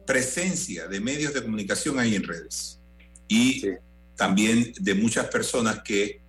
presencia 0.07 0.89
de 0.89 1.01
medios 1.01 1.33
de 1.33 1.43
comunicación 1.43 1.99
hay 1.99 2.17
en 2.17 2.25
redes 2.25 2.81
y 3.29 3.65
también 4.17 4.73
de 4.81 4.95
muchas 4.95 5.27
personas 5.29 5.83
que 5.83 6.21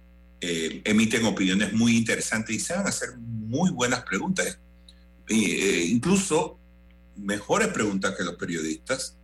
eh, 0.42 0.82
emiten 0.86 1.26
opiniones 1.26 1.74
muy 1.74 1.98
interesantes 1.98 2.56
y 2.56 2.60
saben 2.60 2.88
hacer 2.88 3.18
muy 3.18 3.72
buenas 3.72 4.04
preguntas, 4.04 4.60
eh, 5.30 5.86
incluso 5.90 6.60
mejores 7.16 7.70
preguntas 7.70 8.16
que 8.16 8.24
los 8.24 8.36
periodistas 8.36 9.18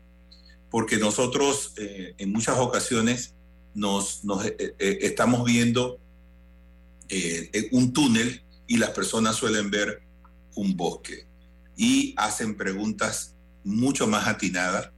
porque 0.72 0.98
nosotros 0.98 1.74
eh, 1.78 2.16
en 2.18 2.32
muchas 2.32 2.58
ocasiones 2.58 3.36
nos, 3.76 4.22
eh, 4.46 4.76
eh, 4.80 5.00
estamos 5.02 5.46
viendo 5.46 6.00
un 7.74 7.92
túnel 7.92 8.42
y 8.68 8.78
las 8.78 8.92
personas 8.92 9.36
suelen 9.36 9.70
ver 9.70 10.02
un 10.56 10.78
bosque 10.78 11.28
y 11.76 12.14
hacen 12.16 12.56
preguntas 12.56 13.36
mucho 13.66 14.08
más 14.08 14.30
atinadas 14.30 14.92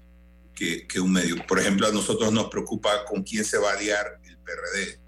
que, 0.53 0.85
un 1.01 1.11
medio. 1.11 1.35
Por 1.47 1.59
ejemplo, 1.59 1.87
a 1.87 1.91
nosotros 1.91 2.31
nos 2.31 2.49
preocupa 2.49 3.03
con 3.05 3.23
quién 3.23 3.43
se 3.43 3.57
va 3.57 3.71
a 3.71 3.73
aliar 3.73 4.19
el 4.25 4.37
PRD, 4.37 4.99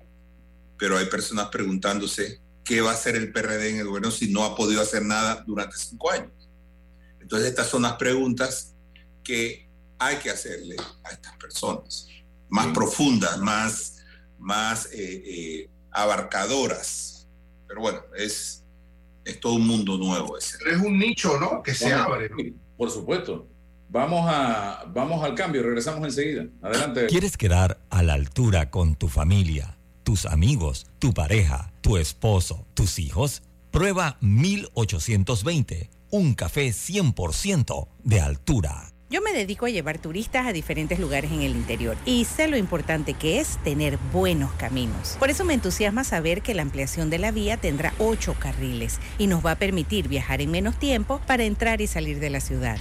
pero 0.79 0.97
hay 0.97 1.05
personas 1.05 1.49
preguntándose 1.49 2.41
qué 2.63 2.81
va 2.81 2.89
a 2.89 2.95
hacer 2.95 3.15
el 3.15 3.31
PRD 3.31 3.69
en 3.69 3.77
el 3.77 3.85
gobierno 3.85 4.09
si 4.09 4.31
no 4.31 4.43
ha 4.43 4.55
podido 4.55 4.81
hacer 4.81 5.05
nada 5.05 5.43
durante 5.45 5.77
cinco 5.77 6.09
años. 6.09 6.49
Entonces, 7.21 7.49
estas 7.49 7.69
son 7.69 7.83
las 7.83 7.93
preguntas 7.93 8.73
que 9.23 9.64
hay 9.99 10.17
que 10.17 10.29
hacerle 10.29 10.75
a 11.03 11.11
estas 11.11 11.35
personas, 11.37 12.07
más 12.49 12.67
profundas, 12.67 13.37
más, 13.39 13.97
más 14.39 14.87
eh, 14.93 15.23
eh, 15.25 15.69
abarcadoras. 15.91 17.27
Pero 17.67 17.81
bueno, 17.81 18.01
es, 18.17 18.63
es 19.23 19.39
todo 19.39 19.53
un 19.53 19.67
mundo 19.67 19.97
nuevo 19.97 20.37
ese. 20.37 20.57
Es 20.69 20.77
un 20.77 20.97
nicho, 20.97 21.39
¿no? 21.39 21.63
Que 21.63 21.73
se 21.73 21.93
abre. 21.93 22.29
Por 22.77 22.91
supuesto. 22.91 23.47
Vamos, 23.89 24.25
a, 24.27 24.83
vamos 24.93 25.23
al 25.23 25.35
cambio, 25.35 25.63
regresamos 25.63 26.03
enseguida. 26.03 26.47
Adelante. 26.61 27.05
¿Quieres 27.07 27.37
quedar 27.37 27.79
a 27.89 28.03
la 28.03 28.13
altura 28.13 28.69
con 28.69 28.95
tu 28.95 29.07
familia, 29.07 29.77
tus 30.03 30.25
amigos, 30.25 30.87
tu 30.99 31.13
pareja, 31.13 31.71
tu 31.81 31.97
esposo, 31.97 32.65
tus 32.73 32.99
hijos? 32.99 33.43
Prueba 33.71 34.17
1820, 34.21 35.89
un 36.09 36.33
café 36.33 36.69
100% 36.69 37.87
de 38.03 38.21
altura. 38.21 38.94
Yo 39.07 39.21
me 39.21 39.33
dedico 39.33 39.67
a 39.67 39.69
llevar 39.69 39.99
turistas 39.99 40.47
a 40.47 40.53
diferentes 40.53 40.97
lugares 40.97 41.31
en 41.31 41.41
el 41.41 41.51
interior 41.51 41.95
y 42.05 42.25
sé 42.25 42.47
lo 42.47 42.57
importante 42.57 43.13
que 43.13 43.39
es 43.39 43.61
tener 43.63 43.99
buenos 44.11 44.51
caminos. 44.53 45.15
Por 45.19 45.29
eso 45.29 45.45
me 45.45 45.53
entusiasma 45.53 46.03
saber 46.03 46.41
que 46.41 46.55
la 46.55 46.63
ampliación 46.63 47.11
de 47.11 47.19
la 47.19 47.31
vía 47.31 47.57
tendrá 47.57 47.93
ocho 47.99 48.35
carriles 48.39 48.99
y 49.19 49.27
nos 49.27 49.45
va 49.45 49.51
a 49.51 49.59
permitir 49.59 50.07
viajar 50.07 50.41
en 50.41 50.49
menos 50.49 50.79
tiempo 50.79 51.21
para 51.27 51.43
entrar 51.43 51.81
y 51.81 51.87
salir 51.87 52.19
de 52.19 52.31
la 52.31 52.39
ciudad. 52.39 52.79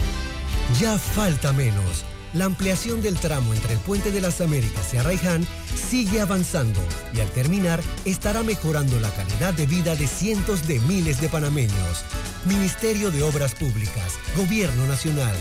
Ya 0.81 0.97
falta 0.97 1.53
menos 1.53 2.07
la 2.33 2.47
ampliación 2.47 3.03
del 3.03 3.17
tramo 3.17 3.53
entre 3.53 3.75
el 3.75 3.79
Puente 3.81 4.11
de 4.11 4.23
las 4.23 4.41
Américas 4.41 4.95
y 4.95 4.97
Arraiján 4.97 5.47
sigue 5.77 6.23
avanzando 6.23 6.81
y 7.13 7.21
al 7.21 7.29
terminar 7.31 7.81
estará 8.07 8.43
mejorando 8.43 8.99
la 8.99 9.11
calidad 9.11 9.53
de 9.53 9.67
vida 9.67 9.95
de 9.95 10.07
cientos 10.07 10.67
de 10.67 10.81
miles 10.81 11.21
de 11.21 11.29
panameños. 11.29 12.05
Ministerio 12.47 13.11
de 13.11 13.23
Obras 13.23 13.55
Públicas, 13.55 14.19
Gobierno 14.37 14.87
Nacional. 14.87 15.37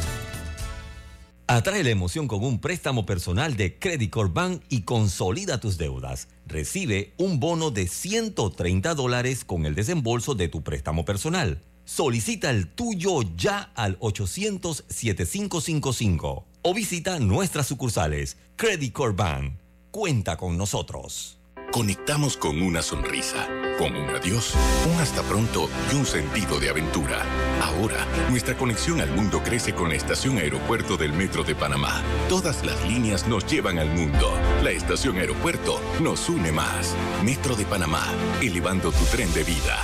Atrae 1.54 1.84
la 1.84 1.92
emoción 1.92 2.28
con 2.28 2.44
un 2.44 2.60
préstamo 2.60 3.06
personal 3.06 3.56
de 3.56 3.78
Credit 3.78 4.10
Corp 4.10 4.34
Bank 4.34 4.64
y 4.70 4.82
consolida 4.82 5.60
tus 5.60 5.78
deudas. 5.78 6.28
Recibe 6.48 7.14
un 7.18 7.40
bono 7.40 7.70
de 7.70 7.88
130 7.88 8.96
dólares 8.96 9.46
con 9.46 9.68
el 9.68 9.76
desembolso 9.76 10.34
de 10.34 10.48
tu 10.48 10.64
préstamo 10.64 11.06
personal. 11.06 11.62
Solicita 11.86 12.50
el 12.50 12.70
tuyo 12.70 13.22
ya 13.38 13.72
al 13.76 14.00
800-7555 14.00 16.44
o 16.64 16.74
visita 16.74 17.20
nuestras 17.20 17.68
sucursales. 17.68 18.38
Credit 18.56 18.92
Corp 18.92 19.16
Bank. 19.16 19.54
Cuenta 19.92 20.38
con 20.38 20.58
nosotros. 20.58 21.38
Conectamos 21.74 22.38
con 22.38 22.62
una 22.62 22.84
sonrisa, 22.84 23.48
con 23.80 23.96
un 23.96 24.08
adiós, 24.12 24.54
un 24.94 25.02
hasta 25.02 25.24
pronto 25.24 25.68
y 25.92 25.96
un 25.96 26.06
sentido 26.06 26.60
de 26.60 26.70
aventura. 26.70 27.24
Ahora, 27.64 28.06
nuestra 28.30 28.56
conexión 28.56 29.02
al 29.02 29.10
mundo 29.10 29.42
crece 29.44 29.74
con 29.74 29.90
la 29.90 29.96
estación 29.96 30.38
aeropuerto 30.38 30.98
del 30.98 31.14
Metro 31.14 31.44
de 31.44 31.56
Panamá. 31.56 32.04
Todas 32.30 32.64
las 32.64 32.80
líneas 32.88 33.28
nos 33.28 33.48
llevan 33.48 33.80
al 33.80 33.90
mundo. 33.90 34.32
La 34.62 34.70
estación 34.70 35.18
aeropuerto 35.18 35.82
nos 36.00 36.30
une 36.30 36.52
más. 36.52 36.96
Metro 37.24 37.56
de 37.56 37.66
Panamá, 37.66 38.04
elevando 38.40 38.92
tu 38.92 39.04
tren 39.06 39.34
de 39.34 39.44
vida. 39.44 39.80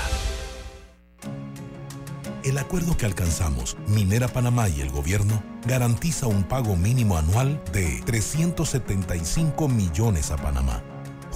El 2.44 2.60
acuerdo 2.60 2.98
que 2.98 3.08
alcanzamos, 3.08 3.78
Minera 3.88 4.28
Panamá 4.28 4.70
y 4.70 4.82
el 4.82 4.92
gobierno, 4.92 5.42
garantiza 5.66 6.28
un 6.28 6.44
pago 6.44 6.76
mínimo 6.76 7.18
anual 7.18 7.60
de 7.74 8.04
375 8.06 9.68
millones 9.68 10.30
a 10.30 10.38
Panamá. 10.38 10.84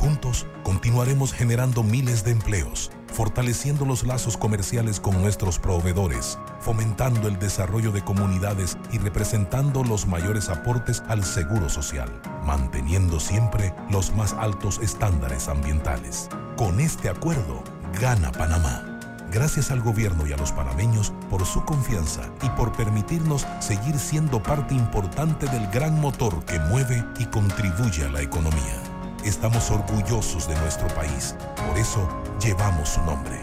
Juntos 0.03 0.45
continuaremos 0.63 1.31
generando 1.31 1.81
miles 1.81 2.25
de 2.25 2.31
empleos, 2.31 2.91
fortaleciendo 3.13 3.85
los 3.85 4.05
lazos 4.05 4.35
comerciales 4.35 4.99
con 4.99 5.21
nuestros 5.21 5.59
proveedores, 5.59 6.37
fomentando 6.59 7.29
el 7.29 7.39
desarrollo 7.39 7.93
de 7.93 8.03
comunidades 8.03 8.77
y 8.91 8.97
representando 8.97 9.81
los 9.85 10.05
mayores 10.05 10.49
aportes 10.49 11.01
al 11.07 11.23
seguro 11.23 11.69
social, 11.69 12.09
manteniendo 12.43 13.21
siempre 13.21 13.73
los 13.89 14.13
más 14.13 14.33
altos 14.33 14.77
estándares 14.83 15.47
ambientales. 15.47 16.27
Con 16.57 16.81
este 16.81 17.07
acuerdo, 17.07 17.63
gana 18.01 18.33
Panamá. 18.33 18.99
Gracias 19.31 19.71
al 19.71 19.79
gobierno 19.79 20.27
y 20.27 20.33
a 20.33 20.37
los 20.37 20.51
panameños 20.51 21.13
por 21.29 21.45
su 21.45 21.63
confianza 21.63 22.23
y 22.41 22.49
por 22.49 22.73
permitirnos 22.73 23.47
seguir 23.61 23.97
siendo 23.97 24.43
parte 24.43 24.75
importante 24.75 25.45
del 25.45 25.65
gran 25.67 25.97
motor 26.01 26.43
que 26.43 26.59
mueve 26.59 27.05
y 27.19 27.25
contribuye 27.27 28.03
a 28.03 28.09
la 28.09 28.21
economía. 28.21 28.92
Estamos 29.25 29.71
orgullosos 29.71 30.49
de 30.49 30.55
nuestro 30.55 30.85
país, 30.89 31.33
por 31.55 31.77
eso 31.77 32.09
llevamos 32.43 32.89
su 32.89 33.01
nombre. 33.03 33.41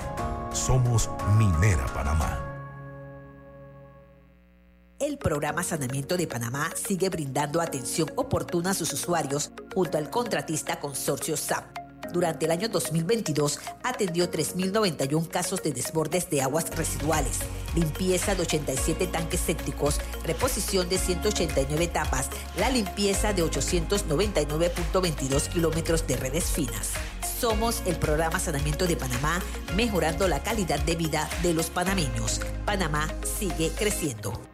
Somos 0.53 1.09
Minera 1.39 1.87
Panamá. 1.87 2.39
El 4.99 5.17
programa 5.17 5.63
Sanamiento 5.63 6.19
de 6.19 6.27
Panamá 6.27 6.71
sigue 6.77 7.09
brindando 7.09 7.63
atención 7.63 8.11
oportuna 8.17 8.73
a 8.73 8.75
sus 8.75 8.93
usuarios 8.93 9.53
junto 9.75 9.97
al 9.97 10.11
contratista 10.11 10.79
consorcio 10.79 11.35
SAP 11.39 11.81
durante 12.13 12.47
el 12.47 12.51
año 12.51 12.69
2022 12.69 13.61
atendió 13.83 14.31
3.091 14.31 15.29
casos 15.29 15.63
de 15.63 15.73
desbordes 15.73 16.29
de 16.31 16.43
aguas 16.43 16.75
residuales, 16.77 17.39
limpieza 17.75 18.35
de 18.35 18.43
87 18.43 19.07
tanques 19.07 19.41
sépticos, 19.41 20.01
reposición 20.25 20.89
de 20.89 20.99
189 20.99 21.87
tapas, 21.89 22.29
la 22.59 22.71
limpieza 22.71 23.33
de 23.33 23.45
899.22 23.45 25.49
kilómetros 25.49 26.07
de 26.07 26.17
redes 26.17 26.45
finas. 26.45 26.91
Somos 27.41 27.83
el 27.87 27.97
programa 27.97 28.39
Sanamiento 28.39 28.87
de 28.87 28.97
Panamá, 28.97 29.41
mejorando 29.75 30.29
la 30.29 30.43
calidad 30.43 30.79
de 30.81 30.95
vida 30.95 31.29
de 31.43 31.55
los 31.55 31.71
panameños. 31.71 32.41
Panamá 32.67 33.09
sigue 33.39 33.71
creciendo. 33.71 34.50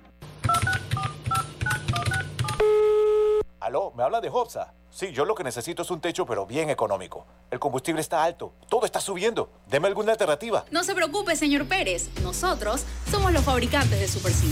Aló, 3.66 3.92
me 3.96 4.04
habla 4.04 4.20
de 4.20 4.28
Hobsa. 4.28 4.74
Sí, 4.90 5.10
yo 5.10 5.24
lo 5.24 5.34
que 5.34 5.42
necesito 5.42 5.82
es 5.82 5.90
un 5.90 6.00
techo, 6.00 6.24
pero 6.24 6.46
bien 6.46 6.70
económico. 6.70 7.26
El 7.50 7.58
combustible 7.58 8.00
está 8.00 8.22
alto, 8.22 8.52
todo 8.68 8.86
está 8.86 9.00
subiendo. 9.00 9.50
Deme 9.66 9.88
alguna 9.88 10.12
alternativa. 10.12 10.64
No 10.70 10.84
se 10.84 10.94
preocupe, 10.94 11.34
señor 11.34 11.66
Pérez. 11.66 12.08
Nosotros 12.22 12.84
somos 13.10 13.32
los 13.32 13.42
fabricantes 13.42 13.98
de 13.98 14.06
Super 14.06 14.30
C. 14.30 14.46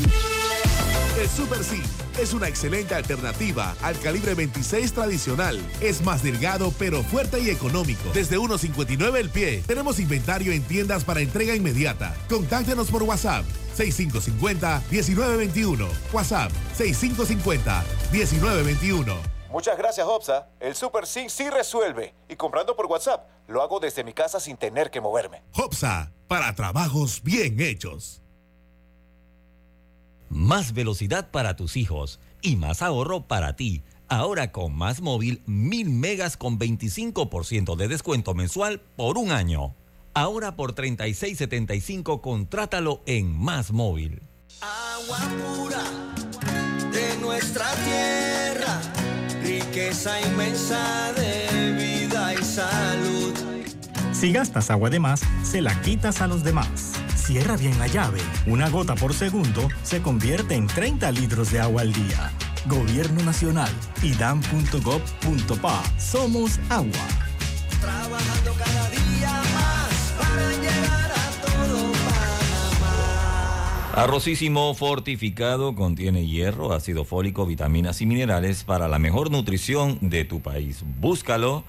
El 1.17 1.29
Super 1.29 1.63
C 1.63 1.81
es 2.21 2.35
una 2.35 2.49
excelente 2.49 2.97
alternativa 2.97 3.77
al 3.83 3.97
calibre 4.01 4.35
26 4.35 4.93
tradicional. 4.93 5.61
Es 5.81 6.03
más 6.03 6.25
delgado, 6.25 6.75
pero 6.77 7.05
fuerte 7.05 7.39
y 7.39 7.51
económico. 7.51 8.11
Desde 8.13 8.37
1.59 8.37 9.17
el 9.17 9.31
pie. 9.31 9.63
Tenemos 9.65 10.01
inventario 10.01 10.53
en 10.53 10.65
tiendas 10.65 11.05
para 11.05 11.21
entrega 11.21 11.55
inmediata. 11.55 12.17
Contáctenos 12.29 12.91
por 12.91 13.05
WhatsApp 13.05 13.45
6550-1921. 13.77 15.89
WhatsApp 16.13 16.51
6550-1921. 16.77 19.17
Muchas 19.51 19.79
gracias, 19.79 20.05
Hopsa. 20.09 20.49
El 20.59 20.75
Super 20.75 21.07
Sync 21.07 21.31
sí 21.31 21.49
resuelve. 21.49 22.13
Y 22.29 22.35
comprando 22.35 22.75
por 22.75 22.87
WhatsApp, 22.87 23.29
lo 23.47 23.63
hago 23.63 23.79
desde 23.79 24.03
mi 24.03 24.15
casa 24.15 24.41
sin 24.41 24.57
tener 24.57 24.91
que 24.91 25.01
moverme. 25.01 25.45
Hopsa, 25.53 26.11
para 26.27 26.53
trabajos 26.57 27.23
bien 27.23 27.61
hechos. 27.61 28.24
Más 30.35 30.73
velocidad 30.73 31.31
para 31.31 31.55
tus 31.55 31.77
hijos 31.77 32.19
y 32.43 32.57
más 32.57 32.83
ahorro 32.83 33.29
para 33.29 33.55
ti. 33.55 33.85
Ahora 34.09 34.51
con 34.51 34.75
Más 34.75 35.01
Móvil, 35.01 35.43
1000 35.47 35.91
megas 35.91 36.37
con 36.37 36.59
25% 36.59 37.77
de 37.77 37.87
descuento 37.87 38.35
mensual 38.35 38.81
por 38.97 39.17
un 39.17 39.31
año. 39.31 39.77
Ahora 40.13 40.57
por 40.57 40.75
36.75, 40.75 42.21
contrátalo 42.21 43.01
en 43.07 43.33
Más 43.33 43.71
Móvil. 43.71 44.23
Agua 44.61 45.21
pura 45.39 45.85
de 46.91 47.17
nuestra 47.21 47.67
tierra 47.85 48.81
riqueza 49.41 50.21
inmensa 50.21 51.13
de 51.13 51.73
vida 51.73 52.35
y 52.35 52.43
salud. 52.43 53.44
Si 54.25 54.33
gastas 54.33 54.71
agua 54.71 54.89
de 54.89 55.01
más, 55.01 55.21
se 55.43 55.61
la 55.61 55.79
quitas 55.83 56.23
a 56.23 56.27
los 56.27 56.43
demás. 56.43 56.95
Cierra 57.15 57.59
bien 57.59 57.79
la 57.79 57.89
llave. 57.89 58.23
Una 58.47 58.71
gota 58.71 58.95
por 58.95 59.13
segundo 59.13 59.69
se 59.83 60.01
convierte 60.01 60.55
en 60.55 60.67
30 60.67 61.13
litros 61.13 61.53
de 61.53 61.61
agua 61.61 61.83
al 61.83 61.93
día. 61.93 62.33
Gobierno 62.65 63.23
Nacional, 63.23 63.71
idam.gov.pa. 64.03 65.83
Somos 65.99 66.59
agua. 66.71 67.07
Trabajando 67.83 68.55
cada 68.55 68.89
día 68.89 69.43
más 69.53 70.15
para 70.19 70.53
llegar 70.53 71.13
a 71.13 71.31
todo 71.43 71.93
Panamá. 71.93 73.93
Arrocísimo 73.93 74.75
fortificado 74.75 75.75
contiene 75.75 76.27
hierro, 76.27 76.73
ácido 76.73 77.05
fólico, 77.05 77.45
vitaminas 77.45 78.01
y 78.01 78.07
minerales 78.07 78.65
para 78.65 78.89
la 78.89 78.99
mejor 78.99 79.31
nutrición 79.31 79.99
de 80.01 80.25
tu 80.25 80.41
país. 80.41 80.83
Búscalo 80.99 81.65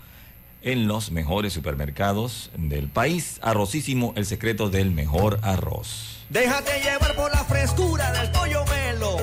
en 0.65 0.87
los 0.87 1.11
mejores 1.11 1.53
supermercados 1.53 2.49
del 2.57 2.89
país. 2.89 3.39
Arrocísimo, 3.41 4.13
el 4.17 4.25
secreto 4.25 4.69
del 4.69 4.91
mejor 4.91 5.39
arroz. 5.43 6.25
Déjate 6.29 6.81
llevar 6.81 7.15
por 7.15 7.31
la 7.31 7.43
frescura 7.45 8.11
del 8.11 8.31
pollo 8.31 8.65
melo, 8.65 9.17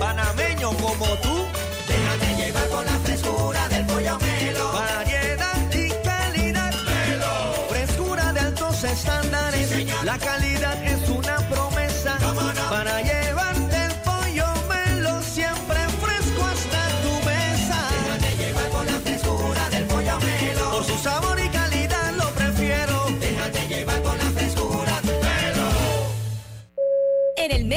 panameño 0.00 0.70
como 0.70 1.06
tú. 1.22 1.44
Déjate 1.86 2.42
llevar 2.42 2.68
por 2.68 2.84
la 2.86 2.98
frescura 3.00 3.68
del 3.68 3.86
pollo 3.86 4.18
melo. 4.18 4.72
Variedad 4.72 5.74
y 5.74 5.90
calidad. 6.02 6.72
Melo. 6.72 7.66
Frescura 7.68 8.32
de 8.32 8.40
altos 8.40 8.82
estándares. 8.82 10.04
la 10.04 10.18
calidad 10.18 10.87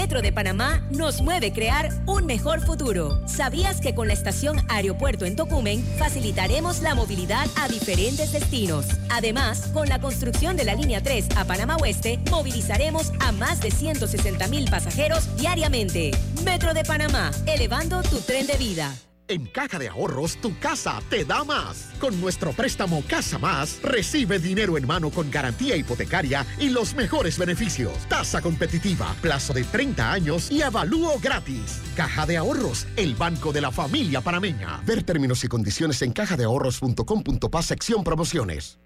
Metro 0.01 0.23
de 0.23 0.31
Panamá 0.33 0.81
nos 0.89 1.21
mueve 1.21 1.53
crear 1.53 1.91
un 2.07 2.25
mejor 2.25 2.59
futuro. 2.65 3.21
¿Sabías 3.27 3.79
que 3.79 3.93
con 3.93 4.07
la 4.07 4.15
estación 4.15 4.57
Aeropuerto 4.67 5.25
en 5.25 5.35
Tocumen 5.35 5.83
facilitaremos 5.99 6.81
la 6.81 6.95
movilidad 6.95 7.45
a 7.55 7.67
diferentes 7.67 8.31
destinos? 8.31 8.87
Además, 9.11 9.67
con 9.73 9.87
la 9.87 10.01
construcción 10.01 10.57
de 10.57 10.63
la 10.63 10.73
línea 10.73 11.03
3 11.03 11.37
a 11.37 11.45
Panamá 11.45 11.77
Oeste, 11.77 12.19
movilizaremos 12.31 13.11
a 13.19 13.31
más 13.31 13.61
de 13.61 13.69
160 13.69 14.47
mil 14.47 14.67
pasajeros 14.71 15.37
diariamente. 15.37 16.09
Metro 16.43 16.73
de 16.73 16.83
Panamá, 16.83 17.29
elevando 17.45 18.01
tu 18.01 18.21
tren 18.21 18.47
de 18.47 18.57
vida. 18.57 18.95
En 19.31 19.45
Caja 19.45 19.79
de 19.79 19.87
Ahorros, 19.87 20.35
tu 20.41 20.59
casa 20.59 21.01
te 21.09 21.23
da 21.23 21.45
más. 21.45 21.91
Con 22.01 22.19
nuestro 22.19 22.51
préstamo 22.51 23.01
Casa 23.07 23.37
Más, 23.37 23.79
recibe 23.81 24.39
dinero 24.39 24.77
en 24.77 24.85
mano 24.85 25.09
con 25.09 25.31
garantía 25.31 25.77
hipotecaria 25.77 26.45
y 26.59 26.67
los 26.67 26.93
mejores 26.95 27.37
beneficios. 27.37 27.93
Tasa 28.09 28.41
competitiva, 28.41 29.15
plazo 29.21 29.53
de 29.53 29.63
30 29.63 30.11
años 30.11 30.51
y 30.51 30.63
avalúo 30.63 31.17
gratis. 31.21 31.79
Caja 31.95 32.25
de 32.25 32.35
Ahorros, 32.35 32.87
el 32.97 33.15
banco 33.15 33.53
de 33.53 33.61
la 33.61 33.71
familia 33.71 34.19
panameña. 34.19 34.81
Ver 34.85 35.03
términos 35.03 35.45
y 35.45 35.47
condiciones 35.47 36.01
en 36.01 36.11
cajadeahorros.com.pa 36.11 37.63
sección 37.63 38.03
promociones. 38.03 38.79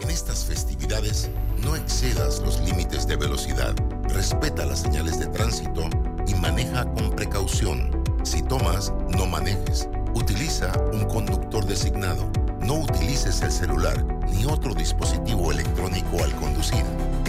En 0.00 0.10
estas 0.10 0.46
festividades, 0.46 1.30
no 1.62 1.76
excedas 1.76 2.40
los 2.40 2.60
límites 2.62 3.06
de 3.06 3.14
velocidad. 3.14 3.76
Respeta 4.08 4.66
las 4.66 4.82
señales 4.82 5.20
de 5.20 5.28
tránsito 5.28 5.88
y 6.26 6.34
maneja 6.34 6.92
con 6.92 7.14
precaución. 7.14 8.01
Si 8.22 8.40
tomas, 8.40 8.92
no 9.16 9.26
manejes. 9.26 9.88
Utiliza 10.14 10.72
un 10.92 11.04
conductor 11.06 11.64
designado. 11.66 12.30
No 12.60 12.74
utilices 12.74 13.42
el 13.42 13.50
celular 13.50 14.04
ni 14.30 14.44
otro 14.46 14.74
dispositivo 14.74 15.50
electrónico 15.50 16.22
al 16.22 16.32
conducir. 16.36 16.84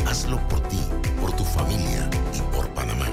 Hazlo 0.06 0.38
por 0.48 0.60
ti, 0.68 0.80
por 1.20 1.36
tu 1.36 1.44
familia 1.44 2.08
y 2.34 2.42
por 2.56 2.70
Panamá. 2.70 3.08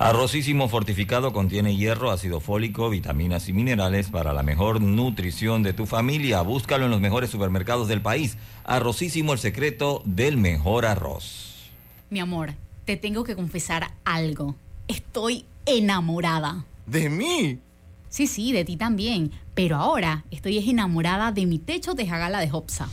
Arrocísimo 0.00 0.68
fortificado 0.68 1.32
contiene 1.32 1.76
hierro, 1.76 2.10
ácido 2.10 2.40
fólico, 2.40 2.90
vitaminas 2.90 3.48
y 3.48 3.52
minerales 3.52 4.08
para 4.08 4.32
la 4.32 4.42
mejor 4.42 4.80
nutrición 4.80 5.62
de 5.62 5.72
tu 5.72 5.86
familia. 5.86 6.42
Búscalo 6.42 6.86
en 6.86 6.90
los 6.90 7.00
mejores 7.00 7.30
supermercados 7.30 7.86
del 7.86 8.02
país. 8.02 8.36
Arrocísimo, 8.64 9.32
el 9.32 9.38
secreto 9.38 10.02
del 10.04 10.36
mejor 10.36 10.84
arroz. 10.84 11.70
Mi 12.10 12.18
amor, 12.18 12.54
te 12.84 12.96
tengo 12.96 13.22
que 13.22 13.36
confesar 13.36 13.92
algo. 14.04 14.56
Estoy 14.88 15.46
enamorada. 15.64 16.64
¿De 16.86 17.08
mí? 17.08 17.60
Sí, 18.08 18.26
sí, 18.26 18.52
de 18.52 18.64
ti 18.64 18.76
también. 18.76 19.32
Pero 19.54 19.76
ahora 19.76 20.24
estoy 20.30 20.58
enamorada 20.58 21.32
de 21.32 21.46
mi 21.46 21.58
techo 21.58 21.94
de 21.94 22.06
jagala 22.06 22.40
de 22.40 22.50
Hopsa. 22.52 22.88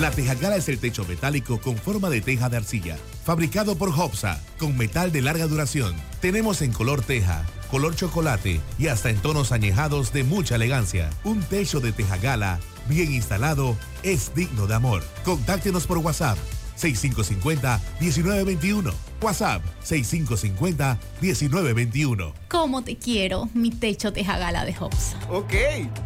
La 0.00 0.10
Tejagala 0.10 0.56
es 0.56 0.68
el 0.68 0.78
techo 0.78 1.06
metálico 1.06 1.58
con 1.58 1.76
forma 1.78 2.10
de 2.10 2.20
teja 2.20 2.50
de 2.50 2.58
arcilla, 2.58 2.98
fabricado 3.24 3.76
por 3.76 3.88
Hopsa, 3.88 4.42
con 4.58 4.76
metal 4.76 5.10
de 5.10 5.22
larga 5.22 5.46
duración. 5.46 5.94
Tenemos 6.20 6.60
en 6.60 6.70
color 6.70 7.00
teja, 7.00 7.46
color 7.70 7.96
chocolate 7.96 8.60
y 8.78 8.88
hasta 8.88 9.08
en 9.08 9.16
tonos 9.16 9.52
añejados 9.52 10.12
de 10.12 10.22
mucha 10.22 10.56
elegancia. 10.56 11.08
Un 11.24 11.40
techo 11.40 11.80
de 11.80 11.92
Tejagala 11.92 12.60
bien 12.90 13.10
instalado 13.10 13.74
es 14.02 14.34
digno 14.34 14.66
de 14.66 14.74
amor. 14.74 15.02
Contáctenos 15.24 15.86
por 15.86 15.98
WhatsApp 15.98 16.36
6550-1921. 16.76 18.92
WhatsApp 19.20 19.62
6550-1921. 19.84 22.32
¿Cómo 22.48 22.82
te 22.82 22.96
quiero, 22.96 23.48
mi 23.54 23.70
techo 23.70 24.10
de 24.10 24.24
jagala 24.24 24.64
de 24.64 24.74
Hopsa? 24.78 25.18
Ok. 25.30 25.52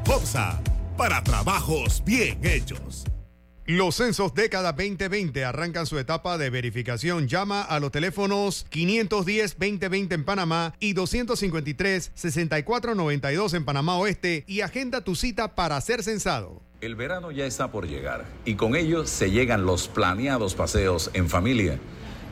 Hopsa, 0.08 0.60
para 0.96 1.22
trabajos 1.22 2.02
bien 2.04 2.44
hechos. 2.44 3.04
Los 3.66 3.96
censos 3.96 4.32
década 4.34 4.72
2020 4.72 5.44
arrancan 5.44 5.86
su 5.86 6.00
etapa 6.00 6.38
de 6.38 6.48
verificación. 6.50 7.28
Llama 7.28 7.62
a 7.62 7.78
los 7.78 7.92
teléfonos 7.92 8.66
510-2020 8.72 10.12
en 10.12 10.24
Panamá 10.24 10.74
y 10.80 10.94
253-6492 10.94 13.54
en 13.54 13.64
Panamá 13.64 13.96
Oeste 13.98 14.42
y 14.48 14.62
agenda 14.62 15.02
tu 15.02 15.14
cita 15.14 15.54
para 15.54 15.80
ser 15.80 16.02
censado. 16.02 16.62
El 16.80 16.94
verano 16.94 17.30
ya 17.30 17.44
está 17.44 17.70
por 17.70 17.86
llegar 17.86 18.24
y 18.46 18.54
con 18.54 18.74
ello 18.74 19.06
se 19.06 19.30
llegan 19.30 19.66
los 19.66 19.86
planeados 19.86 20.54
paseos 20.54 21.10
en 21.12 21.28
familia. 21.28 21.78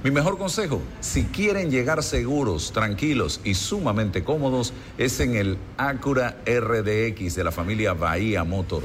Mi 0.02 0.10
mejor 0.10 0.38
consejo, 0.38 0.80
si 1.00 1.24
quieren 1.24 1.70
llegar 1.70 2.02
seguros, 2.02 2.72
tranquilos 2.72 3.42
y 3.44 3.52
sumamente 3.52 4.24
cómodos, 4.24 4.72
es 4.96 5.20
en 5.20 5.36
el 5.36 5.58
Acura 5.76 6.38
RDX 6.46 7.34
de 7.34 7.44
la 7.44 7.52
familia 7.52 7.92
Bahía 7.92 8.42
Motor. 8.42 8.84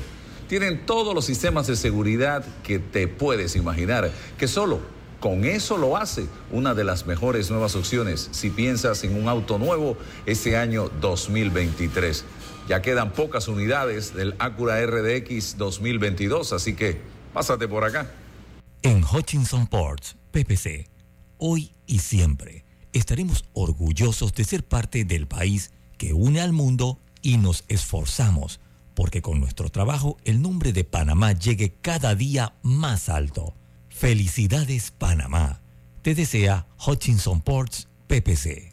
Tienen 0.50 0.86
todos 0.86 1.16
los 1.16 1.24
sistemas 1.24 1.68
de 1.68 1.78
seguridad 1.78 2.44
que 2.64 2.80
te 2.80 3.08
puedes 3.08 3.56
imaginar, 3.56 4.12
que 4.38 4.50
solo 4.50 4.82
con 5.22 5.46
eso 5.46 5.78
lo 5.78 5.96
hace 5.96 6.28
una 6.52 6.74
de 6.74 6.84
las 6.84 7.06
mejores 7.06 7.50
nuevas 7.50 7.78
opciones 7.78 8.28
si 8.32 8.50
piensas 8.50 9.06
en 9.06 9.16
un 9.16 9.30
auto 9.30 9.58
nuevo 9.58 9.96
este 10.26 10.58
año 10.58 10.92
2023. 11.00 12.26
Ya 12.68 12.82
quedan 12.82 13.12
pocas 13.12 13.48
unidades 13.48 14.14
del 14.14 14.36
Acura 14.40 14.84
RDX 14.86 15.58
2022, 15.58 16.54
así 16.54 16.76
que 16.76 17.02
pásate 17.34 17.68
por 17.68 17.84
acá. 17.84 18.10
En 18.82 19.04
Hutchinson 19.04 19.68
Ports, 19.68 20.16
PPC, 20.32 20.90
hoy 21.38 21.72
y 21.86 22.00
siempre 22.00 22.66
estaremos 22.94 23.46
orgullosos 23.54 24.34
de 24.34 24.44
ser 24.44 24.64
parte 24.64 25.04
del 25.04 25.28
país 25.28 25.72
que 25.98 26.14
une 26.14 26.42
al 26.42 26.54
mundo 26.54 27.00
y 27.22 27.38
nos 27.38 27.64
esforzamos 27.68 28.60
porque 28.94 29.22
con 29.22 29.40
nuestro 29.40 29.70
trabajo 29.70 30.18
el 30.24 30.42
nombre 30.42 30.74
de 30.74 30.84
Panamá 30.84 31.34
llegue 31.34 31.76
cada 31.82 32.16
día 32.16 32.56
más 32.62 33.10
alto. 33.10 33.56
Felicidades 33.90 34.92
Panamá. 34.92 35.62
Te 36.02 36.16
desea 36.16 36.68
Hutchinson 36.86 37.42
Ports 37.42 37.88
PPC. 38.08 38.73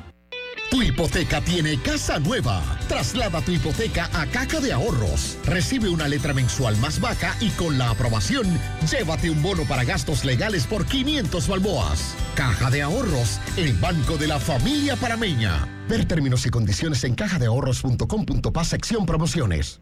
Tu 0.71 0.81
hipoteca 0.83 1.41
tiene 1.41 1.77
casa 1.81 2.17
nueva. 2.17 2.63
Traslada 2.87 3.41
tu 3.41 3.51
hipoteca 3.51 4.09
a 4.13 4.25
Caja 4.25 4.61
de 4.61 4.71
Ahorros. 4.71 5.37
Recibe 5.43 5.89
una 5.89 6.07
letra 6.07 6.33
mensual 6.33 6.77
más 6.77 7.01
baja 7.01 7.35
y 7.41 7.49
con 7.49 7.77
la 7.77 7.89
aprobación, 7.89 8.47
llévate 8.89 9.29
un 9.29 9.43
bono 9.43 9.65
para 9.67 9.83
gastos 9.83 10.23
legales 10.23 10.65
por 10.65 10.85
500 10.85 11.45
balboas. 11.49 12.15
Caja 12.35 12.69
de 12.69 12.83
Ahorros, 12.83 13.41
el 13.57 13.73
banco 13.73 14.15
de 14.15 14.27
la 14.27 14.39
familia 14.39 14.95
parameña. 14.95 15.67
Ver 15.89 16.07
términos 16.07 16.45
y 16.45 16.49
condiciones 16.49 17.03
en 17.03 17.15
cajadeahorros.com.pa 17.15 18.63
sección 18.63 19.05
promociones. 19.05 19.81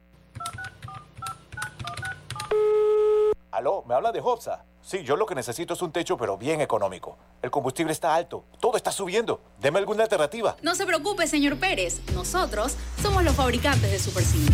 Aló, 3.51 3.83
¿me 3.87 3.93
habla 3.93 4.11
de 4.11 4.21
Hopsa? 4.21 4.65
Sí, 4.81 5.03
yo 5.03 5.15
lo 5.15 5.25
que 5.25 5.35
necesito 5.35 5.73
es 5.73 5.81
un 5.81 5.91
techo, 5.91 6.17
pero 6.17 6.37
bien 6.37 6.61
económico. 6.61 7.17
El 7.41 7.51
combustible 7.51 7.91
está 7.91 8.15
alto, 8.15 8.45
todo 8.59 8.77
está 8.77 8.91
subiendo. 8.91 9.41
Deme 9.59 9.79
alguna 9.79 10.03
alternativa. 10.03 10.55
No 10.61 10.75
se 10.75 10.85
preocupe, 10.85 11.27
señor 11.27 11.57
Pérez. 11.57 11.99
Nosotros 12.13 12.75
somos 13.01 13.23
los 13.23 13.35
fabricantes 13.35 13.91
de 13.91 13.99
Super 13.99 14.23
Sim. 14.23 14.47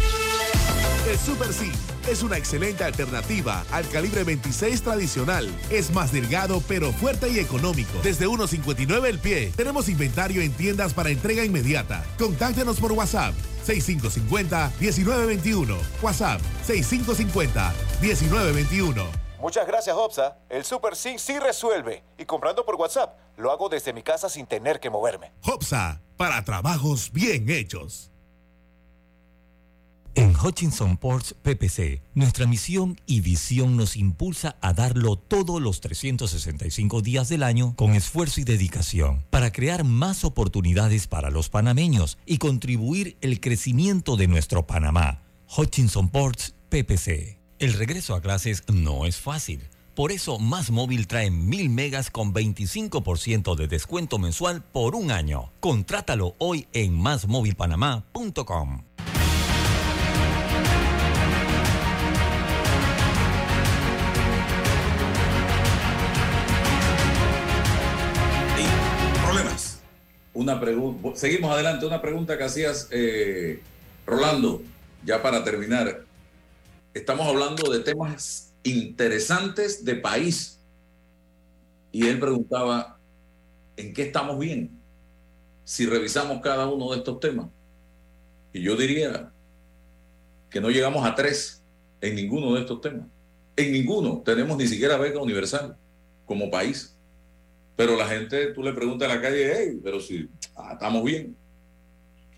El 1.07 1.17
Super 1.19 1.53
C 1.53 1.71
es 2.09 2.23
una 2.23 2.36
excelente 2.38 2.84
alternativa 2.84 3.63
al 3.71 3.88
calibre 3.89 4.23
26 4.23 4.82
tradicional. 4.82 5.47
Es 5.69 5.91
más 5.91 6.11
delgado, 6.11 6.63
pero 6.67 6.91
fuerte 6.91 7.30
y 7.30 7.38
económico. 7.38 7.99
Desde 8.01 8.28
1.59 8.28 9.05
el 9.05 9.19
pie. 9.19 9.53
Tenemos 9.55 9.88
inventario 9.88 10.41
en 10.41 10.51
tiendas 10.53 10.95
para 10.95 11.11
entrega 11.11 11.45
inmediata. 11.45 12.03
Contáctenos 12.17 12.80
por 12.80 12.91
WhatsApp 12.91 13.36
6550-1921. 13.67 15.78
WhatsApp 16.01 16.41
6550-1921. 16.67 19.24
Muchas 19.46 19.68
gracias, 19.68 19.96
Hopsa. 19.96 20.39
El 20.50 20.66
Super 20.66 20.96
Sync 20.96 21.20
sí 21.20 21.38
resuelve. 21.38 22.02
Y 22.18 22.26
comprando 22.26 22.66
por 22.66 22.74
WhatsApp, 22.78 23.16
lo 23.38 23.52
hago 23.52 23.70
desde 23.70 23.93
mi 23.93 24.02
casa 24.02 24.28
sin 24.28 24.48
tener 24.48 24.80
que 24.80 24.89
moverme. 24.89 25.34
Hopsa, 25.43 26.02
para 26.18 26.43
trabajos 26.43 27.12
bien 27.12 27.48
hechos. 27.48 28.10
En 30.16 30.36
Hutchinson 30.36 30.98
Ports 30.98 31.36
PPC, 31.43 32.02
nuestra 32.16 32.48
misión 32.48 33.00
y 33.06 33.22
visión 33.22 33.78
nos 33.78 33.98
impulsa 33.98 34.56
a 34.62 34.74
darlo 34.74 35.16
todos 35.16 35.62
los 35.62 35.80
365 35.80 37.04
días 37.04 37.30
del 37.30 37.43
año 37.43 37.76
con 37.76 37.93
esfuerzo 37.93 38.41
y 38.41 38.46
dedicación 38.46 39.28
para 39.30 39.52
crear 39.52 39.84
más 39.84 40.26
oportunidades 40.26 41.06
para 41.06 41.30
los 41.30 41.50
panameños 41.50 42.18
y 42.26 42.39
contribuir 42.39 43.16
el 43.22 43.39
crecimiento 43.39 44.16
de 44.18 44.26
nuestro 44.26 44.66
Panamá. 44.66 45.22
Hutchinson 45.56 46.10
Ports 46.10 46.56
PPC. 46.70 47.45
El 47.58 47.72
regreso 47.72 48.16
a 48.16 48.22
clases 48.22 48.64
no 48.68 49.06
es 49.06 49.16
fácil. 49.16 49.62
Por 49.95 50.12
eso, 50.12 50.39
Más 50.39 50.72
Móvil 50.72 51.08
trae 51.08 51.32
mil 51.32 51.70
megas 51.70 52.12
con 52.12 52.34
25% 52.34 53.56
de 53.56 53.70
descuento 53.70 54.18
mensual 54.18 54.62
por 54.62 54.93
un 54.93 55.10
año. 55.10 55.53
Contrátalo 55.62 56.36
hoy 56.38 56.68
en 56.74 56.93
másmóvilpanamá.com. 56.99 58.84
Problemas. 69.24 69.80
Una 70.34 70.60
pregunta. 70.60 71.10
Seguimos 71.16 71.53
adelante. 71.53 71.86
Una 71.86 72.01
pregunta 72.01 72.38
que 72.38 72.43
hacías, 72.43 72.89
eh, 72.91 73.62
Rolando, 74.06 74.62
ya 75.06 75.22
para 75.22 75.45
terminar, 75.45 76.03
estamos 76.96 77.28
hablando 77.28 77.70
de 77.72 77.82
temas 77.82 78.54
interesantes 78.64 79.86
de 79.86 79.96
país. 79.96 80.60
Y 81.91 82.08
él 82.08 82.20
preguntaba, 82.20 82.98
¿en 83.78 83.93
qué 83.93 84.04
estamos 84.04 84.39
bien? 84.39 84.72
Si 85.64 85.86
revisamos 85.86 86.41
cada 86.41 86.68
uno 86.68 86.91
de 86.91 86.98
estos 86.98 87.20
temas. 87.20 87.50
Y 88.54 88.62
yo 88.62 88.76
diría 88.76 89.32
que 90.50 90.62
no 90.62 90.70
llegamos 90.70 91.06
a 91.06 91.14
tres 91.14 91.62
en 92.02 92.16
ninguno 92.16 92.54
de 92.54 92.62
estos 92.62 92.82
temas. 92.82 93.08
En 93.58 93.72
ninguno 93.72 94.22
tenemos 94.26 94.58
ni 94.58 94.68
siquiera 94.68 94.98
beca 94.98 95.20
universal 95.20 95.78
como 96.26 96.50
país. 96.50 96.98
Pero 97.76 97.98
la 97.98 98.08
gente, 98.08 98.54
tú 98.54 98.64
le 98.64 98.72
preguntas 98.72 99.10
a 99.12 99.16
la 99.16 99.22
calle, 99.22 99.54
hey, 99.54 99.80
pero 99.84 100.00
si 100.00 100.30
ah, 100.56 100.72
estamos 100.74 101.04
bien, 101.04 101.36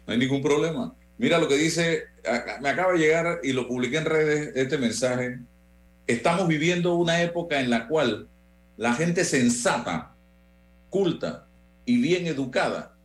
no 0.05 0.13
hay 0.13 0.19
ningún 0.19 0.41
problema. 0.41 0.95
Mira 1.17 1.39
lo 1.39 1.47
que 1.47 1.57
dice, 1.57 2.03
me 2.61 2.69
acaba 2.69 2.93
de 2.93 2.99
llegar 2.99 3.39
y 3.43 3.53
lo 3.53 3.67
publiqué 3.67 3.97
en 3.97 4.05
redes 4.05 4.51
este 4.55 4.77
mensaje. 4.77 5.39
Estamos 6.05 6.47
viviendo 6.47 6.95
una 6.95 7.21
época 7.21 7.59
en 7.59 7.69
la 7.69 7.87
cual 7.87 8.27
la 8.77 8.93
gente 8.93 9.25
sensata, 9.25 10.15
culta 10.89 11.47
y 11.85 11.97
bien 11.99 12.27
educada 12.27 12.95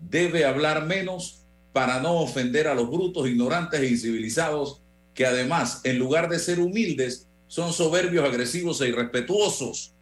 debe 0.00 0.44
hablar 0.44 0.86
menos 0.86 1.42
para 1.72 2.00
no 2.00 2.20
ofender 2.20 2.68
a 2.68 2.74
los 2.74 2.90
brutos, 2.90 3.28
ignorantes 3.28 3.80
e 3.80 3.88
incivilizados 3.88 4.80
que 5.14 5.26
además, 5.26 5.80
en 5.84 5.98
lugar 5.98 6.28
de 6.28 6.38
ser 6.38 6.60
humildes, 6.60 7.28
son 7.46 7.72
soberbios, 7.72 8.24
agresivos 8.24 8.80
e 8.80 8.88
irrespetuosos. 8.88 9.94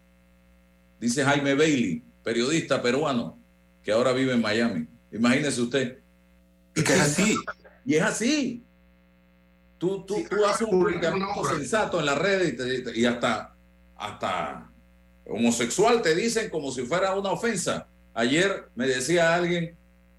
Dice 0.98 1.22
Jaime 1.22 1.54
Bailey, 1.54 2.02
periodista 2.24 2.80
peruano, 2.80 3.38
que 3.82 3.92
ahora 3.92 4.12
vive 4.12 4.32
en 4.32 4.40
Miami. 4.40 4.86
Imagínese 5.12 5.60
usted. 5.60 5.98
Y 6.74 6.82
que 6.82 6.94
es 6.94 7.00
así. 7.00 7.36
Y 7.84 7.94
es 7.94 8.02
así. 8.02 8.64
Tú, 9.78 10.04
tú, 10.06 10.22
tú 10.30 10.44
haces 10.44 10.68
un 10.70 11.00
sensato 11.48 11.98
en 11.98 12.06
la 12.06 12.14
red 12.14 12.54
y, 12.94 13.04
hasta, 13.04 13.56
hasta 13.96 14.70
homosexual 15.26 16.02
te 16.02 16.14
dicen 16.14 16.50
como 16.50 16.70
si 16.70 16.82
fuera 16.82 17.14
una 17.16 17.32
ofensa. 17.32 17.88
Ayer 18.14 18.68
me 18.74 18.86
decía 18.86 19.34
alguien 19.34 19.76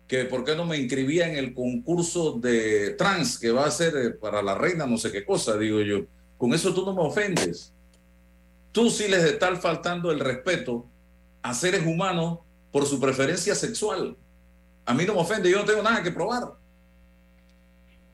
que 0.08 0.26
por 0.26 0.44
qué 0.44 0.56
no 0.56 0.66
me 0.66 0.78
inscribía 0.78 1.30
en 1.30 1.38
el 1.38 1.54
concurso 1.54 2.34
de 2.34 2.92
trans 2.92 3.40
que 3.40 3.52
va 3.52 3.66
a 3.66 3.72
ser 3.72 3.96
eh, 3.96 4.10
para 4.12 4.42
la 4.42 4.56
reina, 4.56 4.86
no 4.86 4.98
sé 4.98 5.12
qué 5.12 5.26
cosa, 5.26 5.58
digo 5.58 5.80
yo. 5.82 6.06
Con 6.38 6.54
eso 6.54 6.74
tú 6.74 6.86
no 6.86 6.94
me 6.94 7.02
ofendes. 7.02 7.74
Tú 8.72 8.90
sí 8.90 9.08
les 9.08 9.24
estás 9.24 9.62
faltando 9.62 10.12
el 10.12 10.20
respeto 10.20 10.86
a 11.42 11.54
seres 11.54 11.86
humanos 11.86 12.40
por 12.72 12.86
su 12.86 13.00
preferencia 13.00 13.56
sexual. 13.56 14.18
A 14.86 14.94
mí 14.94 15.06
no 15.06 15.14
me 15.14 15.22
ofende, 15.22 15.50
yo 15.50 15.60
no 15.60 15.66
tengo 15.66 15.82
nada 15.82 16.04
que 16.04 16.12
probar. 16.12 16.54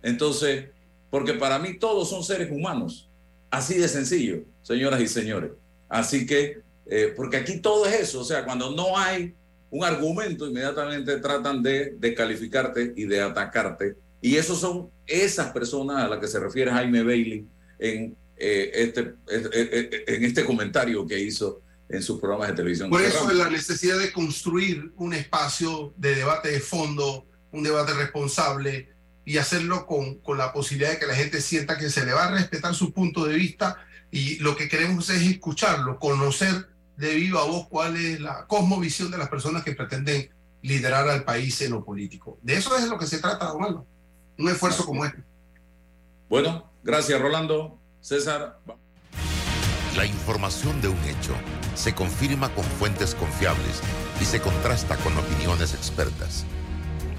Entonces, 0.02 0.66
porque 1.10 1.34
para 1.34 1.60
mí 1.60 1.78
todos 1.78 2.10
son 2.10 2.24
seres 2.24 2.52
humanos. 2.52 3.10
Así 3.50 3.78
de 3.78 3.88
sencillo, 3.88 4.44
señoras 4.62 5.02
y 5.02 5.08
señores. 5.08 5.52
Así 5.88 6.26
que, 6.26 6.62
eh, 6.86 7.14
porque 7.16 7.38
aquí 7.38 7.60
todo 7.60 7.86
es 7.88 8.00
eso, 8.00 8.22
o 8.22 8.24
sea, 8.24 8.46
cuando 8.46 8.72
no 8.72 8.98
hay 8.98 9.34
un 9.72 9.84
argumento, 9.84 10.48
inmediatamente 10.48 11.18
tratan 11.18 11.62
de 11.62 11.96
descalificarte 11.98 12.94
y 12.96 13.06
de 13.06 13.22
atacarte. 13.22 13.96
Y 14.22 14.36
esos 14.36 14.60
son 14.60 14.90
esas 15.08 15.52
personas 15.52 16.04
a 16.04 16.08
las 16.08 16.20
que 16.20 16.28
se 16.28 16.40
refiere 16.40 16.72
Jaime 16.72 17.04
Bailey 17.04 17.48
en, 17.80 18.16
eh, 18.38 18.72
este, 18.74 19.14
en 19.28 20.24
este 20.24 20.46
comentario 20.46 21.06
que 21.08 21.20
hizo 21.20 21.62
en 21.90 22.04
sus 22.04 22.20
programas 22.20 22.50
de 22.50 22.54
televisión. 22.56 22.90
Por 22.90 23.02
eso 23.02 23.30
es 23.30 23.38
la 23.38 23.50
necesidad 23.50 23.98
de 23.98 24.12
construir 24.12 24.94
un 24.98 25.14
espacio 25.14 25.94
de 25.98 26.16
debate 26.16 26.52
de 26.52 26.60
fondo, 26.60 27.26
un 27.52 27.64
debate 27.64 27.94
responsable 27.94 28.90
y 29.26 29.38
hacerlo 29.38 29.86
con, 29.86 30.20
con 30.20 30.38
la 30.38 30.54
posibilidad 30.54 30.92
de 30.92 31.00
que 31.00 31.08
la 31.08 31.16
gente 31.16 31.42
sienta 31.42 31.78
que 31.78 31.90
se 31.90 32.06
le 32.06 32.14
va 32.14 32.26
a 32.26 32.32
respetar 32.32 32.76
su 32.76 32.94
punto 32.94 33.26
de 33.26 33.36
vista 33.36 33.78
y 34.12 34.38
lo 34.38 34.56
que 34.56 34.70
queremos 34.70 35.10
es 35.10 35.22
escucharlo, 35.24 36.00
conocer 36.00 36.70
de 36.98 37.16
viva 37.16 37.44
voz 37.44 37.68
cuál 37.68 37.96
es 37.98 38.20
la 38.20 38.46
cosmovisión 38.46 39.10
de 39.10 39.18
las 39.18 39.30
personas 39.30 39.64
que 39.64 39.74
pretenden 39.74 40.30
liderar 40.62 41.08
al 41.08 41.24
país 41.24 41.62
en 41.62 41.72
lo 41.72 41.84
político. 41.84 42.38
De 42.42 42.56
eso 42.56 42.76
es 42.78 42.88
lo 42.88 43.00
que 43.00 43.08
se 43.08 43.20
trata, 43.20 43.52
Rolando. 43.52 43.86
Un 44.38 44.50
esfuerzo 44.50 44.86
como 44.86 45.06
este. 45.06 45.24
Bueno, 46.30 46.72
gracias, 46.84 47.20
Rolando. 47.20 47.80
César. 48.02 48.60
La 49.96 50.06
información 50.06 50.80
de 50.82 50.90
un 50.90 51.04
hecho 51.06 51.36
se 51.76 51.94
confirma 51.94 52.50
con 52.50 52.64
fuentes 52.64 53.16
confiables 53.16 53.82
y 54.22 54.26
se 54.26 54.42
contrasta 54.42 54.96
con 54.98 55.18
opiniones 55.18 55.74
expertas. 55.74 56.46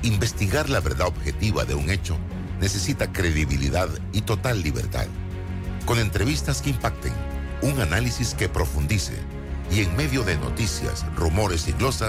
Investigar 0.02 0.70
la 0.70 0.80
verdad 0.80 1.08
objetiva 1.08 1.64
de 1.64 1.74
un 1.74 1.90
hecho 1.90 2.16
necesita 2.60 3.12
credibilidad 3.12 3.88
y 4.12 4.22
total 4.22 4.62
libertad. 4.62 5.06
Con 5.86 5.98
entrevistas 5.98 6.62
que 6.62 6.70
impacten, 6.70 7.12
un 7.62 7.80
análisis 7.80 8.34
que 8.34 8.48
profundice 8.48 9.14
y 9.70 9.80
en 9.82 9.96
medio 9.96 10.22
de 10.22 10.36
noticias, 10.36 11.04
rumores 11.16 11.68
y 11.68 11.72
glosas, 11.72 12.08